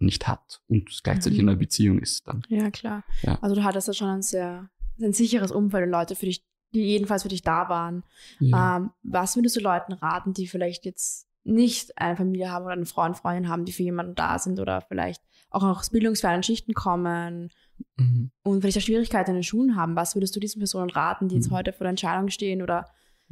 nicht 0.00 0.26
hat 0.26 0.62
und 0.68 1.00
gleichzeitig 1.02 1.38
mhm. 1.38 1.44
in 1.44 1.48
einer 1.50 1.58
Beziehung 1.58 1.98
ist 1.98 2.26
dann. 2.26 2.42
Ja, 2.48 2.70
klar. 2.70 3.04
Ja. 3.22 3.38
Also 3.40 3.54
du 3.54 3.64
hattest 3.64 3.88
ja 3.88 3.94
schon 3.94 4.08
ein 4.08 4.22
sehr 4.22 4.70
ein 5.02 5.12
sicheres 5.12 5.50
Umfeld 5.50 5.84
und 5.84 5.90
Leute, 5.90 6.14
für 6.14 6.26
dich, 6.26 6.44
die 6.74 6.82
jedenfalls 6.82 7.22
für 7.22 7.28
dich 7.28 7.42
da 7.42 7.68
waren. 7.68 8.04
Ja. 8.38 8.76
Ähm, 8.76 8.90
was 9.02 9.36
würdest 9.36 9.56
du 9.56 9.60
Leuten 9.60 9.92
raten, 9.92 10.34
die 10.34 10.46
vielleicht 10.46 10.84
jetzt 10.84 11.26
nicht 11.42 11.96
eine 11.98 12.16
Familie 12.16 12.50
haben 12.50 12.64
oder 12.64 12.74
einen 12.74 12.86
Freund, 12.86 13.16
Freundin 13.16 13.48
haben, 13.48 13.64
die 13.64 13.72
für 13.72 13.82
jemanden 13.82 14.14
da 14.14 14.38
sind 14.38 14.60
oder 14.60 14.82
vielleicht 14.82 15.22
auch 15.48 15.64
aus 15.64 15.90
bildungsfernen 15.90 16.42
Schichten 16.42 16.74
kommen 16.74 17.50
mhm. 17.96 18.30
und 18.42 18.60
vielleicht 18.60 18.78
auch 18.78 18.82
Schwierigkeiten 18.82 19.30
in 19.30 19.36
den 19.38 19.42
Schulen 19.42 19.74
haben? 19.74 19.96
Was 19.96 20.14
würdest 20.14 20.36
du 20.36 20.40
diesen 20.40 20.60
Personen 20.60 20.90
raten, 20.90 21.28
die 21.28 21.36
jetzt 21.36 21.50
mhm. 21.50 21.56
heute 21.56 21.72
vor 21.72 21.84
der 21.84 21.90
Entscheidung 21.90 22.28
stehen 22.28 22.62
oder 22.62 22.86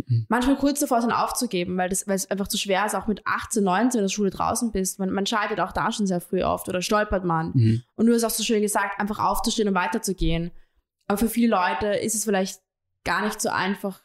mhm. 0.07 0.27
manchmal 0.29 0.57
kurz 0.57 0.81
davor 0.81 1.01
sind 1.01 1.13
aufzugeben, 1.13 1.77
weil, 1.77 1.89
das, 1.89 2.07
weil 2.07 2.17
es 2.17 2.31
einfach 2.31 2.49
zu 2.49 2.59
schwer 2.59 2.87
ist, 2.87 2.95
auch 2.95 3.07
mit 3.07 3.23
18, 3.27 3.63
19 3.63 3.99
in 3.99 4.05
der 4.05 4.09
Schule 4.09 4.31
draußen 4.31 4.73
bist. 4.73 4.99
Man, 4.99 5.11
man 5.11 5.27
scheitert 5.27 5.61
auch 5.61 5.73
da 5.73 5.93
schon 5.93 6.07
sehr 6.07 6.21
früh 6.21 6.43
oft 6.43 6.69
oder 6.69 6.83
stolpert 6.83 7.25
man. 7.25 7.53
Mhm. 7.55 7.83
Und 7.95 8.07
du 8.07 8.15
hast 8.15 8.25
auch 8.25 8.31
so 8.31 8.43
schön 8.43 8.63
gesagt, 8.63 9.01
einfach 9.01 9.19
aufzustehen 9.19 9.69
und 9.69 9.75
weiterzugehen. 9.75 10.51
Aber 11.07 11.19
für 11.19 11.29
viele 11.29 11.49
Leute 11.49 11.87
ist 11.89 12.15
es 12.15 12.25
vielleicht 12.25 12.61
gar 13.05 13.25
nicht 13.25 13.41
so 13.41 13.49
einfach, 13.49 14.01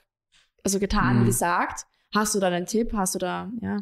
also 0.63 0.79
getan, 0.79 1.17
wie 1.17 1.21
mhm. 1.21 1.25
gesagt. 1.25 1.85
Hast 2.13 2.35
du 2.35 2.39
da 2.39 2.47
einen 2.47 2.65
Tipp? 2.65 2.93
Hast 2.93 3.15
du 3.15 3.19
da, 3.19 3.51
ja? 3.61 3.79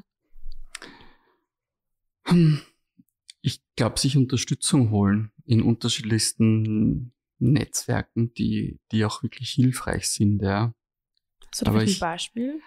Hm. 2.28 2.62
Ich 3.42 3.62
glaube, 3.76 4.00
sich 4.00 4.18
Unterstützung 4.18 4.92
holen 4.92 5.32
in 5.46 5.62
unterschiedlichsten 5.62 7.14
Netzwerken, 7.40 8.34
die, 8.36 8.80
die 8.92 9.04
auch 9.04 9.24
wirklich 9.24 9.52
hilfreich 9.52 10.10
sind, 10.10 10.42
ja. 10.42 10.74
Hast 11.52 11.62
du 11.62 11.66
da 11.66 11.74
ein 11.74 12.00
Beispiel? 12.00 12.62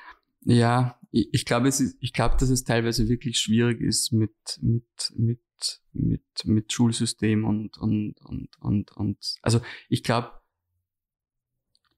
Ja, 0.45 0.99
ich, 1.11 1.29
ich 1.33 1.45
glaube, 1.45 1.69
es 1.69 1.81
ist, 1.81 1.97
ich 2.01 2.13
glaube, 2.13 2.37
dass 2.39 2.51
es 2.51 2.65
teilweise 2.65 3.09
wirklich 3.09 3.39
schwierig 3.39 3.81
ist 3.81 4.13
mit, 4.13 4.35
mit, 4.61 5.13
mit, 5.17 5.41
mit, 5.93 6.23
mit 6.45 6.73
Schulsystem 6.73 7.45
und, 7.45 7.79
und, 7.79 8.21
und, 8.21 8.49
und, 8.61 8.93
und, 8.93 9.37
also 9.43 9.61
ich 9.89 10.03
glaube, 10.03 10.33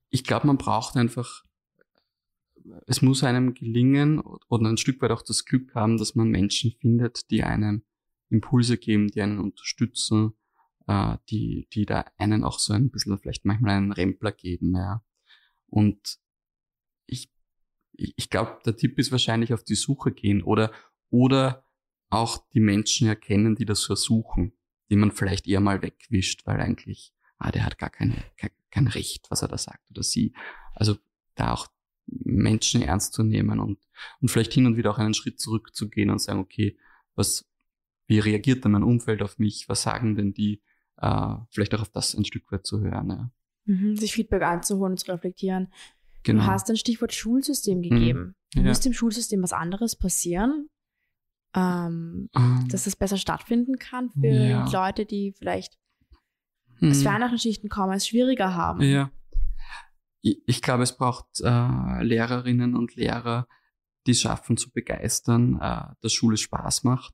ich 0.09 0.23
glaube, 0.23 0.47
man 0.47 0.57
braucht 0.57 0.95
einfach, 0.95 1.43
es 2.85 3.01
muss 3.01 3.23
einem 3.23 3.53
gelingen 3.53 4.19
oder 4.19 4.69
ein 4.69 4.77
Stück 4.77 5.01
weit 5.01 5.11
auch 5.11 5.21
das 5.21 5.43
Glück 5.43 5.75
haben, 5.75 5.97
dass 5.97 6.15
man 6.15 6.29
Menschen 6.29 6.71
findet, 6.79 7.29
die 7.29 7.43
einem 7.43 7.83
Impulse 8.29 8.77
geben, 8.77 9.09
die 9.09 9.21
einen 9.21 9.39
unterstützen, 9.39 10.33
äh, 10.87 11.17
die, 11.29 11.67
die 11.73 11.85
da 11.85 12.05
einen 12.17 12.43
auch 12.43 12.59
so 12.59 12.73
ein 12.73 12.91
bisschen 12.91 13.17
vielleicht 13.17 13.45
manchmal 13.45 13.75
einen 13.75 13.91
Rempler 13.91 14.31
geben, 14.31 14.75
ja. 14.75 15.03
Und 15.69 15.99
ich, 15.99 16.19
ich 17.97 18.29
glaube, 18.29 18.59
der 18.65 18.75
Tipp 18.75 18.97
ist 18.99 19.11
wahrscheinlich 19.11 19.53
auf 19.53 19.63
die 19.63 19.75
Suche 19.75 20.11
gehen 20.11 20.43
oder, 20.43 20.71
oder 21.09 21.63
auch 22.09 22.45
die 22.53 22.59
Menschen 22.59 23.07
erkennen, 23.07 23.55
die 23.55 23.65
das 23.65 23.83
versuchen, 23.83 24.53
die 24.89 24.95
man 24.95 25.11
vielleicht 25.11 25.47
eher 25.47 25.59
mal 25.59 25.81
wegwischt, 25.81 26.45
weil 26.45 26.61
eigentlich, 26.61 27.13
ah, 27.37 27.51
der 27.51 27.65
hat 27.65 27.77
gar 27.77 27.89
keine, 27.89 28.15
kein, 28.37 28.51
kein 28.71 28.87
Recht, 28.87 29.29
was 29.29 29.41
er 29.41 29.47
da 29.47 29.57
sagt 29.57 29.89
oder 29.91 30.03
sie. 30.03 30.33
Also 30.73 30.95
da 31.35 31.53
auch 31.53 31.67
Menschen 32.05 32.81
ernst 32.81 33.13
zu 33.13 33.23
nehmen 33.23 33.59
und, 33.59 33.79
und 34.21 34.29
vielleicht 34.29 34.53
hin 34.53 34.65
und 34.65 34.77
wieder 34.77 34.91
auch 34.91 34.97
einen 34.97 35.13
Schritt 35.13 35.39
zurückzugehen 35.39 36.09
und 36.09 36.21
sagen, 36.21 36.39
okay, 36.39 36.77
was, 37.15 37.49
wie 38.05 38.19
reagiert 38.19 38.63
denn 38.63 38.71
mein 38.71 38.83
Umfeld 38.83 39.21
auf 39.21 39.39
mich? 39.39 39.67
Was 39.67 39.81
sagen 39.81 40.15
denn 40.15 40.33
die? 40.33 40.61
Äh, 40.97 41.35
vielleicht 41.49 41.75
auch 41.75 41.81
auf 41.81 41.89
das 41.89 42.15
ein 42.15 42.25
Stück 42.25 42.51
weit 42.51 42.65
zu 42.65 42.79
hören. 42.79 43.09
Ja. 43.09 43.31
Mhm, 43.65 43.97
sich 43.97 44.13
Feedback 44.13 44.43
einzuholen 44.43 44.93
und 44.93 44.97
zu 44.97 45.11
reflektieren. 45.11 45.73
Genau. 46.27 46.43
Du 46.43 46.47
hast 46.47 46.69
ein 46.69 46.75
Stichwort 46.75 47.13
Schulsystem 47.13 47.81
gegeben. 47.81 48.35
Mhm, 48.53 48.61
ja. 48.61 48.67
Muss 48.67 48.85
im 48.85 48.91
Schulsystem 48.91 49.41
was 49.41 49.53
anderes 49.53 49.95
passieren, 49.95 50.67
ähm, 51.55 52.29
um, 52.35 52.43
ähm. 52.43 52.67
dass 52.67 52.85
es 52.85 52.97
besser 52.97 53.15
stattfinden 53.15 53.77
kann 53.77 54.09
für 54.09 54.27
ja. 54.27 54.69
Leute, 54.69 55.05
die 55.05 55.33
vielleicht 55.37 55.77
mhm. 56.81 56.91
aus 56.91 57.01
ferneren 57.01 57.39
Schichten 57.39 57.69
kommen, 57.69 57.93
es 57.93 58.05
schwieriger 58.05 58.55
haben? 58.55 58.81
Ja. 58.81 59.09
Ich, 60.21 60.41
ich 60.45 60.61
glaube, 60.61 60.83
es 60.83 60.97
braucht 60.97 61.27
äh, 61.39 62.03
Lehrerinnen 62.03 62.75
und 62.75 62.95
Lehrer, 62.95 63.47
die 64.05 64.11
es 64.11 64.19
schaffen 64.19 64.57
zu 64.57 64.69
begeistern, 64.69 65.57
äh, 65.61 65.93
dass 66.01 66.11
Schule 66.11 66.35
Spaß 66.35 66.83
macht 66.83 67.13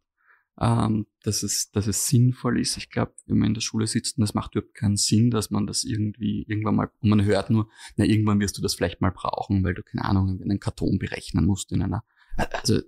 ähm, 0.60 1.08
dass, 1.24 1.44
es, 1.44 1.72
dass 1.72 1.88
es 1.88 2.08
sinnvoll 2.08 2.60
ist. 2.60 2.78
Ich 2.78 2.90
glaube, 2.90 3.14
wenn 3.26 3.40
man 3.40 3.48
in 3.50 3.54
der 3.54 3.62
Schule 3.62 3.88
sitzt 3.88 4.18
und 4.18 4.22
das 4.22 4.34
macht 4.34 4.56
überhaupt 4.56 4.76
keinen 4.76 4.98
Sinn, 4.98 5.32
dass 5.32 5.50
man 5.50 5.66
das 5.66 5.84
irgendwie 5.84 6.44
irgendwann 6.48 6.76
mal, 6.76 6.92
und 7.00 7.10
man 7.10 7.24
hört 7.24 7.50
nur, 7.50 7.70
na, 7.96 8.06
irgendwann 8.06 8.40
wirst 8.40 8.58
du 8.58 8.62
das 8.62 8.76
vielleicht 8.76 9.02
mal 9.02 9.12
brauchen, 9.12 9.64
weil 9.64 9.74
du, 9.74 9.84
keine 9.84 10.06
Ahnung, 10.06 10.42
einen 10.42 10.60
Karton 10.60 11.00
berechnen 11.00 11.46
musst 11.46 11.72
in 11.72 11.82
einer, 11.82 12.04
also 12.38 12.80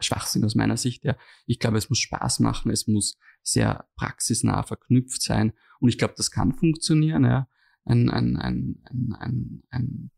Schwachsinn 0.00 0.44
aus 0.44 0.54
meiner 0.54 0.78
Sicht, 0.78 1.04
ja. 1.04 1.16
Ich 1.44 1.58
glaube, 1.58 1.76
es 1.76 1.90
muss 1.90 1.98
Spaß 1.98 2.40
machen, 2.40 2.70
es 2.70 2.86
muss 2.86 3.18
sehr 3.42 3.86
praxisnah 3.96 4.62
verknüpft 4.62 5.20
sein 5.20 5.52
und 5.78 5.90
ich 5.90 5.98
glaube, 5.98 6.14
das 6.16 6.30
kann 6.30 6.54
funktionieren, 6.54 7.24
ja. 7.24 7.48
Ein, 7.84 8.08
ein, 8.08 8.36
ein, 8.36 8.82
ein, 8.84 9.16
ein, 9.18 9.62
ein 9.70 10.10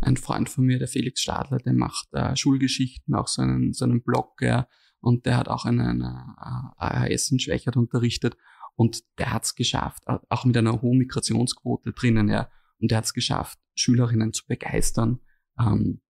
ein 0.00 0.16
Freund 0.16 0.48
von 0.48 0.64
mir, 0.64 0.78
der 0.78 0.86
Felix 0.86 1.22
Stadler, 1.22 1.58
der 1.58 1.72
macht 1.72 2.06
äh, 2.12 2.36
Schulgeschichten, 2.36 3.16
auch 3.16 3.28
so 3.28 3.42
einen, 3.42 3.72
so 3.72 3.84
einen 3.84 4.02
Blog, 4.02 4.40
ja, 4.40 4.68
und 5.08 5.24
der 5.24 5.38
hat 5.38 5.48
auch 5.48 5.64
eine, 5.64 5.88
eine 5.88 6.34
AHS 6.76 7.30
in 7.30 7.38
Schwächert 7.38 7.78
unterrichtet 7.78 8.36
und 8.76 9.02
der 9.18 9.32
hat 9.32 9.44
es 9.44 9.54
geschafft, 9.54 10.04
auch 10.06 10.44
mit 10.44 10.56
einer 10.56 10.82
hohen 10.82 10.98
Migrationsquote 10.98 11.92
drinnen, 11.92 12.28
ja, 12.28 12.50
und 12.78 12.90
der 12.90 12.98
hat 12.98 13.06
es 13.06 13.14
geschafft, 13.14 13.58
Schülerinnen 13.74 14.34
zu 14.34 14.46
begeistern. 14.46 15.20
Ähm, 15.58 16.02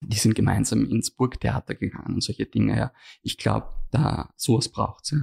die 0.00 0.16
sind 0.16 0.34
gemeinsam 0.34 0.84
ins 0.86 1.12
Burgtheater 1.12 1.76
gegangen 1.76 2.14
und 2.14 2.22
solche 2.22 2.46
Dinge, 2.46 2.76
ja. 2.76 2.92
Ich 3.22 3.38
glaube, 3.38 3.68
da 3.92 4.30
sowas 4.36 4.68
braucht's, 4.68 5.12
ja. 5.12 5.18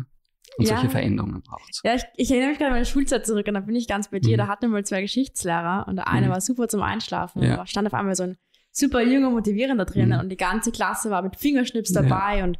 Und 0.58 0.65
ja. 0.65 0.76
solche 0.76 0.89
Veränderungen 0.89 1.43
braucht's. 1.43 1.82
Ja, 1.84 1.93
ich, 1.93 2.04
ich 2.15 2.32
erinnere 2.32 2.52
mich 2.52 2.58
gerade 2.58 2.69
an 2.69 2.76
meine 2.78 2.86
Schulzeit 2.86 3.28
zurück 3.28 3.47
und 3.47 3.54
da 3.54 3.60
bin 3.60 3.76
ich 3.76 3.88
ganz 3.88 4.10
bei 4.10 4.19
dir. 4.19 4.38
Mhm. 4.38 4.38
Da 4.38 4.47
hatten 4.47 4.62
wir 4.63 4.69
mal 4.69 4.86
zwei 4.86 5.02
Geschichtslehrer 5.02 5.86
und 5.88 5.97
der 5.97 6.08
eine 6.08 6.28
mhm. 6.28 6.32
war 6.32 6.41
super 6.41 6.69
zum 6.69 6.82
Einschlafen. 6.82 7.43
Ja. 7.43 7.58
Da 7.58 7.67
stand 7.67 7.86
auf 7.86 7.93
einmal 7.93 8.15
so 8.15 8.23
ein 8.23 8.38
super 8.71 9.02
junger, 9.02 9.30
motivierender 9.30 9.86
drinnen 9.86 10.17
mhm. 10.17 10.23
und 10.23 10.30
die 10.30 10.38
ganze 10.38 10.71
Klasse 10.71 11.10
war 11.10 11.21
mit 11.21 11.36
Fingerschnips 11.36 11.91
dabei 11.91 12.39
ja. 12.39 12.43
und 12.45 12.58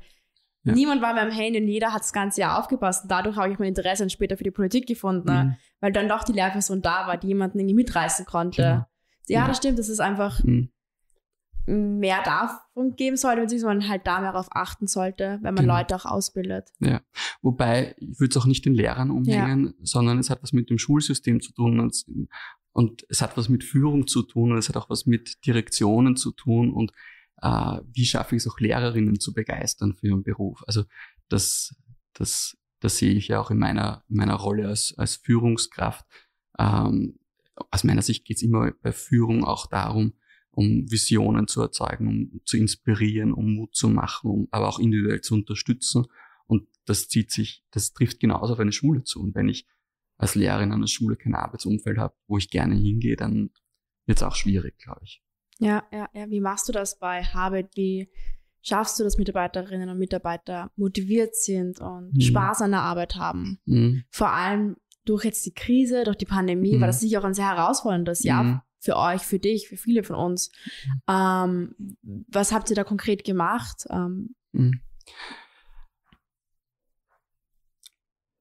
ja. 0.64 0.74
niemand 0.74 1.02
war 1.02 1.14
mehr 1.14 1.24
am 1.24 1.32
Handy 1.32 1.60
und 1.60 1.68
jeder 1.68 1.94
hat 1.94 2.02
das 2.02 2.14
ganze 2.14 2.42
Jahr 2.42 2.60
aufgepasst. 2.60 3.04
Und 3.04 3.12
dadurch 3.12 3.36
habe 3.36 3.52
ich 3.52 3.60
mein 3.60 3.70
Interesse 3.70 4.04
dann 4.04 4.10
später 4.10 4.38
für 4.38 4.44
die 4.44 4.52
Politik 4.52 4.88
gefunden, 4.88 5.32
mhm. 5.32 5.56
weil 5.80 5.92
dann 5.92 6.08
doch 6.08 6.24
die 6.24 6.34
Lehrperson 6.34 6.82
da 6.82 7.08
war, 7.08 7.18
die 7.18 7.28
jemanden 7.28 7.60
irgendwie 7.60 7.76
mitreißen 7.76 8.26
konnte. 8.26 8.62
Genau. 8.62 8.86
Ja, 9.28 9.42
ja, 9.42 9.48
das 9.48 9.58
stimmt, 9.58 9.80
das 9.80 9.90
ist 9.90 10.00
einfach 10.00 10.44
mhm. 10.44 10.70
mehr 11.66 12.22
davon 12.24 12.96
geben 12.96 13.18
sollte, 13.18 13.42
beziehungsweise 13.42 13.78
man 13.78 13.90
halt 13.90 14.08
da 14.08 14.22
mehr 14.22 14.32
darauf 14.32 14.48
achten 14.52 14.88
sollte, 14.88 15.40
wenn 15.42 15.54
man 15.54 15.66
genau. 15.66 15.78
Leute 15.78 15.96
auch 15.96 16.06
ausbildet. 16.06 16.70
Ja, 16.80 17.02
wobei 17.42 17.96
ich 18.00 18.20
würde 18.20 18.32
es 18.32 18.38
auch 18.38 18.46
nicht 18.46 18.66
den 18.66 18.74
Lehrern 18.74 19.12
umhängen, 19.12 19.74
sondern 19.82 20.20
es 20.20 20.30
hat 20.30 20.44
was 20.44 20.54
mit 20.54 20.70
dem 20.70 20.78
Schulsystem 20.78 21.42
zu 21.42 21.54
tun. 21.54 21.80
Und 21.80 22.06
und 22.78 23.08
es 23.10 23.24
hat 23.24 23.36
was 23.38 23.50
mit 23.50 23.64
Führung 23.64 24.06
zu 24.06 24.22
tun 24.22 24.52
und 24.52 24.60
es 24.60 24.70
hat 24.70 24.78
auch 24.78 24.88
was 24.88 25.08
mit 25.08 25.44
Direktionen 25.48 26.16
zu 26.16 26.32
tun 26.32 26.72
und 26.72 26.92
äh, 27.42 27.80
wie 27.94 28.06
schaffe 28.06 28.36
ich 28.36 28.44
es 28.44 28.52
auch 28.52 28.60
Lehrerinnen 28.60 29.20
zu 29.20 29.34
begeistern 29.34 29.94
für 29.94 30.08
ihren 30.08 30.24
Beruf. 30.24 30.64
Also 30.68 30.84
das, 31.30 31.76
das, 32.14 32.58
das 32.80 32.98
sehe 32.98 33.14
ich 33.14 33.30
ja 33.30 33.40
auch 33.40 33.52
in 33.52 33.60
meiner, 33.60 34.04
in 34.10 34.18
meiner 34.18 34.36
Rolle 34.36 34.68
als, 34.68 34.94
als 34.98 35.16
Führungskraft. 35.16 36.06
Ähm, 36.58 37.20
aus 37.72 37.84
meiner 37.84 38.02
Sicht 38.02 38.26
geht 38.26 38.38
es 38.38 38.44
immer 38.44 38.72
bei 38.82 38.92
Führung 38.92 39.44
auch 39.44 39.68
darum, 39.68 40.14
um 40.52 40.90
Visionen 40.90 41.48
zu 41.48 41.62
erzeugen, 41.62 42.08
um 42.08 42.42
zu 42.46 42.58
inspirieren, 42.58 43.34
um 43.34 43.54
Mut 43.54 43.76
zu 43.76 43.90
machen, 43.90 44.30
um 44.30 44.48
aber 44.52 44.68
auch 44.68 44.80
individuell 44.80 45.22
zu 45.22 45.36
unterstützen. 45.36 46.06
Und 46.48 46.68
das 46.86 47.08
zieht 47.10 47.32
sich, 47.32 47.64
das 47.72 47.94
trifft 47.94 48.20
genauso 48.20 48.54
auf 48.54 48.60
eine 48.60 48.72
Schule 48.72 49.04
zu. 49.04 49.22
Und 49.22 49.36
wenn 49.36 49.50
ich 49.50 49.68
als 50.18 50.34
Lehrerin 50.34 50.72
an 50.72 50.82
der 50.82 50.88
Schule 50.88 51.16
kein 51.16 51.36
Arbeitsumfeld 51.36 51.98
habe, 51.98 52.16
wo 52.28 52.38
ich 52.38 52.50
gerne 52.50 52.76
hingehe, 52.76 53.16
dann 53.16 53.52
wird 54.08 54.18
es 54.18 54.24
auch 54.24 54.36
schwierig, 54.36 54.80
glaube 54.80 55.02
ich. 55.04 55.22
Ja, 55.60 55.84
ja, 55.92 56.08
ja. 56.14 56.30
Wie 56.30 56.42
machst 56.42 56.68
du 56.68 56.74
das 56.74 57.00
bei 57.00 57.24
Habit? 57.24 57.70
Wie 57.76 58.10
schaffst 58.62 59.00
du, 59.00 59.04
dass 59.04 59.18
Mitarbeiterinnen 59.18 59.90
und 59.90 59.98
Mitarbeiter 59.98 60.72
motiviert 60.76 61.36
sind 61.36 61.80
und 61.80 62.14
mhm. 62.14 62.22
Spaß 62.22 62.62
an 62.62 62.72
der 62.72 62.82
Arbeit 62.82 63.16
haben? 63.16 63.60
Mhm. 63.66 64.04
Vor 64.10 64.30
allem 64.30 64.78
durch 65.06 65.24
jetzt 65.24 65.46
die 65.46 65.54
Krise, 65.54 66.04
durch 66.04 66.18
die 66.18 66.26
Pandemie, 66.26 66.76
mhm. 66.76 66.82
war 66.82 66.88
das 66.88 67.00
sicher 67.00 67.20
auch 67.20 67.24
ein 67.24 67.34
sehr 67.34 67.48
herausforderndes 67.48 68.24
Jahr 68.24 68.44
mhm. 68.44 68.62
für 68.80 68.98
euch, 68.98 69.22
für 69.22 69.40
dich, 69.40 69.70
für 69.70 69.78
viele 69.78 70.04
von 70.04 70.16
uns. 70.16 70.52
Ähm, 71.08 71.76
was 72.28 72.52
habt 72.52 72.70
ihr 72.70 72.76
da 72.76 72.84
konkret 72.84 73.24
gemacht? 73.24 73.86
Ähm, 73.90 74.36
mhm. 74.52 74.82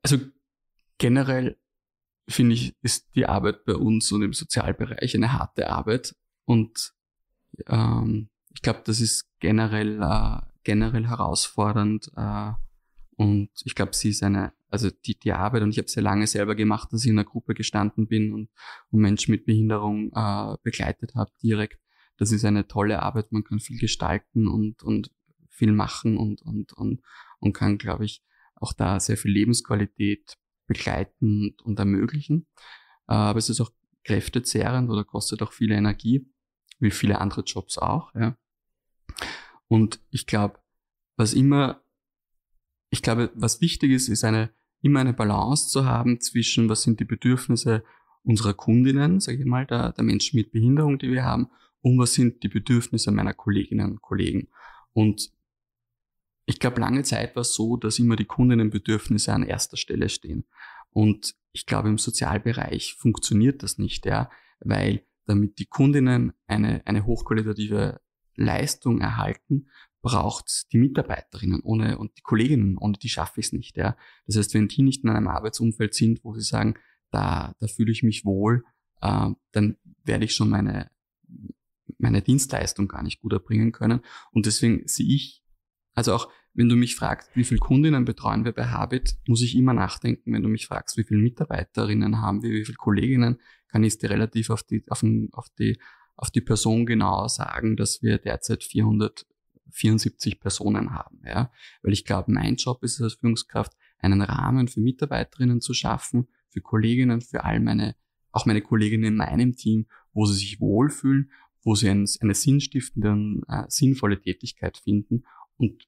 also 0.03 0.19
generell 0.99 1.57
finde 2.29 2.55
ich, 2.55 2.75
ist 2.83 3.15
die 3.15 3.27
Arbeit 3.27 3.65
bei 3.65 3.75
uns 3.75 4.11
und 4.13 4.23
im 4.23 4.33
Sozialbereich 4.33 5.15
eine 5.15 5.33
harte 5.33 5.71
Arbeit. 5.71 6.15
Und 6.45 6.93
ähm, 7.67 8.29
ich 8.55 8.63
glaube, 8.63 8.83
das 8.85 9.01
ist 9.01 9.29
generell, 9.41 10.01
äh, 10.03 10.39
generell 10.65 11.07
herausfordernd. 11.07 12.11
Äh, 12.17 12.53
und 13.17 13.51
ich 13.65 13.75
glaube, 13.75 13.95
sie 13.95 14.11
ist 14.11 14.23
eine, 14.23 14.53
also 14.69 14.91
die, 14.91 15.19
die 15.19 15.33
Arbeit, 15.33 15.63
und 15.63 15.71
ich 15.71 15.79
habe 15.79 15.89
sehr 15.89 16.03
lange 16.03 16.27
selber 16.27 16.55
gemacht, 16.55 16.93
dass 16.93 17.05
ich 17.05 17.11
in 17.11 17.19
einer 17.19 17.29
Gruppe 17.29 17.55
gestanden 17.55 18.09
bin 18.09 18.33
und, 18.33 18.51
und 18.91 19.01
Menschen 19.01 19.31
mit 19.31 19.47
Behinderung 19.47 20.11
äh, 20.15 20.57
begleitet 20.63 21.15
habe 21.15 21.31
direkt. 21.43 21.81
Das 22.19 22.33
ist 22.33 22.45
eine 22.45 22.67
tolle 22.67 23.03
Arbeit, 23.03 23.33
man 23.33 23.45
kann 23.45 23.61
viel 23.61 23.79
gestalten 23.79 24.49
und, 24.49 24.83
und 24.83 25.11
viel 25.49 25.73
machen 25.73 26.19
und, 26.19 26.43
und, 26.43 26.73
und, 26.73 27.01
und 27.39 27.53
kann, 27.53 27.79
glaube 27.79 28.05
ich, 28.05 28.23
auch 28.55 28.73
da 28.73 29.01
sehr 29.01 29.17
viel 29.17 29.33
Lebensqualität 29.33 30.37
begleiten 30.67 31.55
und 31.63 31.79
ermöglichen. 31.79 32.47
Äh, 33.09 33.15
aber 33.15 33.39
es 33.39 33.49
ist 33.49 33.61
auch 33.61 33.71
kräftezehrend 34.05 34.91
oder 34.91 35.05
kostet 35.05 35.43
auch 35.43 35.53
viel 35.53 35.73
Energie. 35.73 36.27
Wie 36.79 36.91
viele 36.91 37.21
andere 37.21 37.43
Jobs 37.43 37.79
auch. 37.79 38.15
Ja. 38.15 38.37
Und 39.69 40.01
ich 40.11 40.27
glaube, 40.27 40.59
was 41.17 41.35
immer, 41.35 41.81
ich 42.91 43.03
glaube, 43.03 43.31
was 43.35 43.61
wichtig 43.61 43.91
ist, 43.91 44.09
ist 44.09 44.25
eine 44.25 44.51
immer 44.83 45.01
eine 45.01 45.13
Balance 45.13 45.69
zu 45.69 45.85
haben 45.85 46.21
zwischen, 46.21 46.69
was 46.69 46.83
sind 46.83 47.01
die 47.01 47.05
Bedürfnisse 47.05 47.85
unserer 48.23 48.55
Kundinnen, 48.55 49.21
sage 49.21 49.39
ich 49.39 49.45
mal, 49.45 49.67
der, 49.67 49.93
der 49.93 50.05
Menschen 50.05 50.37
mit 50.37 50.53
Behinderung, 50.53 50.99
die 50.99 51.11
wir 51.11 51.25
haben, 51.25 51.49
und 51.81 51.99
was 51.99 52.15
sind 52.15 52.43
die 52.43 52.49
Bedürfnisse 52.49 53.13
meiner 53.13 53.35
Kolleginnen 53.35 53.93
und 53.93 54.03
Kollegen. 54.03 54.49
Und 54.93 55.31
ich 56.47 56.59
glaube, 56.59 56.81
lange 56.81 57.03
Zeit 57.03 57.37
war 57.37 57.43
es 57.43 57.55
so, 57.55 57.77
dass 57.77 57.99
immer 57.99 58.17
die 58.17 58.25
Kundinnenbedürfnisse 58.25 59.33
an 59.33 59.43
erster 59.43 59.77
Stelle 59.77 60.09
stehen. 60.09 60.45
Und 60.91 61.35
ich 61.53 61.67
glaube, 61.67 61.89
im 61.89 61.99
Sozialbereich 61.99 62.95
funktioniert 62.95 63.63
das 63.63 63.79
nicht, 63.79 64.07
ja, 64.07 64.31
weil 64.61 65.05
damit 65.27 65.59
die 65.59 65.67
Kundinnen 65.67 66.33
eine, 66.47 66.83
eine 66.87 67.05
hochqualitative 67.05 68.01
Leistung 68.37 69.01
erhalten, 69.01 69.69
braucht 70.03 70.73
die 70.73 70.79
Mitarbeiterinnen 70.79 71.61
ohne 71.63 71.99
und 71.99 72.17
die 72.17 72.23
Kolleginnen, 72.23 72.79
ohne 72.79 72.97
die 72.97 73.09
schaffe 73.09 73.41
ich 73.41 73.47
es 73.47 73.53
nicht. 73.53 73.77
Ja. 73.77 73.97
Das 74.27 74.37
heißt, 74.37 74.55
wenn 74.55 74.69
die 74.69 74.83
nicht 74.83 75.03
in 75.03 75.11
einem 75.11 75.29
Arbeitsumfeld 75.29 75.95
sind, 75.95 76.23
wo 76.23 76.35
sie 76.35 76.43
sagen, 76.43 76.75
da, 77.11 77.55
da 77.59 77.67
fühle 77.67 77.91
ich 77.91 78.03
mich 78.03 78.25
wohl, 78.25 78.65
äh, 79.01 79.31
dann 79.53 79.77
werde 80.05 80.25
ich 80.25 80.35
schon 80.35 80.49
meine, 80.49 80.91
meine 81.99 82.23
Dienstleistung 82.23 82.89
gar 82.89 83.03
nicht 83.03 83.21
gut 83.21 83.33
erbringen 83.33 83.73
können. 83.73 84.01
Und 84.31 84.47
deswegen 84.47 84.87
sehe 84.87 85.13
ich, 85.13 85.43
also 85.95 86.15
auch 86.15 86.31
wenn 86.57 86.69
du 86.69 86.77
mich 86.77 86.97
fragst, 86.97 87.31
wie 87.35 87.45
viele 87.45 87.61
Kundinnen 87.61 88.05
betreuen 88.05 88.45
wir 88.45 88.53
bei 88.53 88.67
Habit, 88.67 89.17
muss 89.29 89.43
ich 89.43 89.57
immer 89.57 89.75
nachdenken. 89.75 90.33
Wenn 90.33 90.43
du 90.43 90.49
mich 90.49 90.67
fragst, 90.67 90.97
wie 90.97 91.05
viele 91.05 91.21
Mitarbeiterinnen 91.21 92.21
haben 92.21 92.43
wir, 92.43 92.51
wie 92.51 92.65
viele 92.65 92.77
Kolleginnen, 92.77 93.41
kann 93.69 93.85
ich 93.85 93.99
dir 93.99 94.11
relativ 94.11 94.51
auf 94.51 94.63
die, 94.63 94.83
auf, 94.89 95.01
den, 95.01 95.29
auf 95.33 95.49
die, 95.59 95.79
auf 96.17 96.31
die 96.31 96.41
Person 96.41 96.87
genau 96.87 97.29
sagen, 97.29 97.77
dass 97.77 98.03
wir 98.03 98.19
derzeit 98.19 98.65
400 98.65 99.27
74 99.71 100.41
Personen 100.41 100.93
haben. 100.93 101.21
Ja? 101.25 101.51
Weil 101.83 101.93
ich 101.93 102.05
glaube, 102.05 102.33
mein 102.33 102.57
Job 102.57 102.83
ist 102.83 102.95
es 102.95 103.03
als 103.03 103.15
Führungskraft, 103.15 103.73
einen 103.99 104.23
Rahmen 104.23 104.69
für 104.69 104.81
Mitarbeiterinnen 104.81 105.61
zu 105.61 105.75
schaffen, 105.75 106.29
für 106.49 106.61
Kolleginnen, 106.61 107.21
für 107.21 107.45
all 107.45 107.61
meine, 107.61 107.97
auch 108.33 108.47
meine 108.47 108.63
Kolleginnen 108.63 109.05
in 109.05 109.17
meinem 109.17 109.57
Team, 109.57 109.87
wo 110.13 110.27
sie 110.27 110.35
sich 110.35 110.61
wohlfühlen, 110.61 111.31
wo 111.63 111.75
sie 111.75 111.89
ein, 111.91 112.07
eine 112.21 112.35
sinnstiftende 112.35 113.43
äh, 113.49 113.65
sinnvolle 113.69 114.21
Tätigkeit 114.21 114.79
finden 114.79 115.25
und, 115.57 115.87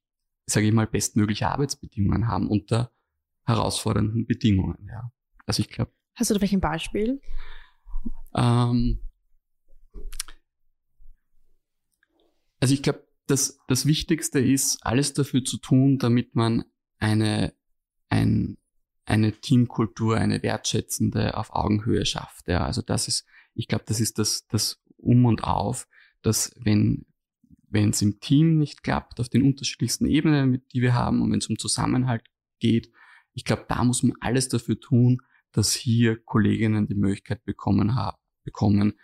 sage 0.49 0.67
ich 0.67 0.73
mal, 0.73 0.87
bestmögliche 0.87 1.49
Arbeitsbedingungen 1.49 2.29
haben 2.29 2.49
unter 2.49 2.93
herausfordernden 3.45 4.27
Bedingungen. 4.27 4.89
Ja. 4.89 5.13
Also 5.47 5.61
ich 5.61 5.69
glaube. 5.69 5.93
Hast 6.15 6.31
du 6.31 6.35
da 6.35 6.45
ein 6.45 6.61
Beispiel? 6.61 7.21
Ähm, 8.35 9.01
also 12.61 12.75
ich 12.75 12.83
glaube, 12.83 13.07
das, 13.27 13.59
das 13.69 13.87
Wichtigste 13.87 14.41
ist, 14.41 14.85
alles 14.85 15.13
dafür 15.13 15.45
zu 15.45 15.59
tun, 15.59 15.99
damit 15.99 16.35
man 16.35 16.65
eine, 16.99 17.55
ein, 18.09 18.57
eine 19.05 19.33
Teamkultur, 19.33 20.17
eine 20.17 20.43
wertschätzende 20.43 21.37
auf 21.37 21.53
Augenhöhe 21.53 22.05
schafft. 22.05 22.49
Ja, 22.49 22.65
also 22.65 22.83
das 22.83 23.07
ist, 23.07 23.27
ich 23.55 23.69
glaube, 23.69 23.85
das 23.87 24.01
ist 24.01 24.19
das, 24.19 24.47
das 24.47 24.83
Um 24.97 25.27
und 25.27 25.45
Auf, 25.45 25.89
dass 26.23 26.53
wenn, 26.57 27.07
wenn 27.71 27.91
es 27.91 28.03
im 28.03 28.21
Team 28.21 28.59
nicht 28.59 28.83
klappt, 28.83 29.21
auf 29.21 29.29
den 29.29 29.43
unterschiedlichsten 29.43 30.07
Ebenen, 30.07 30.63
die 30.73 30.83
wir 30.83 30.95
haben, 30.95 31.23
und 31.23 31.33
wenn 31.33 31.39
es 31.39 31.49
um 31.49 31.59
Zusammenhalt 31.59 32.25
geht, 32.59 32.91
ich 33.35 33.45
glaube, 33.45 33.67
da 33.69 33.85
muss 33.85 34.03
man 34.03 34.17
alles 34.21 34.49
dafür 34.49 34.81
tun, 34.81 35.21
dass 35.53 35.75
hier 35.75 36.17
Kolleginnen 36.17 36.87
die 36.87 36.95
Möglichkeit 36.95 37.45
bekommen 37.45 37.95
haben, 37.95 38.19
bekommen, 38.45 38.95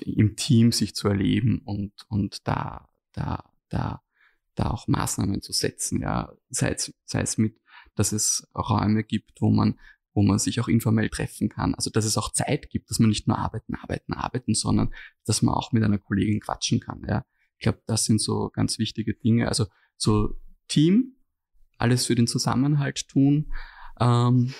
im 0.00 0.36
Team 0.36 0.72
sich 0.72 0.94
zu 0.94 1.08
erleben 1.08 1.60
und, 1.64 1.92
und 2.08 2.46
da 2.46 2.88
da, 3.12 3.44
da, 3.68 4.02
da 4.54 4.70
auch 4.70 4.88
Maßnahmen 4.88 5.42
zu 5.42 5.52
setzen, 5.52 6.00
ja, 6.00 6.32
sei 6.50 6.70
es, 6.72 6.92
sei 7.04 7.20
es 7.20 7.38
mit, 7.38 7.60
dass 7.94 8.12
es 8.12 8.48
Räume 8.54 9.04
gibt, 9.04 9.40
wo 9.40 9.50
man, 9.50 9.78
wo 10.14 10.22
man 10.22 10.38
sich 10.38 10.60
auch 10.60 10.68
informell 10.68 11.08
treffen 11.08 11.48
kann. 11.48 11.74
Also, 11.74 11.90
dass 11.90 12.04
es 12.04 12.18
auch 12.18 12.32
Zeit 12.32 12.70
gibt, 12.70 12.90
dass 12.90 12.98
man 12.98 13.08
nicht 13.08 13.28
nur 13.28 13.38
arbeiten, 13.38 13.74
arbeiten, 13.74 14.12
arbeiten, 14.12 14.54
sondern 14.54 14.94
dass 15.24 15.42
man 15.42 15.54
auch 15.54 15.72
mit 15.72 15.82
einer 15.82 15.98
Kollegin 15.98 16.40
quatschen 16.40 16.80
kann, 16.80 17.04
ja. 17.08 17.24
Ich 17.62 17.64
glaube, 17.64 17.80
das 17.86 18.06
sind 18.06 18.20
so 18.20 18.50
ganz 18.52 18.80
wichtige 18.80 19.14
Dinge. 19.14 19.46
Also, 19.46 19.66
so 19.96 20.34
Team, 20.66 21.14
alles 21.78 22.06
für 22.06 22.16
den 22.16 22.26
Zusammenhalt 22.26 23.06
tun, 23.06 23.52
ähm, 24.00 24.52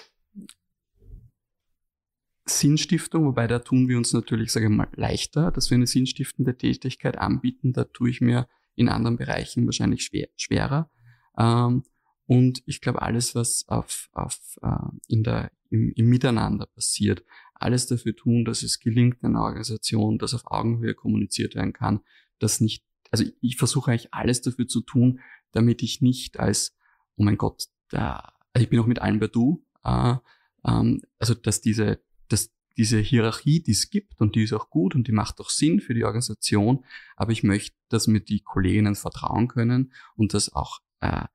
Sinnstiftung, 2.45 3.25
wobei 3.25 3.49
da 3.49 3.59
tun 3.59 3.89
wir 3.89 3.99
uns 3.99 4.13
natürlich, 4.13 4.53
sage 4.53 4.67
ich 4.67 4.71
mal, 4.71 4.87
leichter, 4.95 5.51
dass 5.51 5.69
wir 5.69 5.75
eine 5.75 5.89
sinnstiftende 5.89 6.57
Tätigkeit 6.57 7.19
anbieten. 7.19 7.73
Da 7.73 7.83
tue 7.83 8.09
ich 8.09 8.21
mir 8.21 8.47
in 8.77 8.89
anderen 8.89 9.17
Bereichen 9.17 9.67
wahrscheinlich 9.67 10.05
schwer, 10.05 10.29
schwerer. 10.37 10.89
Ähm, 11.37 11.83
und 12.27 12.63
ich 12.67 12.81
glaube, 12.81 13.03
alles, 13.03 13.35
was 13.35 13.65
auf, 13.67 14.11
auf, 14.13 14.39
äh, 14.63 14.69
in 15.09 15.25
der, 15.25 15.51
im, 15.71 15.93
im 15.97 16.07
Miteinander 16.09 16.67
passiert, 16.67 17.25
alles 17.55 17.89
dafür 17.89 18.15
tun, 18.15 18.45
dass 18.45 18.63
es 18.63 18.79
gelingt 18.79 19.25
in 19.25 19.31
einer 19.31 19.43
Organisation, 19.43 20.19
dass 20.19 20.35
auf 20.35 20.47
Augenhöhe 20.47 20.95
kommuniziert 20.95 21.57
werden 21.57 21.73
kann, 21.73 22.03
dass 22.39 22.61
nicht, 22.61 22.85
also 23.13 23.25
ich 23.41 23.57
versuche 23.57 23.93
eigentlich 23.93 24.13
alles 24.13 24.43
dafür 24.43 24.67
zu 24.67 24.81
tun, 24.81 25.21
damit 25.53 25.83
ich 25.83 26.01
nicht 26.01 26.41
als, 26.41 26.77
oh 27.17 27.23
mein 27.23 27.39
Gott, 27.39 27.67
da, 27.91 28.33
also 28.53 28.65
ich 28.65 28.71
bin 28.71 28.81
auch 28.81 28.87
mit 28.87 29.01
allen 29.01 29.21
bei 29.21 29.29
du, 29.29 29.65
äh, 29.85 30.17
ähm, 30.65 31.03
also 31.19 31.35
dass 31.35 31.61
diese 31.61 32.03
dass 32.29 32.51
diese 32.79 32.99
Hierarchie, 32.99 33.63
die 33.63 33.73
es 33.73 33.91
gibt 33.91 34.19
und 34.21 34.35
die 34.35 34.45
ist 34.45 34.55
auch 34.55 34.71
gut 34.71 34.95
und 34.95 35.07
die 35.07 35.13
macht 35.13 35.41
auch 35.41 35.51
Sinn 35.51 35.81
für 35.81 35.93
die 35.93 36.05
Organisation, 36.05 36.85
aber 37.17 37.33
ich 37.33 37.43
möchte, 37.43 37.77
dass 37.91 38.07
mir 38.07 38.21
die 38.21 38.41
Kolleginnen 38.41 38.95
vertrauen 38.95 39.49
können 39.49 39.93
und 40.17 40.33
dass 40.33 40.51
auch, 40.51 40.81
äh, 41.01 41.27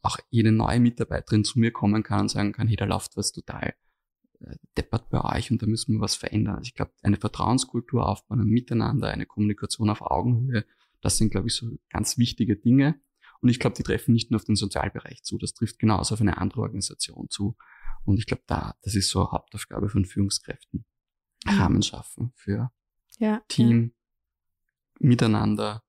auch 0.00 0.16
jede 0.30 0.50
neue 0.50 0.80
Mitarbeiterin 0.80 1.44
zu 1.44 1.58
mir 1.58 1.72
kommen 1.72 2.02
kann 2.02 2.22
und 2.22 2.28
sagen 2.30 2.52
kann, 2.52 2.68
hey, 2.68 2.76
da 2.76 2.86
läuft 2.86 3.18
was 3.18 3.32
total 3.32 3.74
deppert 4.76 5.10
bei 5.10 5.36
euch 5.36 5.50
und 5.50 5.62
da 5.62 5.66
müssen 5.66 5.94
wir 5.94 6.00
was 6.00 6.14
verändern. 6.14 6.56
Also 6.56 6.68
ich 6.68 6.74
glaube, 6.74 6.92
eine 7.02 7.16
Vertrauenskultur 7.16 8.08
aufbauen, 8.08 8.40
ein 8.40 8.46
Miteinander, 8.46 9.08
eine 9.08 9.26
Kommunikation 9.26 9.90
auf 9.90 10.02
Augenhöhe, 10.02 10.64
das 11.00 11.16
sind, 11.16 11.30
glaube 11.30 11.48
ich, 11.48 11.54
so 11.54 11.78
ganz 11.88 12.18
wichtige 12.18 12.56
Dinge. 12.56 13.00
Und 13.40 13.48
ich 13.48 13.58
glaube, 13.58 13.76
die 13.76 13.82
treffen 13.82 14.12
nicht 14.12 14.30
nur 14.30 14.38
auf 14.38 14.44
den 14.44 14.56
Sozialbereich 14.56 15.22
zu, 15.22 15.38
das 15.38 15.54
trifft 15.54 15.78
genauso 15.78 16.14
auf 16.14 16.20
eine 16.20 16.38
andere 16.38 16.60
Organisation 16.60 17.28
zu. 17.30 17.56
Und 18.04 18.18
ich 18.18 18.26
glaube, 18.26 18.42
da, 18.46 18.74
das 18.82 18.94
ist 18.94 19.08
so 19.08 19.20
eine 19.20 19.32
Hauptaufgabe 19.32 19.88
von 19.88 20.04
Führungskräften. 20.04 20.84
Mhm. 21.44 21.58
Rahmen 21.58 21.82
schaffen 21.82 22.32
für 22.34 22.70
ja, 23.18 23.42
Team, 23.48 23.82
ja. 23.82 25.08
Miteinander 25.08 25.82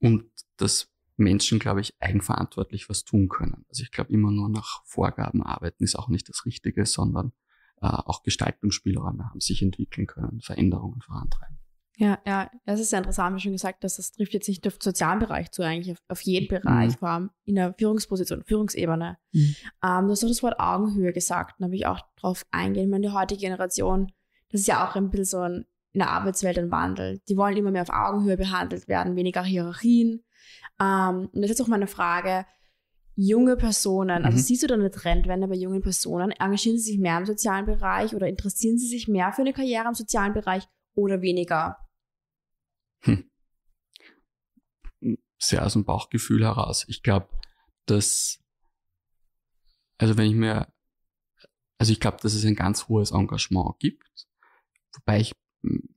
und 0.00 0.24
dass 0.56 0.88
Menschen, 1.16 1.58
glaube 1.58 1.80
ich, 1.80 1.94
eigenverantwortlich 2.00 2.88
was 2.88 3.04
tun 3.04 3.28
können. 3.28 3.64
Also 3.68 3.82
ich 3.82 3.90
glaube, 3.90 4.12
immer 4.12 4.30
nur 4.30 4.48
nach 4.48 4.84
Vorgaben 4.84 5.42
arbeiten 5.42 5.84
ist 5.84 5.96
auch 5.96 6.08
nicht 6.08 6.28
das 6.28 6.44
Richtige, 6.44 6.84
sondern 6.84 7.32
äh, 7.82 7.86
auch 7.86 8.22
Gestaltungsspielräume 8.22 9.28
haben, 9.28 9.40
sich 9.40 9.62
entwickeln 9.62 10.06
können, 10.06 10.40
Veränderungen 10.40 11.00
vorantreiben. 11.00 11.58
Ja, 11.98 12.18
ja, 12.26 12.50
das 12.66 12.78
ist 12.78 12.90
sehr 12.90 12.98
interessant, 12.98 13.36
wie 13.36 13.40
schon 13.40 13.52
gesagt, 13.52 13.82
dass 13.82 13.96
das 13.96 14.12
trifft 14.12 14.34
jetzt 14.34 14.48
nicht 14.48 14.66
auf 14.66 14.74
den 14.74 14.82
sozialen 14.82 15.18
Bereich 15.18 15.50
zu, 15.50 15.62
eigentlich 15.62 15.92
auf, 15.92 16.02
auf 16.08 16.20
jeden 16.20 16.48
Bereich, 16.48 16.90
mhm. 16.90 16.98
vor 16.98 17.08
allem 17.08 17.30
in 17.44 17.54
der 17.54 17.74
Führungsposition, 17.78 18.44
Führungsebene. 18.44 19.16
Mhm. 19.32 19.56
Ähm, 19.82 20.04
du 20.04 20.10
hast 20.10 20.22
auch 20.22 20.28
das 20.28 20.42
Wort 20.42 20.60
Augenhöhe 20.60 21.14
gesagt, 21.14 21.54
da 21.58 21.64
habe 21.64 21.74
ich 21.74 21.86
auch 21.86 22.00
drauf 22.16 22.44
eingehen. 22.50 22.84
Ich 22.84 22.90
meine, 22.90 23.08
die 23.08 23.14
heutige 23.14 23.40
Generation, 23.40 24.12
das 24.50 24.60
ist 24.60 24.66
ja 24.66 24.86
auch 24.86 24.94
ein 24.94 25.08
bisschen 25.08 25.24
so 25.24 25.40
ein, 25.40 25.64
in 25.92 26.00
der 26.00 26.10
Arbeitswelt 26.10 26.58
ein 26.58 26.70
Wandel. 26.70 27.22
Die 27.30 27.36
wollen 27.38 27.56
immer 27.56 27.70
mehr 27.70 27.82
auf 27.82 27.90
Augenhöhe 27.90 28.36
behandelt 28.36 28.88
werden, 28.88 29.16
weniger 29.16 29.42
Hierarchien. 29.42 30.22
Ähm, 30.78 31.30
und 31.32 31.36
das 31.36 31.44
ist 31.44 31.58
jetzt 31.58 31.62
auch 31.62 31.68
meine 31.68 31.86
Frage, 31.86 32.44
junge 33.16 33.56
Personen, 33.56 34.24
also 34.24 34.36
mhm. 34.36 34.42
siehst 34.42 34.62
du 34.62 34.66
da 34.66 34.74
eine 34.74 34.90
Trendwende 34.90 35.48
bei 35.48 35.54
jungen 35.54 35.80
Personen? 35.80 36.30
Engagieren 36.32 36.78
sie 36.78 36.90
sich 36.90 36.98
mehr 36.98 37.18
im 37.18 37.24
sozialen 37.24 37.64
Bereich 37.64 38.14
oder 38.14 38.28
interessieren 38.28 38.78
sie 38.78 38.86
sich 38.86 39.08
mehr 39.08 39.32
für 39.32 39.40
eine 39.40 39.54
Karriere 39.54 39.88
im 39.88 39.94
sozialen 39.94 40.34
Bereich 40.34 40.68
oder 40.94 41.22
weniger? 41.22 41.78
Hm. 43.00 43.30
Sehr 45.38 45.64
aus 45.64 45.72
dem 45.72 45.84
Bauchgefühl 45.84 46.44
heraus. 46.44 46.84
Ich 46.88 47.02
glaube, 47.02 47.28
dass, 47.86 48.38
also 49.98 50.16
wenn 50.18 50.26
ich 50.26 50.34
mir, 50.34 50.72
also 51.78 51.92
ich 51.92 52.00
glaube, 52.00 52.18
dass 52.20 52.34
es 52.34 52.44
ein 52.44 52.54
ganz 52.54 52.88
hohes 52.88 53.12
Engagement 53.12 53.78
gibt, 53.78 54.28
wobei 54.94 55.20
ich 55.20 55.32
hm, 55.62 55.96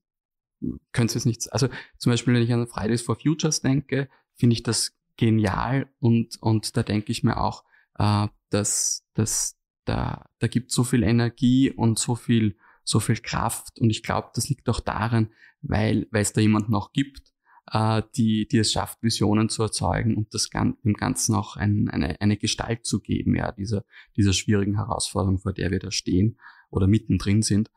könnte 0.93 1.17
es 1.17 1.25
nicht, 1.25 1.51
also 1.51 1.67
zum 1.97 2.11
Beispiel, 2.11 2.33
wenn 2.33 2.43
ich 2.43 2.53
an 2.53 2.67
Fridays 2.67 3.01
for 3.01 3.17
Futures 3.17 3.61
denke, 3.61 4.09
finde 4.35 4.53
ich 4.53 4.63
das 4.63 4.98
genial 5.19 5.91
und, 5.99 6.41
und 6.41 6.77
da 6.77 6.83
denke 6.83 7.11
ich 7.11 7.23
mir 7.23 7.37
auch, 7.41 7.65
äh, 7.97 8.27
dass, 8.49 9.05
dass 9.13 9.59
da, 9.83 10.25
da 10.39 10.47
gibt 10.47 10.71
so 10.71 10.83
viel 10.83 11.03
Energie 11.03 11.71
und 11.71 11.99
so 11.99 12.15
viel 12.15 12.55
so 12.89 12.99
viel 12.99 13.17
Kraft. 13.17 13.79
Und 13.79 13.91
ich 13.91 14.01
glaube, 14.01 14.29
das 14.33 14.49
liegt 14.49 14.67
auch 14.67 14.79
daran, 14.79 15.29
weil, 15.61 16.07
weil 16.11 16.23
es 16.23 16.33
da 16.33 16.41
jemanden 16.41 16.73
auch 16.73 16.91
gibt, 16.91 17.31
äh, 17.71 18.01
die, 18.15 18.47
die 18.47 18.57
es 18.57 18.71
schafft, 18.71 19.03
Visionen 19.03 19.47
zu 19.49 19.61
erzeugen 19.61 20.17
und 20.17 20.33
das 20.33 20.49
dem 20.49 20.93
Ganzen 20.93 21.35
auch 21.35 21.55
ein, 21.55 21.89
eine, 21.89 22.19
eine 22.19 22.37
Gestalt 22.37 22.85
zu 22.85 22.99
geben, 22.99 23.35
ja, 23.35 23.51
dieser, 23.51 23.85
dieser 24.17 24.33
schwierigen 24.33 24.75
Herausforderung, 24.75 25.37
vor 25.37 25.53
der 25.53 25.69
wir 25.69 25.79
da 25.79 25.91
stehen 25.91 26.39
oder 26.71 26.87
mittendrin 26.87 27.43
sind. 27.43 27.69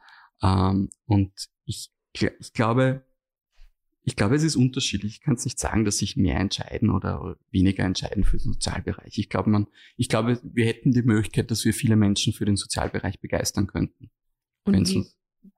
Ähm, 0.43 0.89
und 1.05 1.33
ich, 1.67 1.93
ich 2.15 2.53
glaube, 2.55 3.05
Ich 4.05 4.17
glaube, 4.17 4.35
es 4.35 4.43
ist 4.43 4.57
unterschiedlich. 4.57 5.15
Ich 5.15 5.21
kann 5.21 5.35
es 5.35 5.45
nicht 5.45 5.61
sagen, 5.61 5.85
dass 5.85 5.99
sich 5.99 6.17
mehr 6.17 6.41
entscheiden 6.41 6.91
oder 6.91 7.37
weniger 7.51 7.85
entscheiden 7.85 8.25
für 8.25 8.37
den 8.37 8.53
Sozialbereich. 8.53 9.17
Ich 9.19 9.29
glaube, 9.29 9.51
man, 9.51 9.69
ich 9.97 10.09
glaube, 10.09 10.41
wir 10.43 10.67
hätten 10.67 10.91
die 10.91 11.03
Möglichkeit, 11.03 11.51
dass 11.53 11.65
wir 11.65 11.73
viele 11.73 11.95
Menschen 11.95 12.33
für 12.33 12.45
den 12.45 12.57
Sozialbereich 12.57 13.21
begeistern 13.21 13.69
könnten. 13.69 14.11
Und 14.65 14.88
wie, 14.88 15.07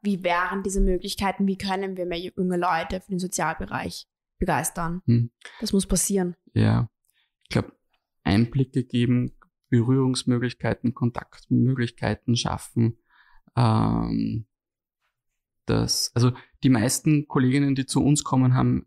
wie 0.03 0.23
wären 0.23 0.63
diese 0.63 0.81
Möglichkeiten? 0.81 1.47
Wie 1.47 1.57
können 1.57 1.97
wir 1.97 2.05
mehr 2.05 2.19
junge 2.19 2.59
Leute 2.59 3.01
für 3.01 3.11
den 3.11 3.19
Sozialbereich 3.19 4.07
begeistern? 4.39 5.01
Hm. 5.07 5.31
Das 5.61 5.73
muss 5.73 5.87
passieren. 5.87 6.37
Ja, 6.53 6.91
ich 7.45 7.49
glaube, 7.49 7.73
Einblicke 8.25 8.85
geben, 8.85 9.33
Berührungsmöglichkeiten, 9.71 10.95
Kontaktmöglichkeiten 10.95 12.37
schaffen, 12.37 12.99
ähm, 13.57 14.47
dass, 15.67 16.11
also 16.15 16.33
die 16.63 16.71
meisten 16.71 17.27
Kolleginnen, 17.29 17.75
die 17.75 17.87
zu 17.87 18.03
uns 18.03 18.25
kommen, 18.25 18.55
haben 18.55 18.87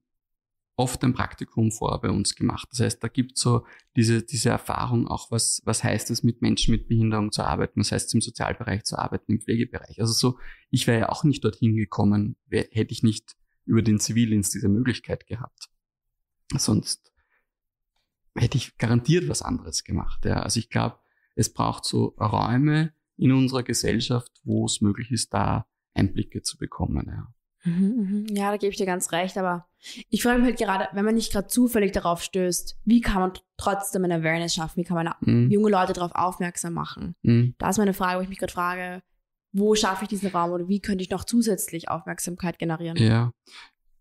oft 0.77 1.03
ein 1.03 1.13
Praktikum 1.13 1.71
vor 1.71 1.99
bei 2.01 2.09
uns 2.09 2.35
gemacht. 2.35 2.67
Das 2.71 2.81
heißt, 2.81 3.03
da 3.03 3.07
gibt 3.07 3.37
so 3.37 3.65
diese, 3.95 4.21
diese 4.21 4.49
Erfahrung 4.49 5.07
auch, 5.07 5.31
was, 5.31 5.61
was 5.65 5.83
heißt 5.83 6.11
es, 6.11 6.21
mit 6.21 6.43
Menschen 6.43 6.71
mit 6.71 6.87
Behinderung 6.87 7.31
zu 7.31 7.43
arbeiten, 7.43 7.79
was 7.79 7.91
heißt 7.91 8.07
es, 8.07 8.13
im 8.13 8.21
Sozialbereich 8.21 8.83
zu 8.83 8.97
arbeiten, 8.97 9.33
im 9.33 9.41
Pflegebereich. 9.41 9.99
Also 9.99 10.13
so, 10.13 10.39
ich 10.69 10.85
wäre 10.85 10.99
ja 10.99 11.09
auch 11.09 11.23
nicht 11.23 11.43
dorthin 11.43 11.75
gekommen, 11.75 12.37
wär, 12.45 12.67
hätte 12.71 12.93
ich 12.93 13.01
nicht 13.01 13.35
über 13.65 13.81
den 13.81 13.99
Zivildienst 13.99 14.53
diese 14.53 14.69
Möglichkeit 14.69 15.25
gehabt. 15.25 15.69
Sonst 16.55 17.11
hätte 18.35 18.57
ich 18.57 18.77
garantiert 18.77 19.27
was 19.29 19.41
anderes 19.41 19.83
gemacht. 19.83 20.25
Ja. 20.25 20.41
Also 20.41 20.59
ich 20.59 20.69
glaube, 20.69 20.99
es 21.35 21.51
braucht 21.51 21.85
so 21.85 22.15
Räume 22.19 22.93
in 23.17 23.31
unserer 23.31 23.63
Gesellschaft, 23.63 24.31
wo 24.43 24.65
es 24.65 24.79
möglich 24.79 25.11
ist, 25.11 25.33
da 25.33 25.67
Einblicke 25.97 26.41
zu 26.41 26.57
bekommen. 26.57 27.05
Ja. 27.07 27.33
Mhm, 27.63 28.25
mhm. 28.29 28.35
Ja, 28.35 28.51
da 28.51 28.57
gebe 28.57 28.71
ich 28.71 28.77
dir 28.77 28.85
ganz 28.85 29.11
recht, 29.11 29.37
aber 29.37 29.67
ich 30.09 30.23
frage 30.23 30.39
mich 30.39 30.47
halt 30.47 30.57
gerade, 30.57 30.87
wenn 30.93 31.05
man 31.05 31.15
nicht 31.15 31.31
gerade 31.31 31.47
zufällig 31.47 31.91
darauf 31.91 32.21
stößt, 32.21 32.79
wie 32.85 33.01
kann 33.01 33.21
man 33.21 33.33
trotzdem 33.57 34.03
eine 34.03 34.15
Awareness 34.15 34.53
schaffen? 34.53 34.81
Wie 34.81 34.85
kann 34.85 34.95
man 34.95 35.13
mhm. 35.21 35.51
junge 35.51 35.69
Leute 35.69 35.93
darauf 35.93 36.11
aufmerksam 36.13 36.73
machen? 36.73 37.15
Mhm. 37.23 37.55
Da 37.57 37.69
ist 37.69 37.77
meine 37.77 37.93
Frage, 37.93 38.19
wo 38.19 38.23
ich 38.23 38.29
mich 38.29 38.39
gerade 38.39 38.53
frage, 38.53 39.03
wo 39.51 39.75
schaffe 39.75 40.03
ich 40.03 40.09
diesen 40.09 40.29
Raum 40.29 40.51
oder 40.51 40.67
wie 40.67 40.81
könnte 40.81 41.03
ich 41.03 41.09
noch 41.09 41.23
zusätzlich 41.23 41.89
Aufmerksamkeit 41.89 42.59
generieren? 42.59 42.97
Ja, 42.97 43.31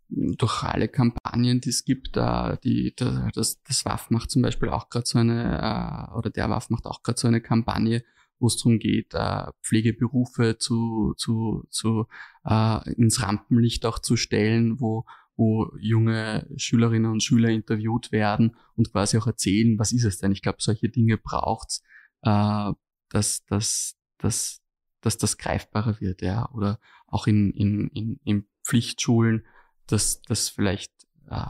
durch 0.09 0.63
alle 0.63 0.89
Kampagnen, 0.89 1.61
die 1.61 1.71
es 1.71 1.85
gibt, 1.85 2.17
äh, 2.17 2.57
die, 2.63 2.95
das, 2.97 3.63
das 3.63 3.85
WAF 3.85 4.11
macht 4.11 4.31
zum 4.31 4.43
Beispiel 4.43 4.69
auch 4.69 4.89
gerade 4.89 5.07
so 5.07 5.19
eine, 5.19 6.09
äh, 6.13 6.17
oder 6.17 6.31
der 6.31 6.49
WAF 6.51 6.71
macht 6.71 6.87
auch 6.87 7.03
gerade 7.03 7.19
so 7.19 7.27
eine 7.27 7.41
Kampagne, 7.41 8.05
wo 8.39 8.47
es 8.47 8.57
darum 8.57 8.79
geht, 8.79 9.15
äh, 9.15 9.47
Pflegeberufe 9.63 10.59
zu, 10.59 11.15
zu, 11.17 11.67
zu 11.71 12.07
äh, 12.45 12.93
ins 12.95 13.23
Rampenlicht 13.23 13.87
auch 13.87 13.99
zu 13.99 14.17
stellen, 14.17 14.81
wo, 14.81 15.05
wo 15.37 15.73
junge 15.79 16.47
Schülerinnen 16.57 17.11
und 17.11 17.23
Schüler 17.23 17.51
interviewt 17.51 18.13
werden 18.13 18.57
und 18.75 18.93
quasi 18.93 19.19
auch 19.19 19.27
erzählen, 19.27 19.79
was 19.79 19.93
ist 19.93 20.05
es 20.05 20.19
denn? 20.19 20.33
Ich 20.33 20.43
glaube, 20.43 20.59
solche 20.61 20.89
Dinge 20.89 21.17
braucht's, 21.17 21.83
äh, 22.23 22.73
dass, 23.09 23.45
dass, 23.47 23.97
dass, 24.19 24.61
dass 25.01 25.19
das 25.19 25.39
greifbarer 25.39 26.01
wird, 26.01 26.23
ja. 26.23 26.51
Oder 26.53 26.79
auch 27.07 27.27
in, 27.27 27.53
in, 27.53 27.89
in, 27.89 28.21
in 28.25 28.47
Pflichtschulen, 28.65 29.47
dass, 29.87 30.21
dass 30.23 30.49
vielleicht 30.49 30.93
äh, 31.31 31.45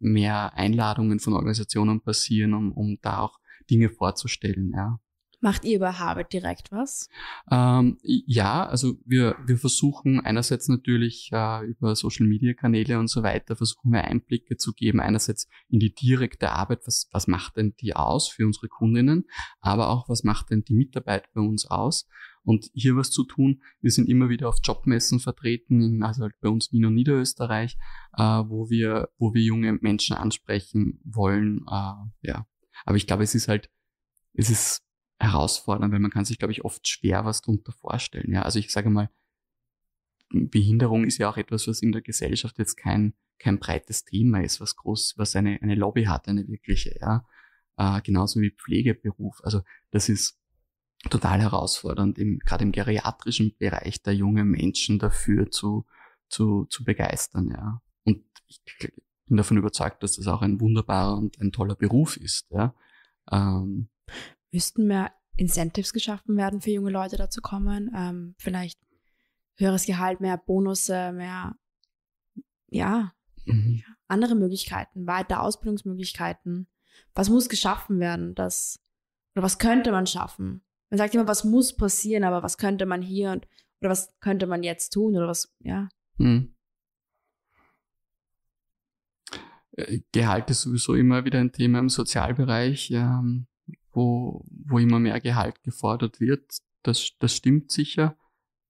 mehr 0.00 0.54
Einladungen 0.54 1.20
von 1.20 1.34
Organisationen 1.34 2.00
passieren, 2.00 2.54
um, 2.54 2.72
um 2.72 2.98
da 3.00 3.20
auch 3.20 3.38
Dinge 3.70 3.90
vorzustellen, 3.90 4.72
ja. 4.74 5.00
Macht 5.40 5.64
ihr 5.64 5.78
bei 5.78 5.92
Harvard 5.92 6.32
direkt 6.32 6.72
was? 6.72 7.08
Ähm, 7.50 7.98
ja, 8.02 8.66
also 8.66 8.94
wir, 9.04 9.36
wir 9.46 9.56
versuchen 9.56 10.18
einerseits 10.18 10.68
natürlich 10.68 11.30
äh, 11.32 11.64
über 11.64 11.94
Social-Media-Kanäle 11.94 12.98
und 12.98 13.08
so 13.08 13.22
weiter, 13.22 13.54
versuchen 13.54 13.92
wir 13.92 14.04
Einblicke 14.04 14.56
zu 14.56 14.72
geben, 14.72 14.98
einerseits 14.98 15.48
in 15.68 15.78
die 15.78 15.94
direkte 15.94 16.50
Arbeit, 16.50 16.80
was, 16.86 17.08
was 17.12 17.28
macht 17.28 17.56
denn 17.56 17.74
die 17.80 17.94
aus 17.94 18.28
für 18.28 18.46
unsere 18.46 18.66
Kundinnen, 18.66 19.26
aber 19.60 19.90
auch 19.90 20.08
was 20.08 20.24
macht 20.24 20.50
denn 20.50 20.62
die 20.62 20.74
Mitarbeit 20.74 21.32
bei 21.32 21.40
uns 21.40 21.66
aus 21.66 22.08
und 22.42 22.70
hier 22.72 22.96
was 22.96 23.10
zu 23.10 23.24
tun. 23.24 23.62
Wir 23.80 23.92
sind 23.92 24.08
immer 24.08 24.30
wieder 24.30 24.48
auf 24.48 24.58
Jobmessen 24.62 25.20
vertreten, 25.20 25.80
in, 25.82 26.02
also 26.02 26.22
halt 26.22 26.34
bei 26.40 26.48
uns 26.48 26.72
Wien 26.72 26.86
und 26.86 26.94
Niederösterreich, 26.94 27.76
äh, 28.16 28.22
wo 28.22 28.70
wir, 28.70 29.10
wo 29.18 29.34
wir 29.34 29.42
junge 29.42 29.74
Menschen 29.74 30.16
ansprechen 30.16 31.00
wollen. 31.04 31.64
Äh, 31.70 32.28
ja, 32.28 32.46
aber 32.84 32.96
ich 32.96 33.06
glaube, 33.06 33.22
es 33.22 33.36
ist 33.36 33.46
halt, 33.46 33.70
es 34.32 34.50
ist 34.50 34.87
herausfordernd, 35.18 35.92
weil 35.92 36.00
man 36.00 36.10
kann 36.10 36.24
sich, 36.24 36.38
glaube 36.38 36.52
ich, 36.52 36.64
oft 36.64 36.86
schwer 36.86 37.24
was 37.24 37.42
darunter 37.42 37.72
vorstellen. 37.72 38.32
Ja, 38.32 38.42
also 38.42 38.58
ich 38.58 38.70
sage 38.70 38.90
mal, 38.90 39.10
Behinderung 40.30 41.04
ist 41.04 41.18
ja 41.18 41.30
auch 41.30 41.36
etwas, 41.36 41.66
was 41.66 41.80
in 41.80 41.92
der 41.92 42.02
Gesellschaft 42.02 42.58
jetzt 42.58 42.76
kein, 42.76 43.14
kein 43.38 43.58
breites 43.58 44.04
Thema 44.04 44.42
ist, 44.42 44.60
was 44.60 44.76
groß, 44.76 45.14
was 45.16 45.34
eine, 45.36 45.60
eine 45.62 45.74
Lobby 45.74 46.04
hat, 46.04 46.28
eine 46.28 46.46
wirkliche, 46.46 46.96
ja. 47.00 47.24
Äh, 47.76 48.02
genauso 48.02 48.40
wie 48.40 48.50
Pflegeberuf. 48.50 49.40
Also 49.42 49.62
das 49.90 50.08
ist 50.08 50.38
total 51.10 51.40
herausfordernd, 51.40 52.18
im, 52.18 52.40
gerade 52.40 52.64
im 52.64 52.72
geriatrischen 52.72 53.56
Bereich 53.56 54.02
der 54.02 54.14
junge 54.14 54.44
Menschen 54.44 54.98
dafür 54.98 55.50
zu, 55.50 55.86
zu, 56.28 56.66
zu 56.66 56.84
begeistern, 56.84 57.50
ja. 57.50 57.80
Und 58.04 58.24
ich 58.46 58.62
bin 59.26 59.36
davon 59.36 59.56
überzeugt, 59.56 60.02
dass 60.02 60.16
das 60.16 60.26
auch 60.26 60.42
ein 60.42 60.60
wunderbarer 60.60 61.16
und 61.16 61.40
ein 61.40 61.52
toller 61.52 61.74
Beruf 61.74 62.16
ist, 62.16 62.50
ja. 62.50 62.74
Ähm, 63.30 63.88
müssten 64.52 64.86
mehr 64.86 65.12
Incentives 65.36 65.92
geschaffen 65.92 66.36
werden 66.36 66.60
für 66.60 66.70
junge 66.70 66.90
Leute 66.90 67.16
dazu 67.16 67.40
kommen. 67.40 67.92
Ähm, 67.94 68.34
vielleicht 68.38 68.78
höheres 69.56 69.86
Gehalt, 69.86 70.20
mehr 70.20 70.36
Bonusse, 70.36 71.12
mehr, 71.12 71.54
ja, 72.68 73.12
mhm. 73.44 73.82
andere 74.08 74.34
Möglichkeiten, 74.34 75.06
weitere 75.06 75.38
Ausbildungsmöglichkeiten. 75.38 76.68
Was 77.14 77.28
muss 77.28 77.48
geschaffen 77.48 78.00
werden? 78.00 78.34
Das, 78.34 78.80
oder 79.34 79.44
was 79.44 79.58
könnte 79.58 79.92
man 79.92 80.06
schaffen? 80.06 80.62
Man 80.90 80.98
sagt 80.98 81.14
immer, 81.14 81.28
was 81.28 81.44
muss 81.44 81.76
passieren, 81.76 82.24
aber 82.24 82.42
was 82.42 82.58
könnte 82.58 82.86
man 82.86 83.02
hier 83.02 83.30
und, 83.32 83.46
oder 83.80 83.90
was 83.90 84.12
könnte 84.20 84.46
man 84.46 84.62
jetzt 84.62 84.90
tun 84.90 85.16
oder 85.16 85.28
was, 85.28 85.54
ja. 85.60 85.88
Mhm. 86.16 86.54
Äh, 89.72 90.00
Gehalt 90.12 90.50
ist 90.50 90.62
sowieso 90.62 90.94
immer 90.94 91.24
wieder 91.24 91.38
ein 91.38 91.52
Thema 91.52 91.78
im 91.78 91.88
Sozialbereich. 91.88 92.90
Ähm, 92.90 93.46
wo, 93.92 94.44
wo 94.48 94.78
immer 94.78 94.98
mehr 94.98 95.20
Gehalt 95.20 95.62
gefordert 95.62 96.20
wird. 96.20 96.58
Das, 96.82 97.12
das 97.18 97.34
stimmt 97.34 97.70
sicher. 97.70 98.16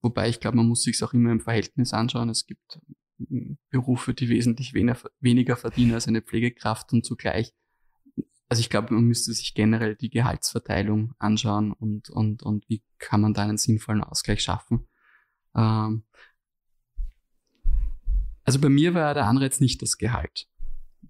Wobei 0.00 0.28
ich 0.28 0.40
glaube, 0.40 0.56
man 0.56 0.68
muss 0.68 0.82
sich 0.82 1.02
auch 1.02 1.12
immer 1.12 1.32
im 1.32 1.40
Verhältnis 1.40 1.92
anschauen. 1.92 2.28
Es 2.28 2.46
gibt 2.46 2.80
hm, 3.18 3.58
Berufe, 3.70 4.14
die 4.14 4.28
wesentlich 4.28 4.74
weniger 4.74 5.56
verdienen 5.56 5.94
als 5.94 6.06
eine 6.08 6.22
Pflegekraft 6.22 6.92
und 6.92 7.04
zugleich, 7.04 7.52
also 8.48 8.60
ich 8.60 8.70
glaube, 8.70 8.94
man 8.94 9.04
müsste 9.04 9.32
sich 9.32 9.54
generell 9.54 9.94
die 9.94 10.08
Gehaltsverteilung 10.08 11.14
anschauen 11.18 11.72
und, 11.72 12.08
und, 12.08 12.42
und 12.42 12.68
wie 12.68 12.82
kann 12.98 13.20
man 13.20 13.34
da 13.34 13.42
einen 13.42 13.58
sinnvollen 13.58 14.02
Ausgleich 14.02 14.42
schaffen. 14.42 14.88
Ähm 15.54 16.04
also 18.44 18.58
bei 18.58 18.70
mir 18.70 18.94
war 18.94 19.12
der 19.12 19.26
Anreiz 19.26 19.60
nicht 19.60 19.82
das 19.82 19.98
Gehalt 19.98 20.48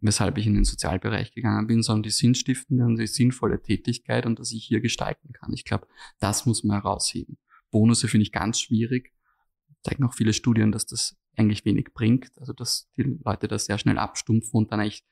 weshalb 0.01 0.39
ich 0.39 0.47
in 0.47 0.55
den 0.55 0.65
Sozialbereich 0.65 1.33
gegangen 1.33 1.67
bin, 1.67 1.83
sondern 1.83 2.05
die 2.05 2.11
sinnstiftende 2.11 2.85
und 2.85 2.97
die 2.97 3.07
sinnvolle 3.07 3.63
Tätigkeit 3.63 4.27
und 4.27 4.39
dass 4.39 4.53
ich 4.53 4.65
hier 4.65 4.81
gestalten 4.81 5.33
kann. 5.33 5.53
Ich 5.53 5.65
glaube, 5.65 5.87
das 6.21 6.47
muss 6.47 6.65
man 6.65 6.81
herausheben. 6.81 7.39
Bonusse 7.71 8.09
finde 8.09 8.23
ich 8.23 8.33
ganz 8.33 8.61
schwierig. 8.61 9.13
Zeigen 9.83 10.05
auch 10.05 10.15
viele 10.15 10.33
Studien, 10.33 10.73
dass 10.73 10.87
das 10.87 11.17
eigentlich 11.37 11.65
wenig 11.65 11.93
bringt, 11.95 12.33
also 12.37 12.53
dass 12.53 12.91
die 12.97 13.19
Leute 13.25 13.49
das 13.49 13.67
sehr 13.67 13.79
schnell 13.79 13.99
abstumpfen 13.99 14.59
und 14.59 14.73
dann 14.73 14.81
eigentlich 14.81 15.05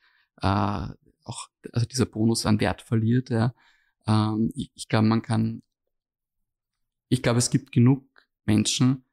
äh, 0.43 0.89
auch 1.25 1.49
also 1.73 1.87
dieser 1.87 2.07
Bonus 2.07 2.47
an 2.47 2.61
Wert 2.61 2.83
verliert. 2.83 3.31
Ja. 3.31 3.55
Ähm, 4.07 4.51
ich, 4.55 4.71
ich 4.75 4.89
glaube, 4.89 5.07
man 5.07 5.23
kann, 5.23 5.63
ich 7.09 7.23
glaube, 7.23 7.39
es 7.39 7.51
gibt 7.51 7.73
genug 7.73 8.05
Menschen, 8.45 9.05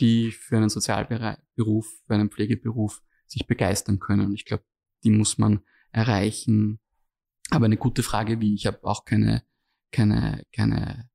die 0.00 0.30
für 0.32 0.56
einen 0.56 0.68
Sozialberuf, 0.68 1.86
für 2.06 2.14
einen 2.14 2.30
Pflegeberuf 2.30 3.02
sich 3.26 3.46
begeistern 3.46 3.98
können. 3.98 4.26
Und 4.26 4.34
ich 4.34 4.44
glaube, 4.44 4.64
die 5.06 5.10
muss 5.10 5.38
man 5.38 5.60
erreichen. 5.92 6.80
Aber 7.50 7.66
eine 7.66 7.76
gute 7.76 8.02
Frage, 8.02 8.40
wie 8.40 8.54
ich 8.54 8.66
habe 8.66 8.82
auch 8.82 9.04
keine, 9.04 9.42
keine, 9.92 10.42
keine, 10.52 11.08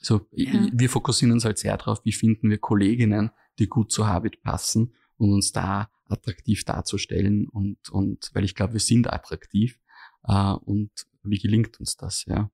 so, 0.00 0.26
ja. 0.32 0.68
wir 0.72 0.88
fokussieren 0.88 1.32
uns 1.32 1.44
halt 1.44 1.58
sehr 1.58 1.76
darauf, 1.76 2.04
wie 2.04 2.12
finden 2.12 2.48
wir 2.48 2.58
Kolleginnen, 2.58 3.30
die 3.58 3.66
gut 3.66 3.92
zur 3.92 4.06
Habit 4.06 4.42
passen 4.42 4.94
und 5.18 5.32
uns 5.32 5.52
da 5.52 5.90
attraktiv 6.08 6.64
darzustellen 6.64 7.48
und, 7.48 7.90
und, 7.90 8.30
weil 8.32 8.44
ich 8.44 8.54
glaube, 8.54 8.74
wir 8.74 8.80
sind 8.80 9.12
attraktiv, 9.12 9.78
äh, 10.24 10.52
und 10.52 10.90
wie 11.22 11.38
gelingt 11.38 11.78
uns 11.80 11.96
das, 11.96 12.24
ja? 12.26 12.50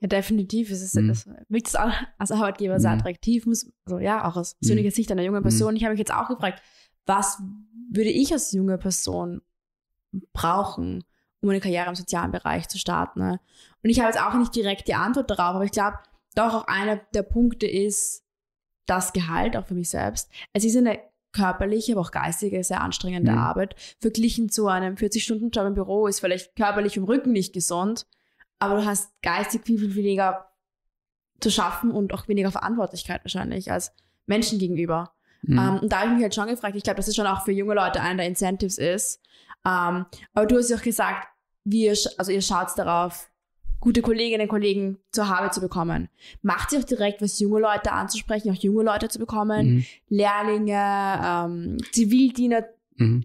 Ja, 0.00 0.08
definitiv. 0.08 0.70
Es 0.70 0.82
ist, 0.82 0.94
mhm. 0.96 1.10
es 1.10 1.28
wirkt 1.48 1.68
es 1.68 1.76
auch 1.76 1.92
als 2.18 2.32
Arbeitgeber 2.32 2.80
sehr 2.80 2.92
mhm. 2.92 2.98
attraktiv, 2.98 3.46
muss, 3.46 3.70
also 3.84 3.98
ja, 3.98 4.28
auch 4.28 4.36
aus 4.36 4.56
persönlicher 4.56 4.88
mhm. 4.88 4.94
Sicht 4.94 5.12
einer 5.12 5.22
jungen 5.22 5.42
Person. 5.42 5.72
Mhm. 5.72 5.76
Ich 5.76 5.84
habe 5.84 5.92
mich 5.92 6.00
jetzt 6.00 6.14
auch 6.14 6.28
gefragt, 6.28 6.62
was 7.06 7.40
würde 7.90 8.10
ich 8.10 8.32
als 8.32 8.52
junge 8.52 8.78
Person 8.78 9.40
brauchen, 10.32 11.04
um 11.40 11.50
eine 11.50 11.60
Karriere 11.60 11.88
im 11.88 11.94
sozialen 11.94 12.32
Bereich 12.32 12.68
zu 12.68 12.78
starten. 12.78 13.20
Ne? 13.20 13.40
Und 13.82 13.90
ich 13.90 14.00
habe 14.00 14.08
jetzt 14.08 14.20
auch 14.20 14.34
nicht 14.34 14.54
direkt 14.54 14.88
die 14.88 14.94
Antwort 14.94 15.30
darauf, 15.30 15.56
aber 15.56 15.64
ich 15.64 15.70
glaube, 15.70 15.98
doch 16.34 16.54
auch 16.54 16.64
einer 16.66 16.96
der 17.14 17.22
Punkte 17.22 17.66
ist 17.66 18.24
das 18.86 19.12
Gehalt, 19.12 19.56
auch 19.56 19.66
für 19.66 19.74
mich 19.74 19.90
selbst. 19.90 20.30
Es 20.52 20.64
ist 20.64 20.76
eine 20.76 20.98
körperliche, 21.32 21.92
aber 21.92 22.00
auch 22.00 22.10
geistige, 22.10 22.62
sehr 22.64 22.80
anstrengende 22.80 23.32
mhm. 23.32 23.38
Arbeit. 23.38 23.74
Verglichen 24.00 24.48
zu 24.48 24.66
einem 24.66 24.94
40-Stunden-Job 24.94 25.66
im 25.66 25.74
Büro 25.74 26.06
ist 26.06 26.20
vielleicht 26.20 26.56
körperlich 26.56 26.96
im 26.96 27.04
Rücken 27.04 27.32
nicht 27.32 27.52
gesund, 27.52 28.06
aber 28.58 28.76
du 28.76 28.86
hast 28.86 29.12
geistig 29.22 29.64
viel, 29.64 29.78
viel 29.78 29.94
weniger 29.94 30.50
zu 31.40 31.50
schaffen 31.50 31.90
und 31.90 32.12
auch 32.12 32.26
weniger 32.28 32.50
Verantwortlichkeit 32.50 33.22
wahrscheinlich 33.24 33.70
als 33.70 33.92
Menschen 34.26 34.58
gegenüber. 34.58 35.14
Mhm. 35.42 35.58
Um, 35.58 35.64
ähm, 35.64 35.78
und 35.80 35.92
da 35.92 36.00
habe 36.00 36.08
ich 36.08 36.14
mich 36.14 36.22
halt 36.22 36.34
schon 36.34 36.46
gefragt, 36.48 36.76
ich 36.76 36.82
glaube, 36.82 36.96
dass 36.96 37.08
es 37.08 37.16
schon 37.16 37.26
auch 37.26 37.44
für 37.44 37.52
junge 37.52 37.74
Leute 37.74 38.00
einer 38.00 38.18
der 38.18 38.26
Incentives 38.26 38.78
ist. 38.78 39.20
Um, 39.64 39.72
ähm, 39.72 40.06
aber 40.34 40.46
du 40.46 40.56
hast 40.56 40.70
ja 40.70 40.76
auch 40.76 40.82
gesagt, 40.82 41.28
wir, 41.64 41.96
also 42.16 42.32
ihr 42.32 42.42
schaut 42.42 42.68
darauf, 42.76 43.30
gute 43.80 44.02
Kolleginnen 44.02 44.42
und 44.42 44.48
Kollegen 44.48 44.98
zur 45.12 45.28
Habe 45.28 45.50
zu 45.50 45.60
bekommen. 45.60 46.08
Macht 46.42 46.72
ihr 46.72 46.80
auch 46.80 46.84
direkt 46.84 47.22
was 47.22 47.38
junge 47.38 47.60
Leute 47.60 47.92
anzusprechen, 47.92 48.50
auch 48.50 48.60
junge 48.60 48.82
Leute 48.82 49.08
zu 49.08 49.18
bekommen, 49.18 49.76
mhm. 49.76 49.84
Lehrlinge, 50.08 51.20
ähm, 51.24 51.76
Zivildiener. 51.92 52.64
Mhm. 52.96 53.24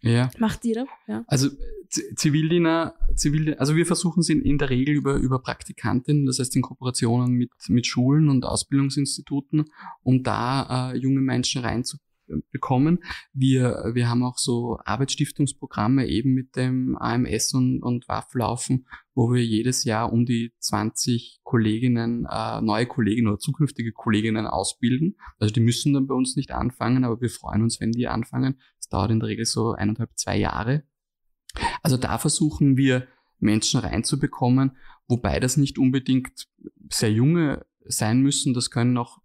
Ja. 0.00 0.30
Macht 0.38 0.64
ihr 0.64 0.76
das? 0.76 0.88
Ja. 1.06 1.24
Also 1.26 1.48
Zivildiener, 1.88 2.94
Zivildiener, 3.14 3.60
also 3.60 3.74
wir 3.74 3.86
versuchen 3.86 4.20
es 4.20 4.28
in, 4.28 4.42
in, 4.42 4.58
der 4.58 4.70
Regel 4.70 4.94
über, 4.94 5.14
über 5.16 5.38
Praktikantinnen, 5.40 6.26
das 6.26 6.38
heißt 6.38 6.54
in 6.56 6.62
Kooperationen 6.62 7.32
mit, 7.32 7.50
mit 7.68 7.86
Schulen 7.86 8.28
und 8.28 8.44
Ausbildungsinstituten, 8.44 9.64
um 10.02 10.22
da 10.22 10.92
äh, 10.92 10.96
junge 10.96 11.20
Menschen 11.20 11.62
reinzubringen 11.62 12.08
bekommen. 12.50 13.02
Wir, 13.32 13.90
wir 13.94 14.08
haben 14.08 14.22
auch 14.22 14.38
so 14.38 14.78
Arbeitsstiftungsprogramme 14.84 16.06
eben 16.06 16.34
mit 16.34 16.56
dem 16.56 16.96
AMS 16.96 17.54
und, 17.54 17.82
und 17.82 18.08
WAF 18.08 18.34
laufen, 18.34 18.86
wo 19.14 19.32
wir 19.32 19.44
jedes 19.44 19.84
Jahr 19.84 20.12
um 20.12 20.26
die 20.26 20.52
20 20.58 21.40
Kolleginnen, 21.42 22.26
äh, 22.30 22.60
neue 22.60 22.86
Kolleginnen 22.86 23.28
oder 23.28 23.38
zukünftige 23.38 23.92
Kolleginnen 23.92 24.46
ausbilden. 24.46 25.16
Also 25.38 25.52
die 25.52 25.60
müssen 25.60 25.92
dann 25.92 26.06
bei 26.06 26.14
uns 26.14 26.36
nicht 26.36 26.50
anfangen, 26.50 27.04
aber 27.04 27.20
wir 27.20 27.30
freuen 27.30 27.62
uns, 27.62 27.80
wenn 27.80 27.92
die 27.92 28.08
anfangen. 28.08 28.58
Das 28.76 28.88
dauert 28.88 29.10
in 29.10 29.20
der 29.20 29.28
Regel 29.28 29.44
so 29.44 29.72
eineinhalb, 29.72 30.10
zwei 30.16 30.36
Jahre. 30.38 30.84
Also 31.82 31.96
da 31.96 32.18
versuchen 32.18 32.76
wir 32.76 33.06
Menschen 33.38 33.80
reinzubekommen, 33.80 34.76
wobei 35.06 35.40
das 35.40 35.56
nicht 35.56 35.78
unbedingt 35.78 36.48
sehr 36.90 37.12
junge 37.12 37.64
sein 37.84 38.20
müssen. 38.20 38.54
Das 38.54 38.70
können 38.70 38.98
auch 38.98 39.20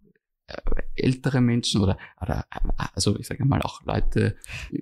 ältere 0.94 1.40
Menschen 1.40 1.80
oder, 1.80 1.98
oder 2.20 2.46
also 2.94 3.18
ich 3.18 3.26
sage 3.26 3.44
mal 3.44 3.62
auch 3.62 3.82
Leute 3.84 4.36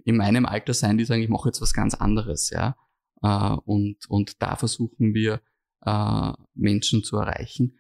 in 0.04 0.16
meinem 0.16 0.46
Alter 0.46 0.74
sein, 0.74 0.98
die 0.98 1.04
sagen, 1.04 1.22
ich 1.22 1.28
mache 1.28 1.48
jetzt 1.48 1.61
was 1.61 1.72
ganz 1.72 1.94
anderes, 1.94 2.50
ja. 2.50 2.76
Äh, 3.22 3.56
und, 3.64 4.08
und 4.08 4.42
da 4.42 4.56
versuchen 4.56 5.14
wir 5.14 5.40
äh, 5.85 6.32
Menschen 6.54 7.04
zu 7.04 7.16
erreichen. 7.16 7.78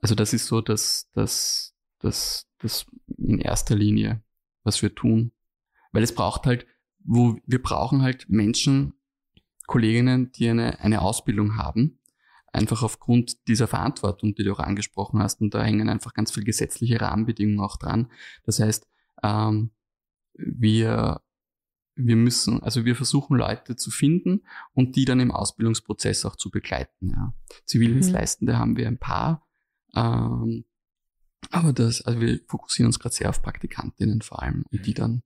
Also 0.00 0.14
das 0.14 0.32
ist 0.32 0.46
so 0.46 0.60
dass 0.60 1.10
das, 1.12 1.74
das, 2.00 2.46
das 2.58 2.86
in 3.16 3.38
erster 3.38 3.74
Linie, 3.74 4.22
was 4.62 4.82
wir 4.82 4.94
tun. 4.94 5.32
Weil 5.92 6.02
es 6.02 6.14
braucht 6.14 6.46
halt, 6.46 6.66
wo 7.06 7.38
wir 7.46 7.62
brauchen 7.62 8.02
halt 8.02 8.28
Menschen, 8.28 8.94
Kolleginnen, 9.66 10.32
die 10.32 10.48
eine, 10.48 10.80
eine 10.80 11.02
Ausbildung 11.02 11.56
haben, 11.56 11.98
einfach 12.52 12.82
aufgrund 12.82 13.48
dieser 13.48 13.66
Verantwortung, 13.66 14.34
die 14.34 14.44
du 14.44 14.52
auch 14.52 14.60
angesprochen 14.60 15.20
hast. 15.20 15.40
Und 15.40 15.54
da 15.54 15.62
hängen 15.62 15.88
einfach 15.88 16.14
ganz 16.14 16.32
viele 16.32 16.46
gesetzliche 16.46 17.00
Rahmenbedingungen 17.00 17.60
auch 17.60 17.76
dran. 17.76 18.10
Das 18.44 18.60
heißt, 18.60 18.86
ähm, 19.22 19.70
wir, 20.34 21.20
wir 21.94 22.16
müssen, 22.16 22.62
also 22.62 22.84
wir 22.84 22.96
versuchen 22.96 23.36
Leute 23.36 23.76
zu 23.76 23.90
finden 23.90 24.42
und 24.72 24.96
die 24.96 25.04
dann 25.04 25.20
im 25.20 25.30
Ausbildungsprozess 25.30 26.24
auch 26.24 26.36
zu 26.36 26.50
begleiten. 26.50 27.10
Ja. 27.10 27.34
Zivildienstleistende 27.64 28.54
mhm. 28.54 28.58
haben 28.58 28.76
wir 28.76 28.86
ein 28.86 28.98
paar. 28.98 29.46
Ähm, 29.94 30.64
aber 31.50 31.72
das, 31.72 32.02
also 32.02 32.20
wir 32.20 32.40
fokussieren 32.48 32.88
uns 32.88 32.98
gerade 32.98 33.14
sehr 33.14 33.30
auf 33.30 33.42
Praktikantinnen 33.42 34.22
vor 34.22 34.42
allem, 34.42 34.64
die 34.70 34.94
dann 34.94 35.22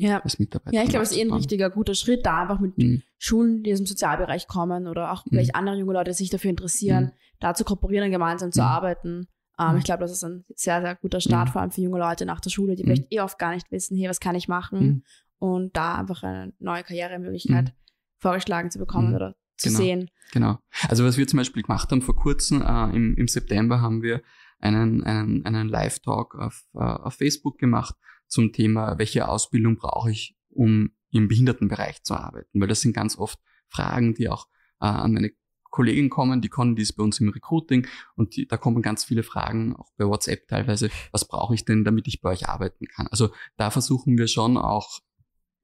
ja. 0.00 0.22
als 0.22 0.38
Mitarbeiter. 0.38 0.76
Ja, 0.76 0.82
ich 0.82 0.90
glaube, 0.90 1.04
es 1.04 1.12
ist 1.12 1.18
eh 1.18 1.22
ein 1.22 1.32
richtiger 1.32 1.70
guter 1.70 1.94
Schritt, 1.94 2.24
da 2.26 2.42
einfach 2.42 2.60
mit 2.60 2.76
mhm. 2.78 3.02
Schulen, 3.18 3.62
die 3.62 3.72
aus 3.72 3.78
dem 3.78 3.86
Sozialbereich 3.86 4.46
kommen 4.46 4.86
oder 4.86 5.12
auch 5.12 5.24
mhm. 5.24 5.30
vielleicht 5.30 5.54
andere 5.54 5.76
junge 5.76 5.92
Leute, 5.92 6.10
die 6.10 6.16
sich 6.16 6.30
dafür 6.30 6.50
interessieren, 6.50 7.04
mhm. 7.04 7.12
da 7.40 7.54
zu 7.54 7.64
kooperieren 7.64 8.06
und 8.06 8.12
gemeinsam 8.12 8.52
zu 8.52 8.60
mhm. 8.60 8.66
arbeiten. 8.66 9.28
Ähm, 9.58 9.72
mhm. 9.72 9.78
ich 9.78 9.84
glaube, 9.84 10.00
das 10.02 10.12
ist 10.12 10.24
ein 10.24 10.44
sehr, 10.54 10.80
sehr 10.80 10.94
guter 10.96 11.20
Start, 11.20 11.48
mhm. 11.48 11.52
vor 11.52 11.60
allem 11.62 11.70
für 11.70 11.82
junge 11.82 11.98
Leute 11.98 12.24
nach 12.26 12.40
der 12.40 12.50
Schule, 12.50 12.76
die 12.76 12.84
vielleicht 12.84 13.12
eh 13.12 13.20
oft 13.20 13.38
gar 13.38 13.54
nicht 13.54 13.70
wissen, 13.70 13.96
hey, 13.96 14.08
was 14.08 14.20
kann 14.20 14.34
ich 14.34 14.48
machen? 14.48 15.04
Und 15.38 15.74
da 15.76 15.94
einfach 15.94 16.22
eine 16.22 16.52
neue 16.58 16.82
Karrieremöglichkeit 16.82 17.72
vorgeschlagen 18.18 18.70
zu 18.70 18.78
bekommen 18.78 19.14
oder 19.14 19.34
zu 19.56 19.68
genau. 19.68 19.80
sehen. 19.80 20.10
Genau. 20.32 20.58
Also 20.88 21.04
was 21.04 21.16
wir 21.16 21.26
zum 21.26 21.38
Beispiel 21.38 21.62
gemacht 21.62 21.90
haben 21.90 22.02
vor 22.02 22.16
kurzem, 22.16 22.62
äh, 22.62 22.96
im, 22.96 23.14
im 23.16 23.28
September 23.28 23.80
haben 23.80 24.02
wir 24.02 24.22
einen, 24.60 25.02
einen, 25.04 25.44
einen 25.44 25.68
Live-Talk 25.68 26.34
auf, 26.34 26.64
uh, 26.74 26.80
auf 26.80 27.14
Facebook 27.14 27.58
gemacht 27.58 27.94
zum 28.30 28.52
Thema, 28.52 28.98
welche 28.98 29.28
Ausbildung 29.28 29.76
brauche 29.76 30.10
ich, 30.10 30.36
um 30.48 30.92
im 31.10 31.28
Behindertenbereich 31.28 32.02
zu 32.02 32.14
arbeiten. 32.14 32.60
Weil 32.60 32.68
das 32.68 32.80
sind 32.80 32.94
ganz 32.94 33.18
oft 33.18 33.38
Fragen, 33.68 34.14
die 34.14 34.28
auch 34.28 34.46
äh, 34.80 34.86
an 34.86 35.12
meine 35.12 35.32
Kollegin 35.70 36.10
kommen, 36.10 36.40
die 36.40 36.48
kommen, 36.48 36.74
die 36.74 36.82
ist 36.82 36.94
bei 36.94 37.04
uns 37.04 37.20
im 37.20 37.28
Recruiting 37.28 37.86
und 38.16 38.36
die, 38.36 38.46
da 38.46 38.56
kommen 38.56 38.82
ganz 38.82 39.04
viele 39.04 39.22
Fragen, 39.22 39.76
auch 39.76 39.90
bei 39.96 40.04
WhatsApp 40.04 40.48
teilweise, 40.48 40.90
was 41.12 41.26
brauche 41.26 41.54
ich 41.54 41.64
denn, 41.64 41.84
damit 41.84 42.08
ich 42.08 42.20
bei 42.20 42.30
euch 42.30 42.48
arbeiten 42.48 42.86
kann? 42.86 43.06
Also 43.08 43.30
da 43.56 43.70
versuchen 43.70 44.18
wir 44.18 44.26
schon 44.26 44.56
auch 44.56 45.00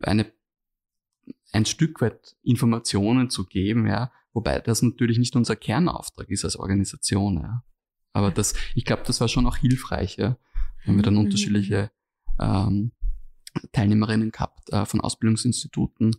eine, 0.00 0.32
ein 1.52 1.66
Stück 1.66 2.00
weit 2.00 2.36
Informationen 2.42 3.30
zu 3.30 3.46
geben, 3.46 3.88
ja, 3.88 4.12
wobei 4.32 4.60
das 4.60 4.82
natürlich 4.82 5.18
nicht 5.18 5.34
unser 5.34 5.56
Kernauftrag 5.56 6.28
ist 6.30 6.44
als 6.44 6.56
Organisation, 6.56 7.40
ja. 7.40 7.64
Aber 8.12 8.30
das, 8.30 8.54
ich 8.74 8.84
glaube, 8.84 9.02
das 9.06 9.20
war 9.20 9.28
schon 9.28 9.46
auch 9.46 9.56
hilfreich, 9.56 10.16
ja, 10.16 10.38
wenn 10.84 10.96
wir 10.96 11.02
dann 11.02 11.14
mhm. 11.14 11.20
unterschiedliche 11.20 11.90
ähm, 12.40 12.92
Teilnehmerinnen 13.72 14.30
gehabt 14.30 14.70
äh, 14.72 14.84
von 14.84 15.00
Ausbildungsinstituten, 15.00 16.16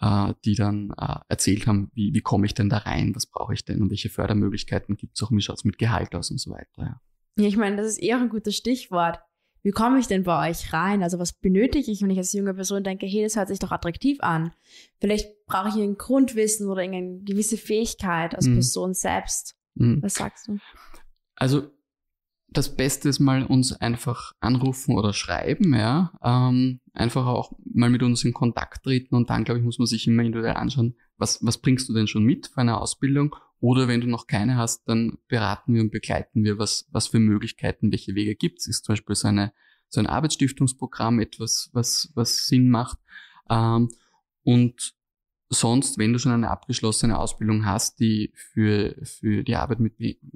äh, 0.00 0.34
die 0.44 0.54
dann 0.54 0.92
äh, 0.98 1.16
erzählt 1.28 1.66
haben, 1.66 1.90
wie, 1.94 2.14
wie 2.14 2.20
komme 2.20 2.46
ich 2.46 2.54
denn 2.54 2.68
da 2.68 2.78
rein, 2.78 3.14
was 3.14 3.26
brauche 3.26 3.54
ich 3.54 3.64
denn 3.64 3.82
und 3.82 3.90
welche 3.90 4.08
Fördermöglichkeiten 4.08 4.96
gibt 4.96 5.16
es 5.16 5.22
auch, 5.22 5.30
wie 5.30 5.40
schaut 5.40 5.58
es 5.58 5.64
mit 5.64 5.78
Gehalt 5.78 6.14
aus 6.14 6.30
und 6.30 6.38
so 6.38 6.50
weiter. 6.50 6.68
Ja. 6.78 7.00
ja, 7.38 7.48
ich 7.48 7.56
meine, 7.56 7.76
das 7.76 7.86
ist 7.86 7.98
eher 7.98 8.18
ein 8.18 8.28
gutes 8.28 8.56
Stichwort. 8.56 9.20
Wie 9.64 9.72
komme 9.72 9.98
ich 9.98 10.06
denn 10.06 10.22
bei 10.22 10.50
euch 10.50 10.72
rein? 10.72 11.02
Also 11.02 11.18
was 11.18 11.32
benötige 11.32 11.90
ich, 11.90 12.00
wenn 12.00 12.10
ich 12.10 12.18
als 12.18 12.32
junge 12.32 12.54
Person 12.54 12.84
denke, 12.84 13.06
hey, 13.06 13.24
das 13.24 13.36
hört 13.36 13.48
sich 13.48 13.58
doch 13.58 13.72
attraktiv 13.72 14.18
an. 14.20 14.52
Vielleicht 15.00 15.44
brauche 15.46 15.68
ich 15.68 15.74
ein 15.74 15.96
Grundwissen 15.96 16.68
oder 16.68 16.82
irgendeine 16.82 17.24
gewisse 17.24 17.56
Fähigkeit 17.56 18.36
als 18.36 18.46
mhm. 18.46 18.54
Person 18.54 18.94
selbst. 18.94 19.56
Mhm. 19.74 20.00
Was 20.00 20.14
sagst 20.14 20.46
du? 20.46 20.58
Also 21.34 21.70
das 22.50 22.74
Beste 22.74 23.08
ist 23.08 23.20
mal 23.20 23.44
uns 23.44 23.72
einfach 23.72 24.32
anrufen 24.40 24.96
oder 24.96 25.12
schreiben, 25.12 25.74
ja. 25.74 26.12
Ähm, 26.22 26.80
einfach 26.94 27.26
auch 27.26 27.52
mal 27.64 27.90
mit 27.90 28.02
uns 28.02 28.24
in 28.24 28.32
Kontakt 28.32 28.84
treten 28.84 29.14
und 29.14 29.28
dann, 29.30 29.44
glaube 29.44 29.60
ich, 29.60 29.64
muss 29.64 29.78
man 29.78 29.86
sich 29.86 30.06
immer 30.06 30.22
individuell 30.22 30.54
anschauen, 30.54 30.94
was, 31.18 31.44
was 31.44 31.58
bringst 31.58 31.88
du 31.88 31.94
denn 31.94 32.06
schon 32.06 32.24
mit 32.24 32.46
für 32.48 32.60
eine 32.60 32.80
Ausbildung? 32.80 33.36
Oder 33.60 33.88
wenn 33.88 34.00
du 34.00 34.06
noch 34.06 34.26
keine 34.26 34.56
hast, 34.56 34.88
dann 34.88 35.18
beraten 35.28 35.74
wir 35.74 35.82
und 35.82 35.90
begleiten 35.90 36.44
wir, 36.44 36.58
was, 36.58 36.88
was 36.90 37.08
für 37.08 37.18
Möglichkeiten, 37.18 37.90
welche 37.90 38.14
Wege 38.14 38.34
gibt 38.34 38.60
es. 38.60 38.68
Ist 38.68 38.84
zum 38.84 38.94
Beispiel 38.94 39.16
so, 39.16 39.28
eine, 39.28 39.52
so 39.88 40.00
ein 40.00 40.06
Arbeitsstiftungsprogramm 40.06 41.20
etwas, 41.20 41.68
was, 41.72 42.10
was 42.14 42.46
Sinn 42.46 42.70
macht. 42.70 42.98
Ähm, 43.50 43.90
und 44.44 44.94
sonst, 45.50 45.98
wenn 45.98 46.12
du 46.12 46.18
schon 46.18 46.32
eine 46.32 46.50
abgeschlossene 46.50 47.18
Ausbildung 47.18 47.66
hast, 47.66 48.00
die 48.00 48.32
für, 48.34 48.94
für 49.02 49.42
die 49.42 49.56
Arbeit 49.56 49.80
mit 49.80 49.94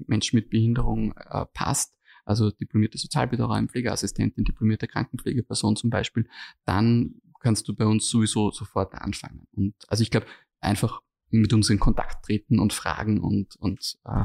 Menschen 0.08 0.36
mit 0.36 0.50
Behinderung 0.50 1.14
äh, 1.16 1.46
passt, 1.54 1.94
also 2.24 2.50
diplomierte 2.50 2.98
Sozialbetreuerin, 2.98 3.68
Pflegeassistentin, 3.68 4.44
diplomierte 4.44 4.86
Krankenpflegeperson 4.86 5.76
zum 5.76 5.90
Beispiel, 5.90 6.28
dann 6.64 7.20
kannst 7.40 7.68
du 7.68 7.74
bei 7.74 7.84
uns 7.84 8.08
sowieso 8.08 8.50
sofort 8.50 8.94
anfangen. 8.94 9.46
Und 9.52 9.74
also 9.88 10.02
ich 10.02 10.10
glaube, 10.10 10.26
einfach 10.60 11.02
mit 11.30 11.52
uns 11.52 11.70
in 11.70 11.80
Kontakt 11.80 12.24
treten 12.24 12.58
und 12.58 12.72
fragen 12.72 13.20
und, 13.20 13.56
und 13.56 13.98
äh, 14.04 14.24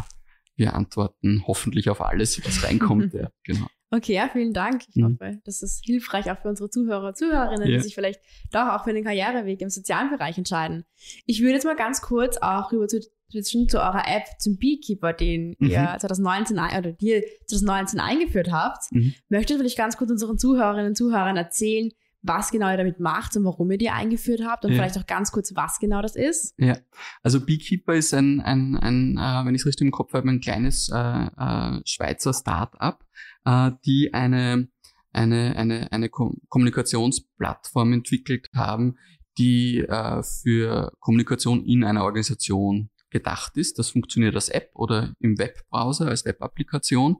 wir 0.56 0.74
antworten 0.74 1.44
hoffentlich 1.48 1.90
auf 1.90 2.02
alles, 2.02 2.44
was 2.46 2.64
reinkommt. 2.64 3.14
ja, 3.14 3.30
genau. 3.44 3.68
Okay, 3.90 4.16
ja, 4.16 4.28
vielen 4.28 4.54
Dank. 4.54 4.84
Ich 4.90 4.96
mhm. 4.98 5.18
hoffe, 5.20 5.40
das 5.46 5.62
ist 5.62 5.86
hilfreich 5.86 6.30
auch 6.30 6.42
für 6.42 6.50
unsere 6.50 6.70
Zuhörer 6.70 7.08
und 7.08 7.18
Zuhörerinnen, 7.18 7.70
ja. 7.70 7.78
die 7.78 7.84
sich 7.84 7.96
vielleicht 7.96 8.20
doch 8.52 8.68
auch 8.68 8.84
für 8.84 8.92
den 8.92 9.06
Karriereweg 9.06 9.62
im 9.62 9.70
sozialen 9.70 10.10
Bereich 10.10 10.38
entscheiden. 10.38 10.84
Ich 11.26 11.42
würde 11.42 11.54
jetzt 11.54 11.64
mal 11.64 11.76
ganz 11.76 12.02
kurz 12.02 12.38
auch 12.38 12.72
rüber 12.74 12.88
zu 12.88 13.00
zwischen 13.30 13.68
zu 13.68 13.78
eurer 13.78 14.04
App 14.08 14.24
zum 14.40 14.58
Beekeeper, 14.58 15.14
den 15.14 15.56
mhm. 15.60 15.70
ihr 15.70 15.98
2019 16.00 16.58
oder 16.58 16.92
die 16.94 17.24
2019 17.48 18.00
eingeführt 18.00 18.52
habt. 18.52 18.92
Mhm. 18.92 19.14
Möchtet 19.30 19.52
ihr 19.52 19.58
vielleicht 19.60 19.78
ganz 19.78 19.98
kurz 19.98 20.12
unseren 20.12 20.38
Zuhörerinnen 20.38 20.90
und 20.90 20.96
Zuhörern 20.96 21.38
erzählen, 21.38 21.92
was 22.22 22.52
genau 22.52 22.70
ihr 22.70 22.78
damit 22.78 23.00
macht 23.00 23.36
und 23.38 23.46
warum 23.46 23.72
ihr 23.72 23.78
die 23.78 23.90
eingeführt 23.90 24.42
habt 24.46 24.66
und 24.66 24.72
ja. 24.72 24.78
vielleicht 24.78 24.98
auch 24.98 25.06
ganz 25.06 25.32
kurz, 25.32 25.56
was 25.56 25.80
genau 25.80 26.02
das 26.02 26.16
ist? 26.16 26.54
Ja, 26.58 26.78
also 27.24 27.46
Beekeeper 27.46 27.94
ist 27.94 28.14
ein, 28.14 28.42
ein, 28.42 28.76
ein 28.76 29.18
äh, 29.18 29.46
wenn 29.46 29.56
ich 29.56 29.62
es 29.62 29.68
richtig 29.68 29.86
im 29.86 29.92
Kopf 29.92 30.14
habe, 30.14 30.28
ein 30.30 30.42
kleines 30.42 30.90
äh, 30.90 30.98
äh, 30.98 31.82
Schweizer 31.86 32.34
Start-up, 32.34 33.06
äh, 33.46 33.72
die 33.86 34.14
eine 34.14 34.68
eine, 35.14 35.56
eine, 35.56 35.92
eine 35.92 36.10
Kommunikationsplattform 36.10 37.94
entwickelt 37.94 38.50
haben, 38.54 38.98
die 39.38 39.80
äh, 39.80 40.22
für 40.22 40.92
Kommunikation 41.00 41.66
in 41.66 41.84
einer 41.84 42.04
Organisation 42.04 42.90
gedacht 43.10 43.58
ist. 43.58 43.80
Das 43.80 43.90
funktioniert 43.90 44.36
als 44.36 44.50
App 44.50 44.72
oder 44.74 45.14
im 45.20 45.38
Webbrowser, 45.38 46.08
als 46.08 46.26
Web-Applikation. 46.26 47.18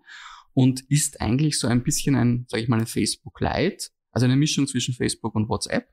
und 0.54 0.82
ist 0.90 1.22
eigentlich 1.22 1.60
so 1.60 1.68
ein 1.68 1.84
bisschen 1.84 2.16
ein, 2.16 2.48
sage 2.50 2.64
ich 2.64 2.70
mal, 2.70 2.80
ein 2.80 2.88
Facebook 2.88 3.40
Lite, 3.42 3.90
also 4.12 4.26
eine 4.26 4.36
Mischung 4.36 4.66
zwischen 4.66 4.96
Facebook 4.96 5.36
und 5.36 5.50
WhatsApp. 5.50 5.88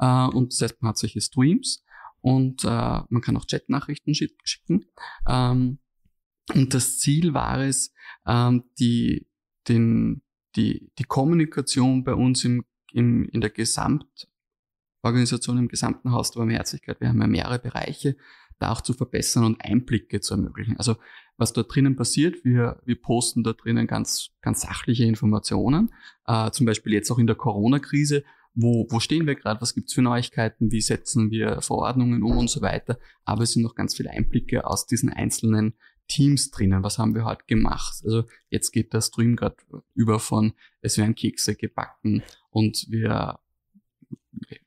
Äh, 0.00 0.26
und 0.26 0.52
das 0.52 0.62
heißt, 0.62 0.82
man 0.82 0.90
hat 0.90 0.98
solche 0.98 1.20
Streams 1.20 1.84
und 2.20 2.64
äh, 2.64 3.00
man 3.08 3.22
kann 3.22 3.36
auch 3.36 3.46
Chatnachrichten 3.46 4.14
schicken. 4.14 4.86
Ähm, 5.28 5.78
und 6.54 6.74
das 6.74 6.98
Ziel 6.98 7.34
war 7.34 7.60
es, 7.60 7.92
ähm, 8.26 8.64
die, 8.78 9.28
den, 9.68 10.22
die, 10.56 10.90
die 10.98 11.04
Kommunikation 11.04 12.04
bei 12.04 12.14
uns 12.14 12.44
im, 12.44 12.64
im, 12.92 13.28
in 13.28 13.40
der 13.40 13.50
Gesamtorganisation, 13.50 15.58
im 15.58 15.68
gesamten 15.68 16.12
Haus 16.12 16.30
der 16.30 16.40
Barmherzigkeit, 16.40 17.00
wir 17.00 17.08
haben 17.08 17.20
ja 17.20 17.26
mehrere 17.26 17.58
Bereiche, 17.58 18.16
da 18.58 18.72
auch 18.72 18.80
zu 18.80 18.92
verbessern 18.92 19.44
und 19.44 19.64
Einblicke 19.64 20.20
zu 20.20 20.34
ermöglichen. 20.34 20.76
Also 20.76 20.96
was 21.36 21.52
dort 21.52 21.72
drinnen 21.72 21.96
passiert, 21.96 22.44
wir, 22.44 22.80
wir 22.84 23.00
posten 23.00 23.44
da 23.44 23.52
drinnen 23.52 23.86
ganz, 23.86 24.30
ganz 24.42 24.62
sachliche 24.62 25.04
Informationen, 25.04 25.92
äh, 26.26 26.50
zum 26.50 26.66
Beispiel 26.66 26.92
jetzt 26.92 27.10
auch 27.10 27.18
in 27.18 27.28
der 27.28 27.36
Corona-Krise, 27.36 28.24
wo, 28.54 28.86
wo 28.90 28.98
stehen 28.98 29.26
wir 29.26 29.36
gerade, 29.36 29.60
was 29.60 29.74
gibt's 29.74 29.94
für 29.94 30.02
Neuigkeiten, 30.02 30.72
wie 30.72 30.80
setzen 30.80 31.30
wir 31.30 31.60
Verordnungen 31.60 32.24
um 32.24 32.36
und 32.36 32.50
so 32.50 32.60
weiter. 32.60 32.98
Aber 33.24 33.44
es 33.44 33.52
sind 33.52 33.62
noch 33.62 33.76
ganz 33.76 33.94
viele 33.94 34.10
Einblicke 34.10 34.66
aus 34.66 34.86
diesen 34.86 35.10
einzelnen 35.10 35.74
Teams 36.08 36.50
drinnen. 36.50 36.82
Was 36.82 36.98
haben 36.98 37.14
wir 37.14 37.24
heute 37.24 37.44
gemacht? 37.46 38.00
Also 38.02 38.24
jetzt 38.48 38.72
geht 38.72 38.92
der 38.92 39.02
Stream 39.02 39.36
gerade 39.36 39.56
über 39.94 40.18
von, 40.18 40.54
es 40.80 40.98
werden 40.98 41.14
Kekse 41.14 41.54
gebacken 41.54 42.22
und 42.50 42.86
wir 42.88 43.38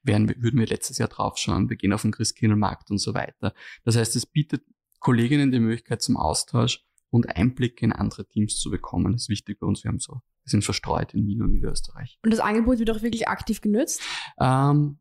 wären, 0.04 0.30
würden 0.42 0.60
wir 0.60 0.68
letztes 0.68 0.98
Jahr 0.98 1.10
draufschauen, 1.10 1.70
wir 1.70 1.78
gehen 1.78 1.94
auf 1.94 2.02
den 2.02 2.12
Christkindlmarkt 2.12 2.92
und 2.92 2.98
so 2.98 3.14
weiter. 3.14 3.54
Das 3.84 3.96
heißt, 3.96 4.16
es 4.16 4.26
bietet 4.26 4.64
Kolleginnen 5.00 5.52
die 5.52 5.60
Möglichkeit 5.60 6.02
zum 6.02 6.18
Austausch 6.18 6.86
und 7.10 7.36
Einblicke 7.36 7.86
in 7.86 7.92
andere 7.92 8.28
Teams 8.28 8.58
zu 8.60 8.70
bekommen. 8.70 9.12
Das 9.12 9.24
ist 9.24 9.30
wichtig 9.30 9.60
bei 9.60 9.68
uns. 9.68 9.84
Wir 9.84 9.90
haben 9.90 10.00
so, 10.00 10.14
wir 10.14 10.50
sind 10.50 10.64
verstreut 10.64 11.14
in 11.14 11.28
Wien 11.28 11.42
und 11.42 11.52
Niederösterreich. 11.52 12.20
Und 12.24 12.32
das 12.32 12.40
Angebot 12.40 12.80
wird 12.80 12.90
auch 12.90 13.02
wirklich 13.02 13.28
aktiv 13.28 13.62
genutzt? 13.62 14.02
Ähm, 14.40 15.00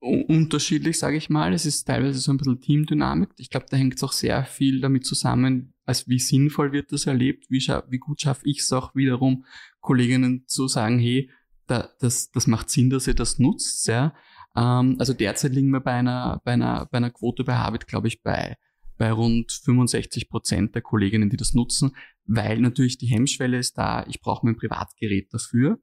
unterschiedlich, 0.00 0.98
sage 0.98 1.16
ich 1.16 1.30
mal. 1.30 1.52
Es 1.52 1.66
ist 1.66 1.84
teilweise 1.84 2.18
so 2.18 2.30
ein 2.30 2.36
bisschen 2.36 2.60
Teamdynamik. 2.60 3.30
Ich 3.38 3.50
glaube, 3.50 3.66
da 3.68 3.76
hängt 3.76 3.96
es 3.96 4.02
auch 4.02 4.12
sehr 4.12 4.44
viel 4.44 4.80
damit 4.80 5.04
zusammen, 5.04 5.74
als 5.84 6.08
wie 6.08 6.18
sinnvoll 6.18 6.72
wird 6.72 6.92
das 6.92 7.06
erlebt, 7.06 7.46
wie, 7.50 7.58
wie 7.58 7.98
gut 7.98 8.20
schaffe 8.20 8.42
ich 8.44 8.60
es 8.60 8.72
auch 8.72 8.94
wiederum, 8.94 9.44
Kolleginnen 9.80 10.44
zu 10.46 10.68
sagen, 10.68 10.98
hey, 10.98 11.30
da, 11.66 11.90
das, 12.00 12.30
das 12.30 12.46
macht 12.46 12.70
Sinn, 12.70 12.90
dass 12.90 13.06
ihr 13.06 13.14
das 13.14 13.38
nutzt. 13.38 13.86
Ja? 13.88 14.14
Ähm, 14.56 14.96
also 14.98 15.12
derzeit 15.12 15.52
liegen 15.52 15.70
wir 15.70 15.80
bei 15.80 15.92
einer, 15.92 16.40
bei 16.44 16.52
einer, 16.52 16.86
bei 16.86 16.98
einer 16.98 17.10
Quote 17.10 17.44
bei 17.44 17.56
Habit, 17.56 17.86
glaube 17.86 18.08
ich, 18.08 18.22
bei, 18.22 18.56
bei 18.98 19.12
rund 19.12 19.52
65 19.52 20.28
Prozent 20.28 20.74
der 20.74 20.82
Kolleginnen, 20.82 21.30
die 21.30 21.36
das 21.36 21.54
nutzen, 21.54 21.92
weil 22.24 22.60
natürlich 22.60 22.98
die 22.98 23.06
Hemmschwelle 23.06 23.58
ist 23.58 23.76
da, 23.76 24.04
ich 24.08 24.20
brauche 24.20 24.46
mein 24.46 24.56
Privatgerät 24.56 25.32
dafür. 25.32 25.78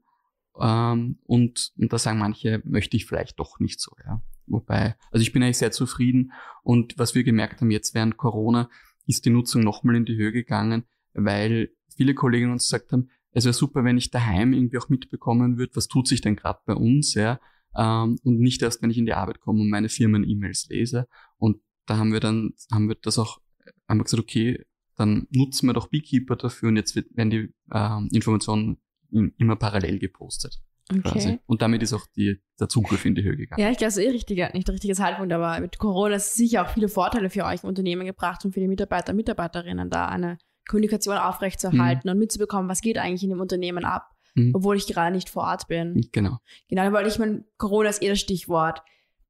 Ähm, 0.60 1.18
und, 1.24 1.72
und 1.78 1.92
da 1.92 1.98
sagen 1.98 2.18
manche, 2.18 2.62
möchte 2.64 2.96
ich 2.96 3.06
vielleicht 3.06 3.38
doch 3.38 3.60
nicht 3.60 3.80
so. 3.80 3.92
Ja? 4.04 4.22
Wobei, 4.46 4.96
also 5.10 5.22
ich 5.22 5.32
bin 5.32 5.42
eigentlich 5.42 5.58
sehr 5.58 5.72
zufrieden. 5.72 6.32
Und 6.62 6.98
was 6.98 7.14
wir 7.14 7.24
gemerkt 7.24 7.60
haben 7.60 7.70
jetzt 7.70 7.94
während 7.94 8.16
Corona, 8.16 8.68
ist 9.06 9.24
die 9.24 9.30
Nutzung 9.30 9.62
nochmal 9.62 9.96
in 9.96 10.04
die 10.04 10.16
Höhe 10.16 10.32
gegangen, 10.32 10.84
weil 11.12 11.70
viele 11.94 12.14
Kollegen 12.14 12.50
uns 12.50 12.64
gesagt 12.64 12.92
haben, 12.92 13.10
es 13.34 13.44
wäre 13.44 13.52
super, 13.52 13.84
wenn 13.84 13.98
ich 13.98 14.10
daheim 14.10 14.52
irgendwie 14.52 14.78
auch 14.78 14.88
mitbekommen 14.88 15.58
würde, 15.58 15.74
was 15.74 15.88
tut 15.88 16.08
sich 16.08 16.20
denn 16.20 16.36
gerade 16.36 16.60
bei 16.64 16.74
uns, 16.74 17.14
ja, 17.14 17.40
ähm, 17.76 18.16
und 18.22 18.38
nicht 18.38 18.62
erst, 18.62 18.80
wenn 18.80 18.90
ich 18.90 18.98
in 18.98 19.06
die 19.06 19.14
Arbeit 19.14 19.40
komme 19.40 19.60
und 19.60 19.68
meine 19.68 19.88
Firmen-E-Mails 19.88 20.68
lese. 20.70 21.08
Und 21.36 21.58
da 21.86 21.96
haben 21.96 22.12
wir 22.12 22.20
dann, 22.20 22.52
haben 22.72 22.88
wir 22.88 22.96
das 23.00 23.18
auch, 23.18 23.40
haben 23.88 23.98
wir 23.98 24.04
gesagt, 24.04 24.22
okay, 24.22 24.64
dann 24.96 25.26
nutzen 25.30 25.66
wir 25.66 25.72
doch 25.72 25.88
Beekeeper 25.88 26.36
dafür 26.36 26.68
und 26.68 26.76
jetzt 26.76 26.94
werden 26.94 27.30
die 27.30 27.52
ähm, 27.72 28.08
Informationen 28.12 28.78
immer 29.10 29.56
parallel 29.56 29.98
gepostet. 29.98 30.60
Okay. 30.90 31.00
Quasi. 31.00 31.38
Und 31.46 31.62
damit 31.62 31.82
ist 31.82 31.92
auch 31.94 32.06
die, 32.14 32.40
der 32.60 32.68
Zugriff 32.68 33.04
in 33.04 33.14
die 33.14 33.24
Höhe 33.24 33.36
gegangen. 33.36 33.60
Ja, 33.60 33.70
ich 33.70 33.78
glaube, 33.78 33.88
es 33.88 33.96
ist 33.96 34.04
eh 34.04 34.10
richtiger, 34.10 34.52
nicht 34.52 34.68
der 34.68 34.74
richtige 34.74 34.94
Zeitpunkt, 34.94 35.32
aber 35.32 35.58
mit 35.60 35.78
Corona 35.78 36.16
ist 36.16 36.34
sicher 36.34 36.62
auch 36.62 36.70
viele 36.70 36.88
Vorteile 36.88 37.30
für 37.30 37.44
euch 37.44 37.64
im 37.64 37.70
Unternehmen 37.70 38.06
gebracht 38.06 38.44
und 38.44 38.52
für 38.52 38.60
die 38.60 38.68
Mitarbeiter 38.68 39.10
und 39.10 39.16
Mitarbeiterinnen 39.16 39.90
da 39.90 40.06
eine 40.06 40.38
Kommunikation 40.68 41.16
aufrechtzuerhalten 41.16 42.08
mhm. 42.08 42.12
und 42.12 42.18
mitzubekommen, 42.18 42.68
was 42.68 42.80
geht 42.80 42.98
eigentlich 42.98 43.22
in 43.22 43.30
dem 43.30 43.40
Unternehmen 43.40 43.84
ab, 43.84 44.10
mhm. 44.34 44.52
obwohl 44.54 44.76
ich 44.76 44.86
gerade 44.86 45.14
nicht 45.14 45.28
vor 45.28 45.44
Ort 45.44 45.68
bin. 45.68 46.08
Genau. 46.12 46.38
Genau, 46.68 46.92
weil 46.92 47.06
ich 47.06 47.18
meine, 47.18 47.44
Corona 47.58 47.90
ist 47.90 48.02
eh 48.02 48.08
das 48.08 48.20
Stichwort. 48.20 48.82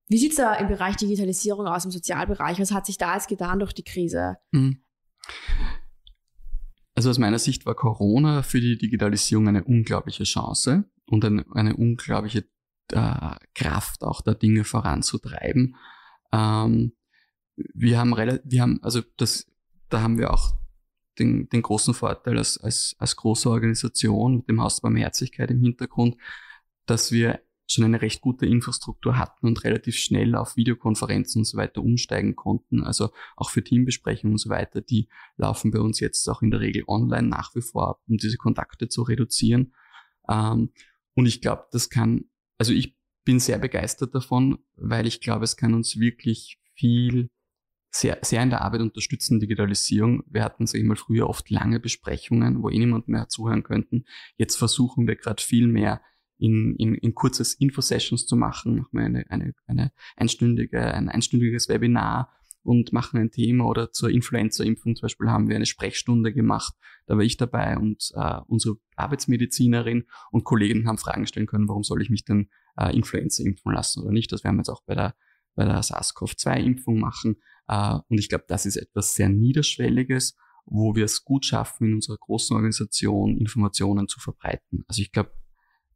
Wie 0.09 0.19
sieht 0.19 0.33
es 0.33 0.37
da 0.37 0.55
im 0.55 0.69
Bereich 0.69 0.97
Digitalisierung 0.97 1.67
aus, 1.67 1.85
im 1.85 1.91
Sozialbereich? 1.91 2.61
Was 2.61 2.73
hat 2.73 2.87
sich 2.87 2.99
da 2.99 3.15
jetzt 3.15 3.29
getan 3.29 3.59
durch 3.59 3.73
die 3.73 3.85
Krise? 3.85 4.37
Mhm. 4.53 4.83
Also 6.95 7.11
aus 7.11 7.19
meiner 7.19 7.39
Sicht 7.39 7.67
war 7.67 7.75
Corona 7.75 8.43
für 8.43 8.61
die 8.61 8.79
Digitalisierung 8.79 9.49
eine 9.49 9.65
unglaubliche 9.65 10.25
Chance 10.25 10.85
und 11.07 11.25
eine, 11.25 11.45
eine 11.53 11.75
unglaubliche 11.77 12.45
äh, 12.93 13.37
Kraft, 13.55 14.05
auch 14.05 14.21
da 14.21 14.35
Dinge 14.35 14.65
voranzutreiben. 14.65 15.77
Ähm, 16.33 16.93
wir 17.57 17.99
haben 17.99 18.13
wir 18.17 18.63
haben, 18.63 18.81
also 18.83 19.01
das, 19.17 19.47
da 19.89 20.03
haben 20.03 20.19
wir 20.19 20.33
auch 20.33 20.57
den, 21.19 21.49
den 21.49 21.63
großen 21.63 21.95
Vorteil 21.95 22.39
als, 22.39 22.59
als, 22.59 22.97
als 22.99 23.17
große 23.17 23.49
Organisation 23.49 24.39
mit 24.39 24.49
dem 24.49 24.61
Haus 24.61 24.81
Barmherzigkeit 24.81 25.51
im 25.51 25.61
Hintergrund, 25.61 26.17
dass 26.87 27.13
wir 27.13 27.41
schon 27.67 27.85
eine 27.85 28.03
recht 28.03 28.21
gute 28.21 28.47
Infrastruktur 28.47 29.19
hatten 29.19 29.47
und 29.47 29.65
relativ 29.65 29.97
schnell 29.97 30.35
auf 30.35 30.57
Videokonferenzen 30.57 31.41
und 31.41 31.45
so 31.45 31.57
weiter 31.57 31.83
umsteigen 31.83 32.37
konnten. 32.37 32.83
Also 32.83 33.11
auch 33.37 33.51
für 33.51 33.65
Teambesprechungen 33.65 34.35
und 34.35 34.39
so 34.39 34.51
weiter, 34.51 34.81
die 34.81 35.09
laufen 35.37 35.71
bei 35.71 35.81
uns 35.81 36.01
jetzt 36.01 36.29
auch 36.29 36.43
in 36.43 36.51
der 36.51 36.61
Regel 36.61 36.85
online 36.87 37.29
nach 37.29 37.55
wie 37.55 37.63
vor 37.63 37.89
ab, 37.89 38.03
um 38.07 38.19
diese 38.19 38.37
Kontakte 38.37 38.89
zu 38.89 39.03
reduzieren. 39.03 39.75
Ähm, 40.29 40.71
und 41.15 41.27
ich 41.27 41.41
glaube, 41.41 41.65
das 41.73 41.89
kann, 41.89 42.25
also 42.59 42.73
ich 42.73 42.97
bin 43.25 43.41
sehr 43.41 43.59
begeistert 43.59 44.15
davon, 44.15 44.59
weil 44.77 45.07
ich 45.07 45.21
glaube, 45.21 45.45
es 45.45 45.57
kann 45.57 45.73
uns 45.73 45.99
wirklich 45.99 46.59
viel 46.75 47.31
sehr, 47.95 48.19
sehr 48.23 48.43
in 48.43 48.51
der 48.51 48.63
Arbeit 48.63 48.81
unterstützen, 48.81 49.39
Digitalisierung. 49.39 50.25
Wir 50.27 50.43
hatten, 50.43 50.67
sag 50.67 50.81
ich 50.81 50.85
mal, 50.85 50.97
früher 50.97 51.29
oft 51.29 51.49
lange 51.49 51.79
Besprechungen, 51.79 52.63
wo 52.63 52.69
eh 52.69 52.79
niemand 52.79 53.07
mehr 53.07 53.29
zuhören 53.29 53.63
könnten. 53.63 54.05
Jetzt 54.37 54.57
versuchen 54.57 55.07
wir 55.07 55.15
gerade 55.15 55.41
viel 55.41 55.69
mehr 55.69 56.03
in, 56.37 56.75
in, 56.77 56.97
in 56.97 57.15
kurzes 57.15 57.55
Infosessions 57.55 58.27
zu 58.27 58.35
machen, 58.35 58.79
machen 58.79 58.89
wir 58.93 59.05
eine, 59.05 59.31
eine, 59.31 59.55
eine 59.67 59.93
einstündige, 60.17 60.93
ein 60.93 61.09
einstündiges 61.09 61.69
Webinar 61.69 62.33
und 62.65 62.93
machen 62.93 63.21
ein 63.21 63.31
Thema 63.31 63.67
oder 63.67 63.93
zur 63.93 64.11
Influenza-Impfung 64.11 64.97
zum 64.97 65.03
Beispiel 65.03 65.29
haben 65.29 65.49
wir 65.49 65.55
eine 65.55 65.67
Sprechstunde 65.67 66.33
gemacht. 66.33 66.75
Da 67.07 67.17
war 67.17 67.23
ich 67.23 67.37
dabei 67.37 67.79
und 67.79 68.11
äh, 68.17 68.41
unsere 68.49 68.77
Arbeitsmedizinerin 68.97 70.05
und 70.33 70.43
Kollegen 70.43 70.89
haben 70.89 70.99
Fragen 70.99 71.29
stellen 71.29 71.47
können, 71.47 71.69
warum 71.69 71.85
soll 71.85 72.03
ich 72.03 72.11
mich 72.11 72.25
denn 72.25 72.49
äh, 72.77 72.93
Influenza 72.97 73.45
impfen 73.45 73.73
lassen 73.73 74.03
oder 74.03 74.13
nicht. 74.13 74.33
Das 74.33 74.43
werden 74.43 74.57
wir 74.57 74.61
jetzt 74.61 74.71
auch 74.71 74.83
bei 74.85 74.97
der, 74.97 75.15
bei 75.55 75.65
der 75.65 75.83
SARS-CoV-2-Impfung 75.83 76.99
machen. 76.99 77.37
Äh, 77.69 77.99
und 78.09 78.19
ich 78.19 78.29
glaube, 78.29 78.45
das 78.49 78.67
ist 78.67 78.77
etwas 78.77 79.15
sehr 79.15 79.29
Niederschwelliges, 79.29 80.37
wo 80.67 80.95
wir 80.95 81.05
es 81.05 81.25
gut 81.25 81.45
schaffen, 81.45 81.89
in 81.89 81.95
unserer 81.95 82.17
großen 82.17 82.55
Organisation 82.55 83.39
Informationen 83.39 84.09
zu 84.09 84.21
verbreiten. 84.21 84.85
Also 84.89 85.03
ich 85.03 85.13
glaube, 85.13 85.33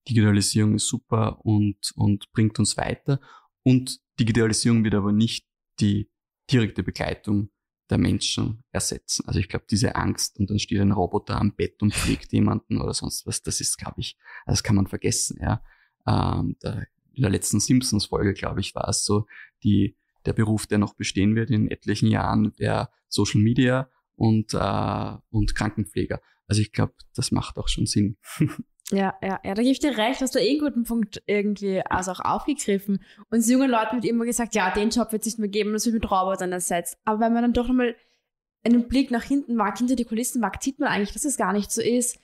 Digitalisierung 0.09 0.75
ist 0.75 0.89
super 0.89 1.45
und, 1.45 1.93
und 1.95 2.31
bringt 2.33 2.59
uns 2.59 2.77
weiter. 2.77 3.21
Und 3.63 4.01
Digitalisierung 4.19 4.85
wird 4.85 4.95
aber 4.95 5.13
nicht 5.13 5.47
die 5.81 6.11
direkte 6.51 6.83
Begleitung 6.83 7.51
der 7.91 7.99
Menschen 7.99 8.65
ersetzen. 8.71 9.25
Also 9.27 9.41
ich 9.41 9.49
glaube, 9.49 9.65
diese 9.71 9.97
Angst 9.97 10.39
und 10.39 10.51
dann 10.51 10.59
steht 10.59 10.81
ein 10.81 10.93
Roboter 10.93 11.41
am 11.41 11.55
Bett 11.55 11.81
und 11.83 11.95
pflegt 11.95 12.33
jemanden 12.33 12.81
oder 12.81 12.93
sonst 12.93 13.27
was, 13.27 13.43
das 13.43 13.61
ist, 13.61 13.79
glaube 13.79 14.01
ich, 14.01 14.17
das 14.47 14.63
kann 14.63 14.77
man 14.77 14.87
vergessen. 14.87 15.39
Ja. 15.41 15.63
Ähm, 16.07 16.57
da, 16.61 16.83
in 17.19 17.23
der 17.23 17.31
letzten 17.31 17.61
Simpsons-Folge, 17.61 18.33
glaube 18.33 18.61
ich, 18.61 18.75
war 18.75 18.89
es 18.89 19.05
so, 19.05 19.27
die, 19.63 19.97
der 20.25 20.33
Beruf, 20.33 20.67
der 20.67 20.79
noch 20.79 20.95
bestehen 20.95 21.35
wird 21.35 21.51
in 21.51 21.71
etlichen 21.71 22.09
Jahren, 22.09 22.53
wäre 22.57 22.89
Social 23.09 23.41
Media 23.41 23.91
und, 24.17 24.55
äh, 24.55 25.17
und 25.31 25.55
Krankenpfleger. 25.55 26.21
Also 26.47 26.63
ich 26.63 26.73
glaube, 26.73 26.95
das 27.15 27.31
macht 27.31 27.59
auch 27.59 27.69
schon 27.69 27.87
Sinn. 27.87 28.17
Ja, 28.91 29.15
ja, 29.21 29.39
ja, 29.45 29.53
da 29.53 29.61
gebe 29.61 29.73
ich 29.73 29.81
dir 29.81 29.99
recht, 29.99 30.23
hast 30.23 30.35
du 30.35 30.39
eh 30.39 30.49
einen 30.49 30.61
guten 30.61 30.85
Punkt 30.85 31.23
irgendwie 31.27 31.83
also 31.83 32.11
auch 32.13 32.21
aufgegriffen. 32.21 33.05
Uns 33.29 33.47
jungen 33.51 33.71
Leuten 33.71 33.97
wird 33.97 34.07
immer 34.07 34.25
gesagt, 34.25 34.55
ja, 34.55 34.71
den 34.71 34.89
Job 34.89 35.13
wird 35.13 35.27
es 35.27 35.27
nicht 35.27 35.39
mehr 35.39 35.49
geben, 35.51 35.75
das 35.75 35.85
wird 35.85 35.93
mit 35.93 36.11
Robotern 36.11 36.53
ersetzt. 36.53 36.97
Aber 37.05 37.21
wenn 37.21 37.35
man 37.35 37.43
dann 37.43 37.53
doch 37.53 37.69
nochmal 37.69 37.97
einen 38.65 38.89
Blick 38.89 39.11
nach 39.11 39.25
hinten 39.25 39.57
mag, 39.57 39.77
hinter 39.77 39.95
die 39.95 40.07
Kulissen 40.07 40.41
mag, 40.41 40.63
sieht 40.63 40.79
man 40.79 40.89
eigentlich, 40.89 41.13
dass 41.13 41.27
es 41.27 41.37
gar 41.37 41.53
nicht 41.53 41.71
so 41.71 41.83
ist. 41.83 42.19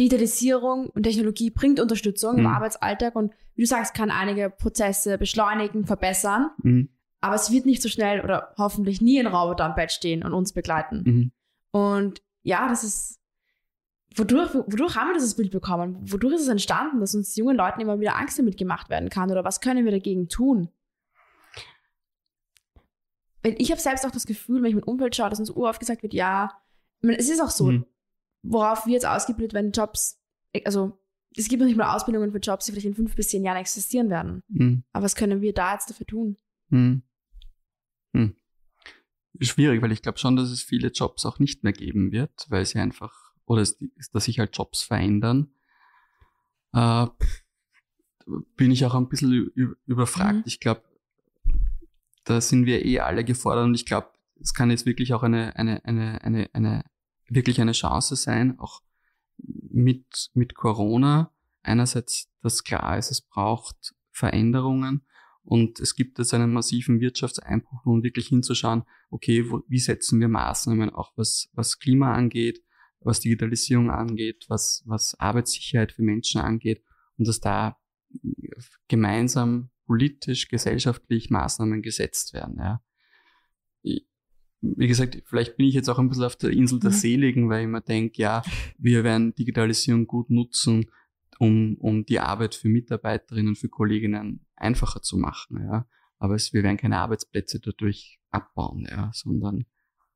Digitalisierung 0.00 0.88
und 0.88 1.02
Technologie 1.02 1.50
bringt 1.50 1.78
Unterstützung 1.78 2.34
mhm. 2.34 2.40
im 2.40 2.46
Arbeitsalltag 2.46 3.14
und 3.14 3.32
wie 3.54 3.62
du 3.62 3.66
sagst, 3.66 3.94
kann 3.94 4.10
einige 4.10 4.48
Prozesse 4.48 5.18
beschleunigen, 5.18 5.84
verbessern. 5.84 6.50
Mhm. 6.62 6.88
Aber 7.20 7.34
es 7.34 7.50
wird 7.50 7.66
nicht 7.66 7.82
so 7.82 7.90
schnell 7.90 8.22
oder 8.22 8.54
hoffentlich 8.56 9.02
nie 9.02 9.20
ein 9.20 9.26
Roboter 9.26 9.64
am 9.64 9.74
Bett 9.74 9.92
stehen 9.92 10.24
und 10.24 10.32
uns 10.32 10.54
begleiten. 10.54 11.02
Mhm. 11.04 11.32
Und 11.70 12.22
ja, 12.42 12.66
das 12.66 12.82
ist 12.82 13.20
wodurch, 14.16 14.54
wodurch 14.54 14.96
haben 14.96 15.08
wir 15.08 15.14
dieses 15.14 15.36
Bild 15.36 15.50
bekommen? 15.50 15.98
Wodurch 16.00 16.34
ist 16.34 16.42
es 16.42 16.48
entstanden, 16.48 17.00
dass 17.00 17.14
uns 17.14 17.36
jungen 17.36 17.56
Leuten 17.56 17.80
immer 17.80 18.00
wieder 18.00 18.16
Angst 18.16 18.38
damit 18.38 18.56
gemacht 18.56 18.88
werden 18.88 19.10
kann? 19.10 19.30
Oder 19.30 19.44
was 19.44 19.60
können 19.60 19.84
wir 19.84 19.92
dagegen 19.92 20.28
tun? 20.28 20.70
Ich 23.42 23.70
habe 23.70 23.80
selbst 23.80 24.06
auch 24.06 24.10
das 24.10 24.26
Gefühl, 24.26 24.62
wenn 24.62 24.70
ich 24.70 24.74
mit 24.74 24.86
Umfeld 24.86 25.14
schaue, 25.14 25.28
dass 25.28 25.40
uns 25.40 25.50
uroft 25.50 25.80
gesagt 25.80 26.02
wird, 26.02 26.14
ja, 26.14 26.50
es 27.02 27.28
ist 27.28 27.40
auch 27.40 27.50
so, 27.50 27.66
mhm. 27.66 27.86
Worauf 28.42 28.86
wir 28.86 28.94
jetzt 28.94 29.06
ausgebildet 29.06 29.54
werden, 29.54 29.72
Jobs, 29.72 30.20
also 30.64 30.98
es 31.36 31.48
gibt 31.48 31.60
noch 31.60 31.66
nicht 31.66 31.76
mal 31.76 31.94
Ausbildungen 31.94 32.32
für 32.32 32.38
Jobs, 32.38 32.66
die 32.66 32.72
vielleicht 32.72 32.86
in 32.86 32.94
fünf 32.94 33.14
bis 33.14 33.28
zehn 33.28 33.44
Jahren 33.44 33.56
existieren 33.56 34.10
werden. 34.10 34.42
Mhm. 34.48 34.84
Aber 34.92 35.04
was 35.04 35.14
können 35.14 35.40
wir 35.40 35.52
da 35.52 35.74
jetzt 35.74 35.88
dafür 35.88 36.06
tun? 36.06 36.36
Mhm. 36.68 37.02
Mhm. 38.12 38.36
Schwierig, 39.40 39.80
weil 39.80 39.92
ich 39.92 40.02
glaube 40.02 40.18
schon, 40.18 40.36
dass 40.36 40.50
es 40.50 40.62
viele 40.62 40.88
Jobs 40.88 41.24
auch 41.24 41.38
nicht 41.38 41.62
mehr 41.62 41.72
geben 41.72 42.10
wird, 42.10 42.46
weil 42.48 42.66
sie 42.66 42.78
einfach, 42.78 43.32
oder 43.44 43.62
es, 43.62 43.78
dass 44.12 44.24
sich 44.24 44.38
halt 44.38 44.56
Jobs 44.56 44.82
verändern. 44.82 45.52
Äh, 46.72 47.06
bin 48.56 48.70
ich 48.70 48.84
auch 48.84 48.94
ein 48.94 49.08
bisschen 49.08 49.32
überfragt. 49.86 50.38
Mhm. 50.38 50.42
Ich 50.46 50.60
glaube, 50.60 50.82
da 52.24 52.40
sind 52.40 52.66
wir 52.66 52.84
eh 52.84 53.00
alle 53.00 53.24
gefordert 53.24 53.64
und 53.64 53.74
ich 53.74 53.86
glaube, 53.86 54.10
es 54.40 54.54
kann 54.54 54.70
jetzt 54.70 54.86
wirklich 54.86 55.14
auch 55.14 55.22
eine, 55.22 55.56
eine, 55.56 55.84
eine, 55.84 56.22
eine, 56.22 56.50
eine, 56.52 56.84
wirklich 57.30 57.60
eine 57.60 57.72
Chance 57.72 58.16
sein, 58.16 58.58
auch 58.58 58.82
mit, 59.38 60.30
mit 60.34 60.54
Corona. 60.54 61.32
Einerseits, 61.62 62.30
dass 62.42 62.64
klar 62.64 62.98
ist, 62.98 63.10
es 63.10 63.22
braucht 63.22 63.94
Veränderungen 64.10 65.06
und 65.42 65.80
es 65.80 65.94
gibt 65.94 66.18
jetzt 66.18 66.34
einen 66.34 66.52
massiven 66.52 67.00
Wirtschaftseinbruch, 67.00 67.86
um 67.86 68.02
wirklich 68.02 68.28
hinzuschauen, 68.28 68.84
okay, 69.10 69.50
wo, 69.50 69.62
wie 69.68 69.78
setzen 69.78 70.20
wir 70.20 70.28
Maßnahmen 70.28 70.90
auch 70.90 71.12
was, 71.16 71.48
was 71.52 71.78
Klima 71.78 72.12
angeht, 72.12 72.62
was 73.00 73.20
Digitalisierung 73.20 73.90
angeht, 73.90 74.44
was, 74.48 74.82
was 74.86 75.14
Arbeitssicherheit 75.18 75.92
für 75.92 76.02
Menschen 76.02 76.40
angeht 76.40 76.84
und 77.16 77.26
dass 77.26 77.40
da 77.40 77.78
gemeinsam 78.88 79.70
politisch, 79.86 80.48
gesellschaftlich 80.48 81.30
Maßnahmen 81.30 81.82
gesetzt 81.82 82.34
werden. 82.34 82.58
Ja. 82.58 82.82
Wie 84.62 84.86
gesagt, 84.86 85.22
vielleicht 85.26 85.56
bin 85.56 85.66
ich 85.66 85.74
jetzt 85.74 85.88
auch 85.88 85.98
ein 85.98 86.08
bisschen 86.08 86.24
auf 86.24 86.36
der 86.36 86.50
Insel 86.50 86.80
der 86.80 86.90
mhm. 86.90 86.94
Seligen, 86.94 87.48
weil 87.48 87.62
ich 87.62 87.68
mir 87.68 87.80
denke, 87.80 88.20
ja, 88.20 88.42
wir 88.78 89.04
werden 89.04 89.34
Digitalisierung 89.34 90.06
gut 90.06 90.30
nutzen, 90.30 90.90
um, 91.38 91.76
um 91.78 92.04
die 92.04 92.20
Arbeit 92.20 92.54
für 92.54 92.68
Mitarbeiterinnen, 92.68 93.56
für 93.56 93.68
Kolleginnen 93.68 94.44
einfacher 94.56 95.00
zu 95.00 95.16
machen. 95.16 95.62
Ja. 95.62 95.86
Aber 96.18 96.34
es, 96.34 96.52
wir 96.52 96.62
werden 96.62 96.76
keine 96.76 96.98
Arbeitsplätze 96.98 97.60
dadurch 97.60 98.20
abbauen, 98.30 98.86
ja, 98.90 99.10
sondern 99.14 99.64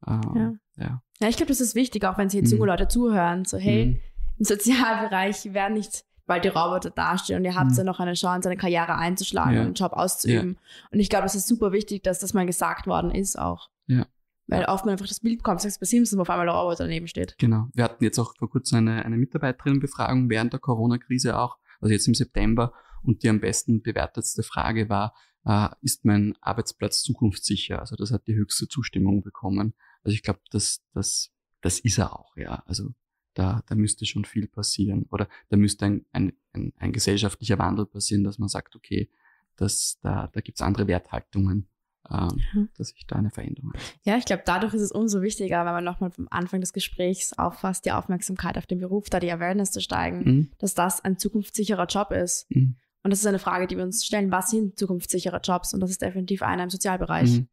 ähm, 0.07 0.21
ja. 0.35 0.53
ja. 0.77 1.03
ja. 1.21 1.29
ich 1.29 1.37
glaube, 1.37 1.49
das 1.49 1.63
ist 1.63 1.75
wichtig, 1.75 2.05
auch 2.05 2.19
wenn 2.19 2.29
sich 2.29 2.41
jetzt 2.41 2.51
junge 2.51 2.65
mhm. 2.65 2.69
Leute 2.69 2.89
zuhören, 2.89 3.47
so 3.47 3.57
hey, 3.57 3.87
mhm. 3.87 4.01
im 4.39 4.45
Sozialbereich 4.45 5.55
werden 5.55 5.75
nicht 5.75 6.05
weil 6.27 6.41
die 6.41 6.49
Roboter 6.49 6.91
dastehen 6.91 7.39
und 7.39 7.45
ihr 7.45 7.55
habt 7.55 7.73
mhm. 7.73 7.77
ja 7.77 7.85
noch 7.85 8.01
eine 8.01 8.15
Chance, 8.15 8.49
eine 8.49 8.57
Karriere 8.57 8.95
einzuschlagen 8.97 9.55
ja. 9.55 9.61
und 9.61 9.67
einen 9.67 9.75
Job 9.75 9.93
auszuüben. 9.93 10.55
Ja. 10.55 10.89
Und 10.93 11.01
ich 11.01 11.11
glaube, 11.11 11.27
es 11.27 11.35
ist 11.35 11.47
super 11.47 11.73
wichtig, 11.73 12.03
dass 12.03 12.19
das 12.19 12.35
mal 12.35 12.47
gesagt 12.47 12.87
worden 12.87 13.11
ist 13.11 13.39
auch. 13.39 13.69
Ja. 13.87 14.07
Weil 14.47 14.65
oft 14.67 14.85
man 14.85 14.93
einfach 14.93 15.07
das 15.07 15.21
Bild 15.21 15.43
kommt, 15.43 15.61
sagst 15.61 15.81
bei 15.81 15.87
Simpsons, 15.87 16.19
wo 16.19 16.23
auf 16.23 16.31
einmal 16.31 16.47
der 16.47 16.55
Roboter 16.55 16.85
daneben 16.85 17.09
steht. 17.09 17.37
Genau. 17.39 17.69
Wir 17.75 17.85
hatten 17.85 18.05
jetzt 18.05 18.19
auch 18.19 18.35
vor 18.37 18.51
kurzem 18.51 18.79
eine, 18.79 19.05
eine 19.05 19.17
Mitarbeiterinnenbefragung 19.17 20.29
während 20.29 20.53
der 20.53 20.61
Corona-Krise 20.61 21.39
auch, 21.39 21.57
also 21.81 21.93
jetzt 21.93 22.07
im 22.09 22.15
September. 22.15 22.73
Und 23.03 23.23
die 23.23 23.29
am 23.29 23.41
besten 23.41 23.83
bewertetste 23.83 24.43
Frage 24.43 24.89
war, 24.89 25.15
äh, 25.45 25.69
ist 25.83 26.05
mein 26.05 26.37
Arbeitsplatz 26.41 27.03
zukunftssicher? 27.03 27.81
Also 27.81 27.97
das 27.97 28.11
hat 28.11 28.27
die 28.27 28.35
höchste 28.35 28.69
Zustimmung 28.69 29.23
bekommen. 29.23 29.75
Also 30.03 30.15
ich 30.15 30.23
glaube, 30.23 30.41
das, 30.51 30.83
das, 30.93 31.33
das 31.61 31.81
ist 31.81 31.99
er 31.99 32.19
auch, 32.19 32.37
ja. 32.37 32.63
Also 32.67 32.91
da, 33.35 33.63
da 33.67 33.75
müsste 33.75 34.07
schon 34.07 34.25
viel 34.25 34.47
passieren. 34.47 35.07
Oder 35.11 35.29
da 35.49 35.57
müsste 35.57 35.87
ein, 35.87 36.07
ein, 36.13 36.33
ein, 36.53 36.73
ein 36.77 36.93
gesellschaftlicher 36.93 37.59
Wandel 37.59 37.87
passieren, 37.87 38.25
dass 38.25 38.39
man 38.39 38.49
sagt, 38.49 38.77
okay, 38.77 39.11
das, 39.57 39.99
da, 40.03 40.29
da 40.29 40.41
gibt's 40.41 40.63
andere 40.63 40.87
Werthaltungen, 40.87 41.69
ähm, 42.11 42.41
mhm. 42.53 42.69
dass 42.77 42.89
sich 42.89 43.07
da 43.07 43.17
eine 43.17 43.31
Veränderung 43.31 43.73
hat. 43.73 43.81
Ja, 44.03 44.17
ich 44.17 44.25
glaube, 44.25 44.43
dadurch 44.45 44.75
ist 44.75 44.83
es 44.83 44.93
umso 44.93 45.23
wichtiger, 45.23 45.65
wenn 45.65 45.73
man 45.73 45.85
nochmal 45.85 46.11
vom 46.11 46.29
Anfang 46.31 46.61
des 46.61 46.73
Gesprächs 46.73 47.33
auffasst, 47.33 47.85
die 47.85 47.93
Aufmerksamkeit 47.93 48.59
auf 48.59 48.67
den 48.67 48.81
Beruf, 48.81 49.11
da 49.11 49.21
die 49.21 49.31
Awareness 49.31 49.71
zu 49.71 49.81
steigen, 49.81 50.19
mhm. 50.25 50.51
dass 50.59 50.75
das 50.75 51.05
ein 51.05 51.19
zukunftssicherer 51.19 51.87
Job 51.87 52.11
ist. 52.13 52.51
Mhm. 52.51 52.77
Und 53.03 53.11
das 53.11 53.21
ist 53.21 53.27
eine 53.27 53.39
Frage, 53.39 53.67
die 53.67 53.77
wir 53.77 53.85
uns 53.85 54.05
stellen, 54.05 54.31
was 54.31 54.51
sind 54.51 54.79
zukunftssichere 54.79 55.41
Jobs? 55.43 55.75
Und 55.75 55.81
das 55.81 55.91
ist 55.91 56.01
definitiv 56.01 56.43
einer 56.43 56.65
im 56.65 56.71
Sozialbereich. 56.71 57.39
Mhm. 57.39 57.49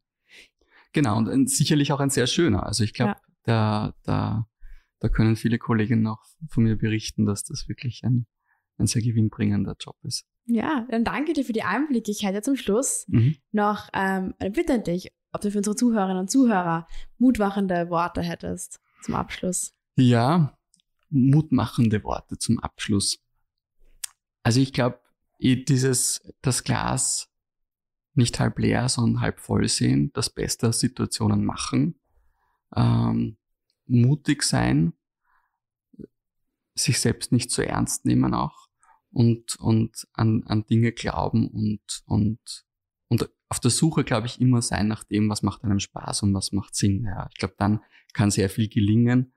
Genau, 0.93 1.17
und 1.17 1.49
sicherlich 1.49 1.91
auch 1.91 1.99
ein 1.99 2.09
sehr 2.09 2.27
schöner. 2.27 2.65
Also 2.65 2.83
ich 2.83 2.93
glaube, 2.93 3.15
ja. 3.47 3.93
da, 3.93 3.93
da 4.03 4.47
da 5.01 5.09
können 5.09 5.35
viele 5.35 5.57
Kolleginnen 5.57 6.07
auch 6.07 6.23
von 6.47 6.63
mir 6.63 6.77
berichten, 6.77 7.25
dass 7.25 7.43
das 7.43 7.67
wirklich 7.67 8.03
ein, 8.03 8.27
ein 8.77 8.85
sehr 8.85 9.01
gewinnbringender 9.01 9.75
Job 9.79 9.97
ist. 10.03 10.25
Ja, 10.45 10.85
dann 10.89 11.03
danke 11.03 11.33
dir 11.33 11.45
für 11.45 11.53
die 11.53 11.63
Einblicke. 11.63 12.11
Ich 12.11 12.23
hätte 12.23 12.41
zum 12.41 12.55
Schluss 12.55 13.05
mhm. 13.07 13.35
noch 13.51 13.89
ähm, 13.93 14.33
eine 14.39 14.51
Bitte 14.51 14.73
an 14.73 14.83
dich, 14.83 15.11
ob 15.31 15.41
du 15.41 15.51
für 15.51 15.59
unsere 15.59 15.75
Zuhörerinnen 15.75 16.19
und 16.19 16.31
Zuhörer 16.31 16.87
mutmachende 17.17 17.89
Worte 17.89 18.21
hättest 18.21 18.79
zum 19.03 19.15
Abschluss. 19.15 19.73
Ja, 19.95 20.57
mutmachende 21.09 22.03
Worte 22.03 22.37
zum 22.37 22.59
Abschluss. 22.59 23.19
Also 24.43 24.59
ich 24.59 24.73
glaube, 24.73 24.99
eh 25.39 25.55
dieses, 25.55 26.21
das 26.41 26.63
Glas 26.63 27.29
nicht 28.13 28.39
halb 28.39 28.59
leer, 28.59 28.89
sondern 28.89 29.21
halb 29.21 29.39
voll 29.39 29.67
sehen, 29.67 30.11
das 30.13 30.29
Beste 30.29 30.69
aus 30.69 30.79
Situationen 30.79 31.45
machen, 31.45 31.99
ähm, 32.75 33.37
mutig 33.85 34.43
sein, 34.43 34.93
sich 36.75 36.99
selbst 36.99 37.31
nicht 37.31 37.51
zu 37.51 37.65
ernst 37.65 38.05
nehmen 38.05 38.33
auch 38.33 38.70
und, 39.11 39.55
und 39.57 40.07
an, 40.13 40.43
an 40.45 40.65
Dinge 40.65 40.91
glauben 40.91 41.47
und, 41.49 42.03
und, 42.05 42.65
und 43.07 43.29
auf 43.49 43.59
der 43.59 43.71
Suche, 43.71 44.03
glaube 44.03 44.27
ich, 44.27 44.39
immer 44.39 44.61
sein 44.61 44.87
nach 44.87 45.03
dem, 45.03 45.29
was 45.29 45.43
macht 45.43 45.63
einem 45.63 45.79
Spaß 45.79 46.23
und 46.23 46.33
was 46.33 46.51
macht 46.51 46.75
Sinn. 46.75 47.03
Ja, 47.05 47.27
ich 47.31 47.37
glaube, 47.37 47.55
dann 47.57 47.81
kann 48.13 48.31
sehr 48.31 48.49
viel 48.49 48.69
gelingen 48.69 49.33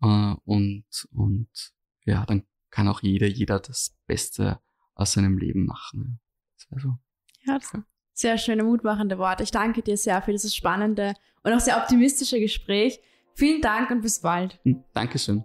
äh, 0.00 0.34
und, 0.44 0.86
und 1.12 1.50
ja, 2.04 2.24
dann 2.26 2.44
kann 2.70 2.88
auch 2.88 3.02
jeder, 3.02 3.26
jeder 3.26 3.60
das 3.60 3.96
Beste 4.06 4.60
aus 4.94 5.12
seinem 5.12 5.38
Leben 5.38 5.66
machen. 5.66 6.20
Das 6.70 6.82
so. 6.82 6.98
Ja, 7.42 7.58
das 7.58 7.72
ja. 7.72 7.84
sehr 8.12 8.38
schöne, 8.38 8.64
mutmachende 8.64 9.18
Worte. 9.18 9.42
Ich 9.42 9.50
danke 9.50 9.82
dir 9.82 9.96
sehr 9.96 10.22
für 10.22 10.32
dieses 10.32 10.54
spannende 10.54 11.14
und 11.42 11.52
auch 11.52 11.60
sehr 11.60 11.76
optimistische 11.78 12.40
Gespräch. 12.40 13.00
Vielen 13.34 13.60
Dank 13.60 13.90
und 13.90 14.02
bis 14.02 14.20
bald. 14.20 14.58
Hm, 14.64 14.84
Dankeschön. 14.92 15.44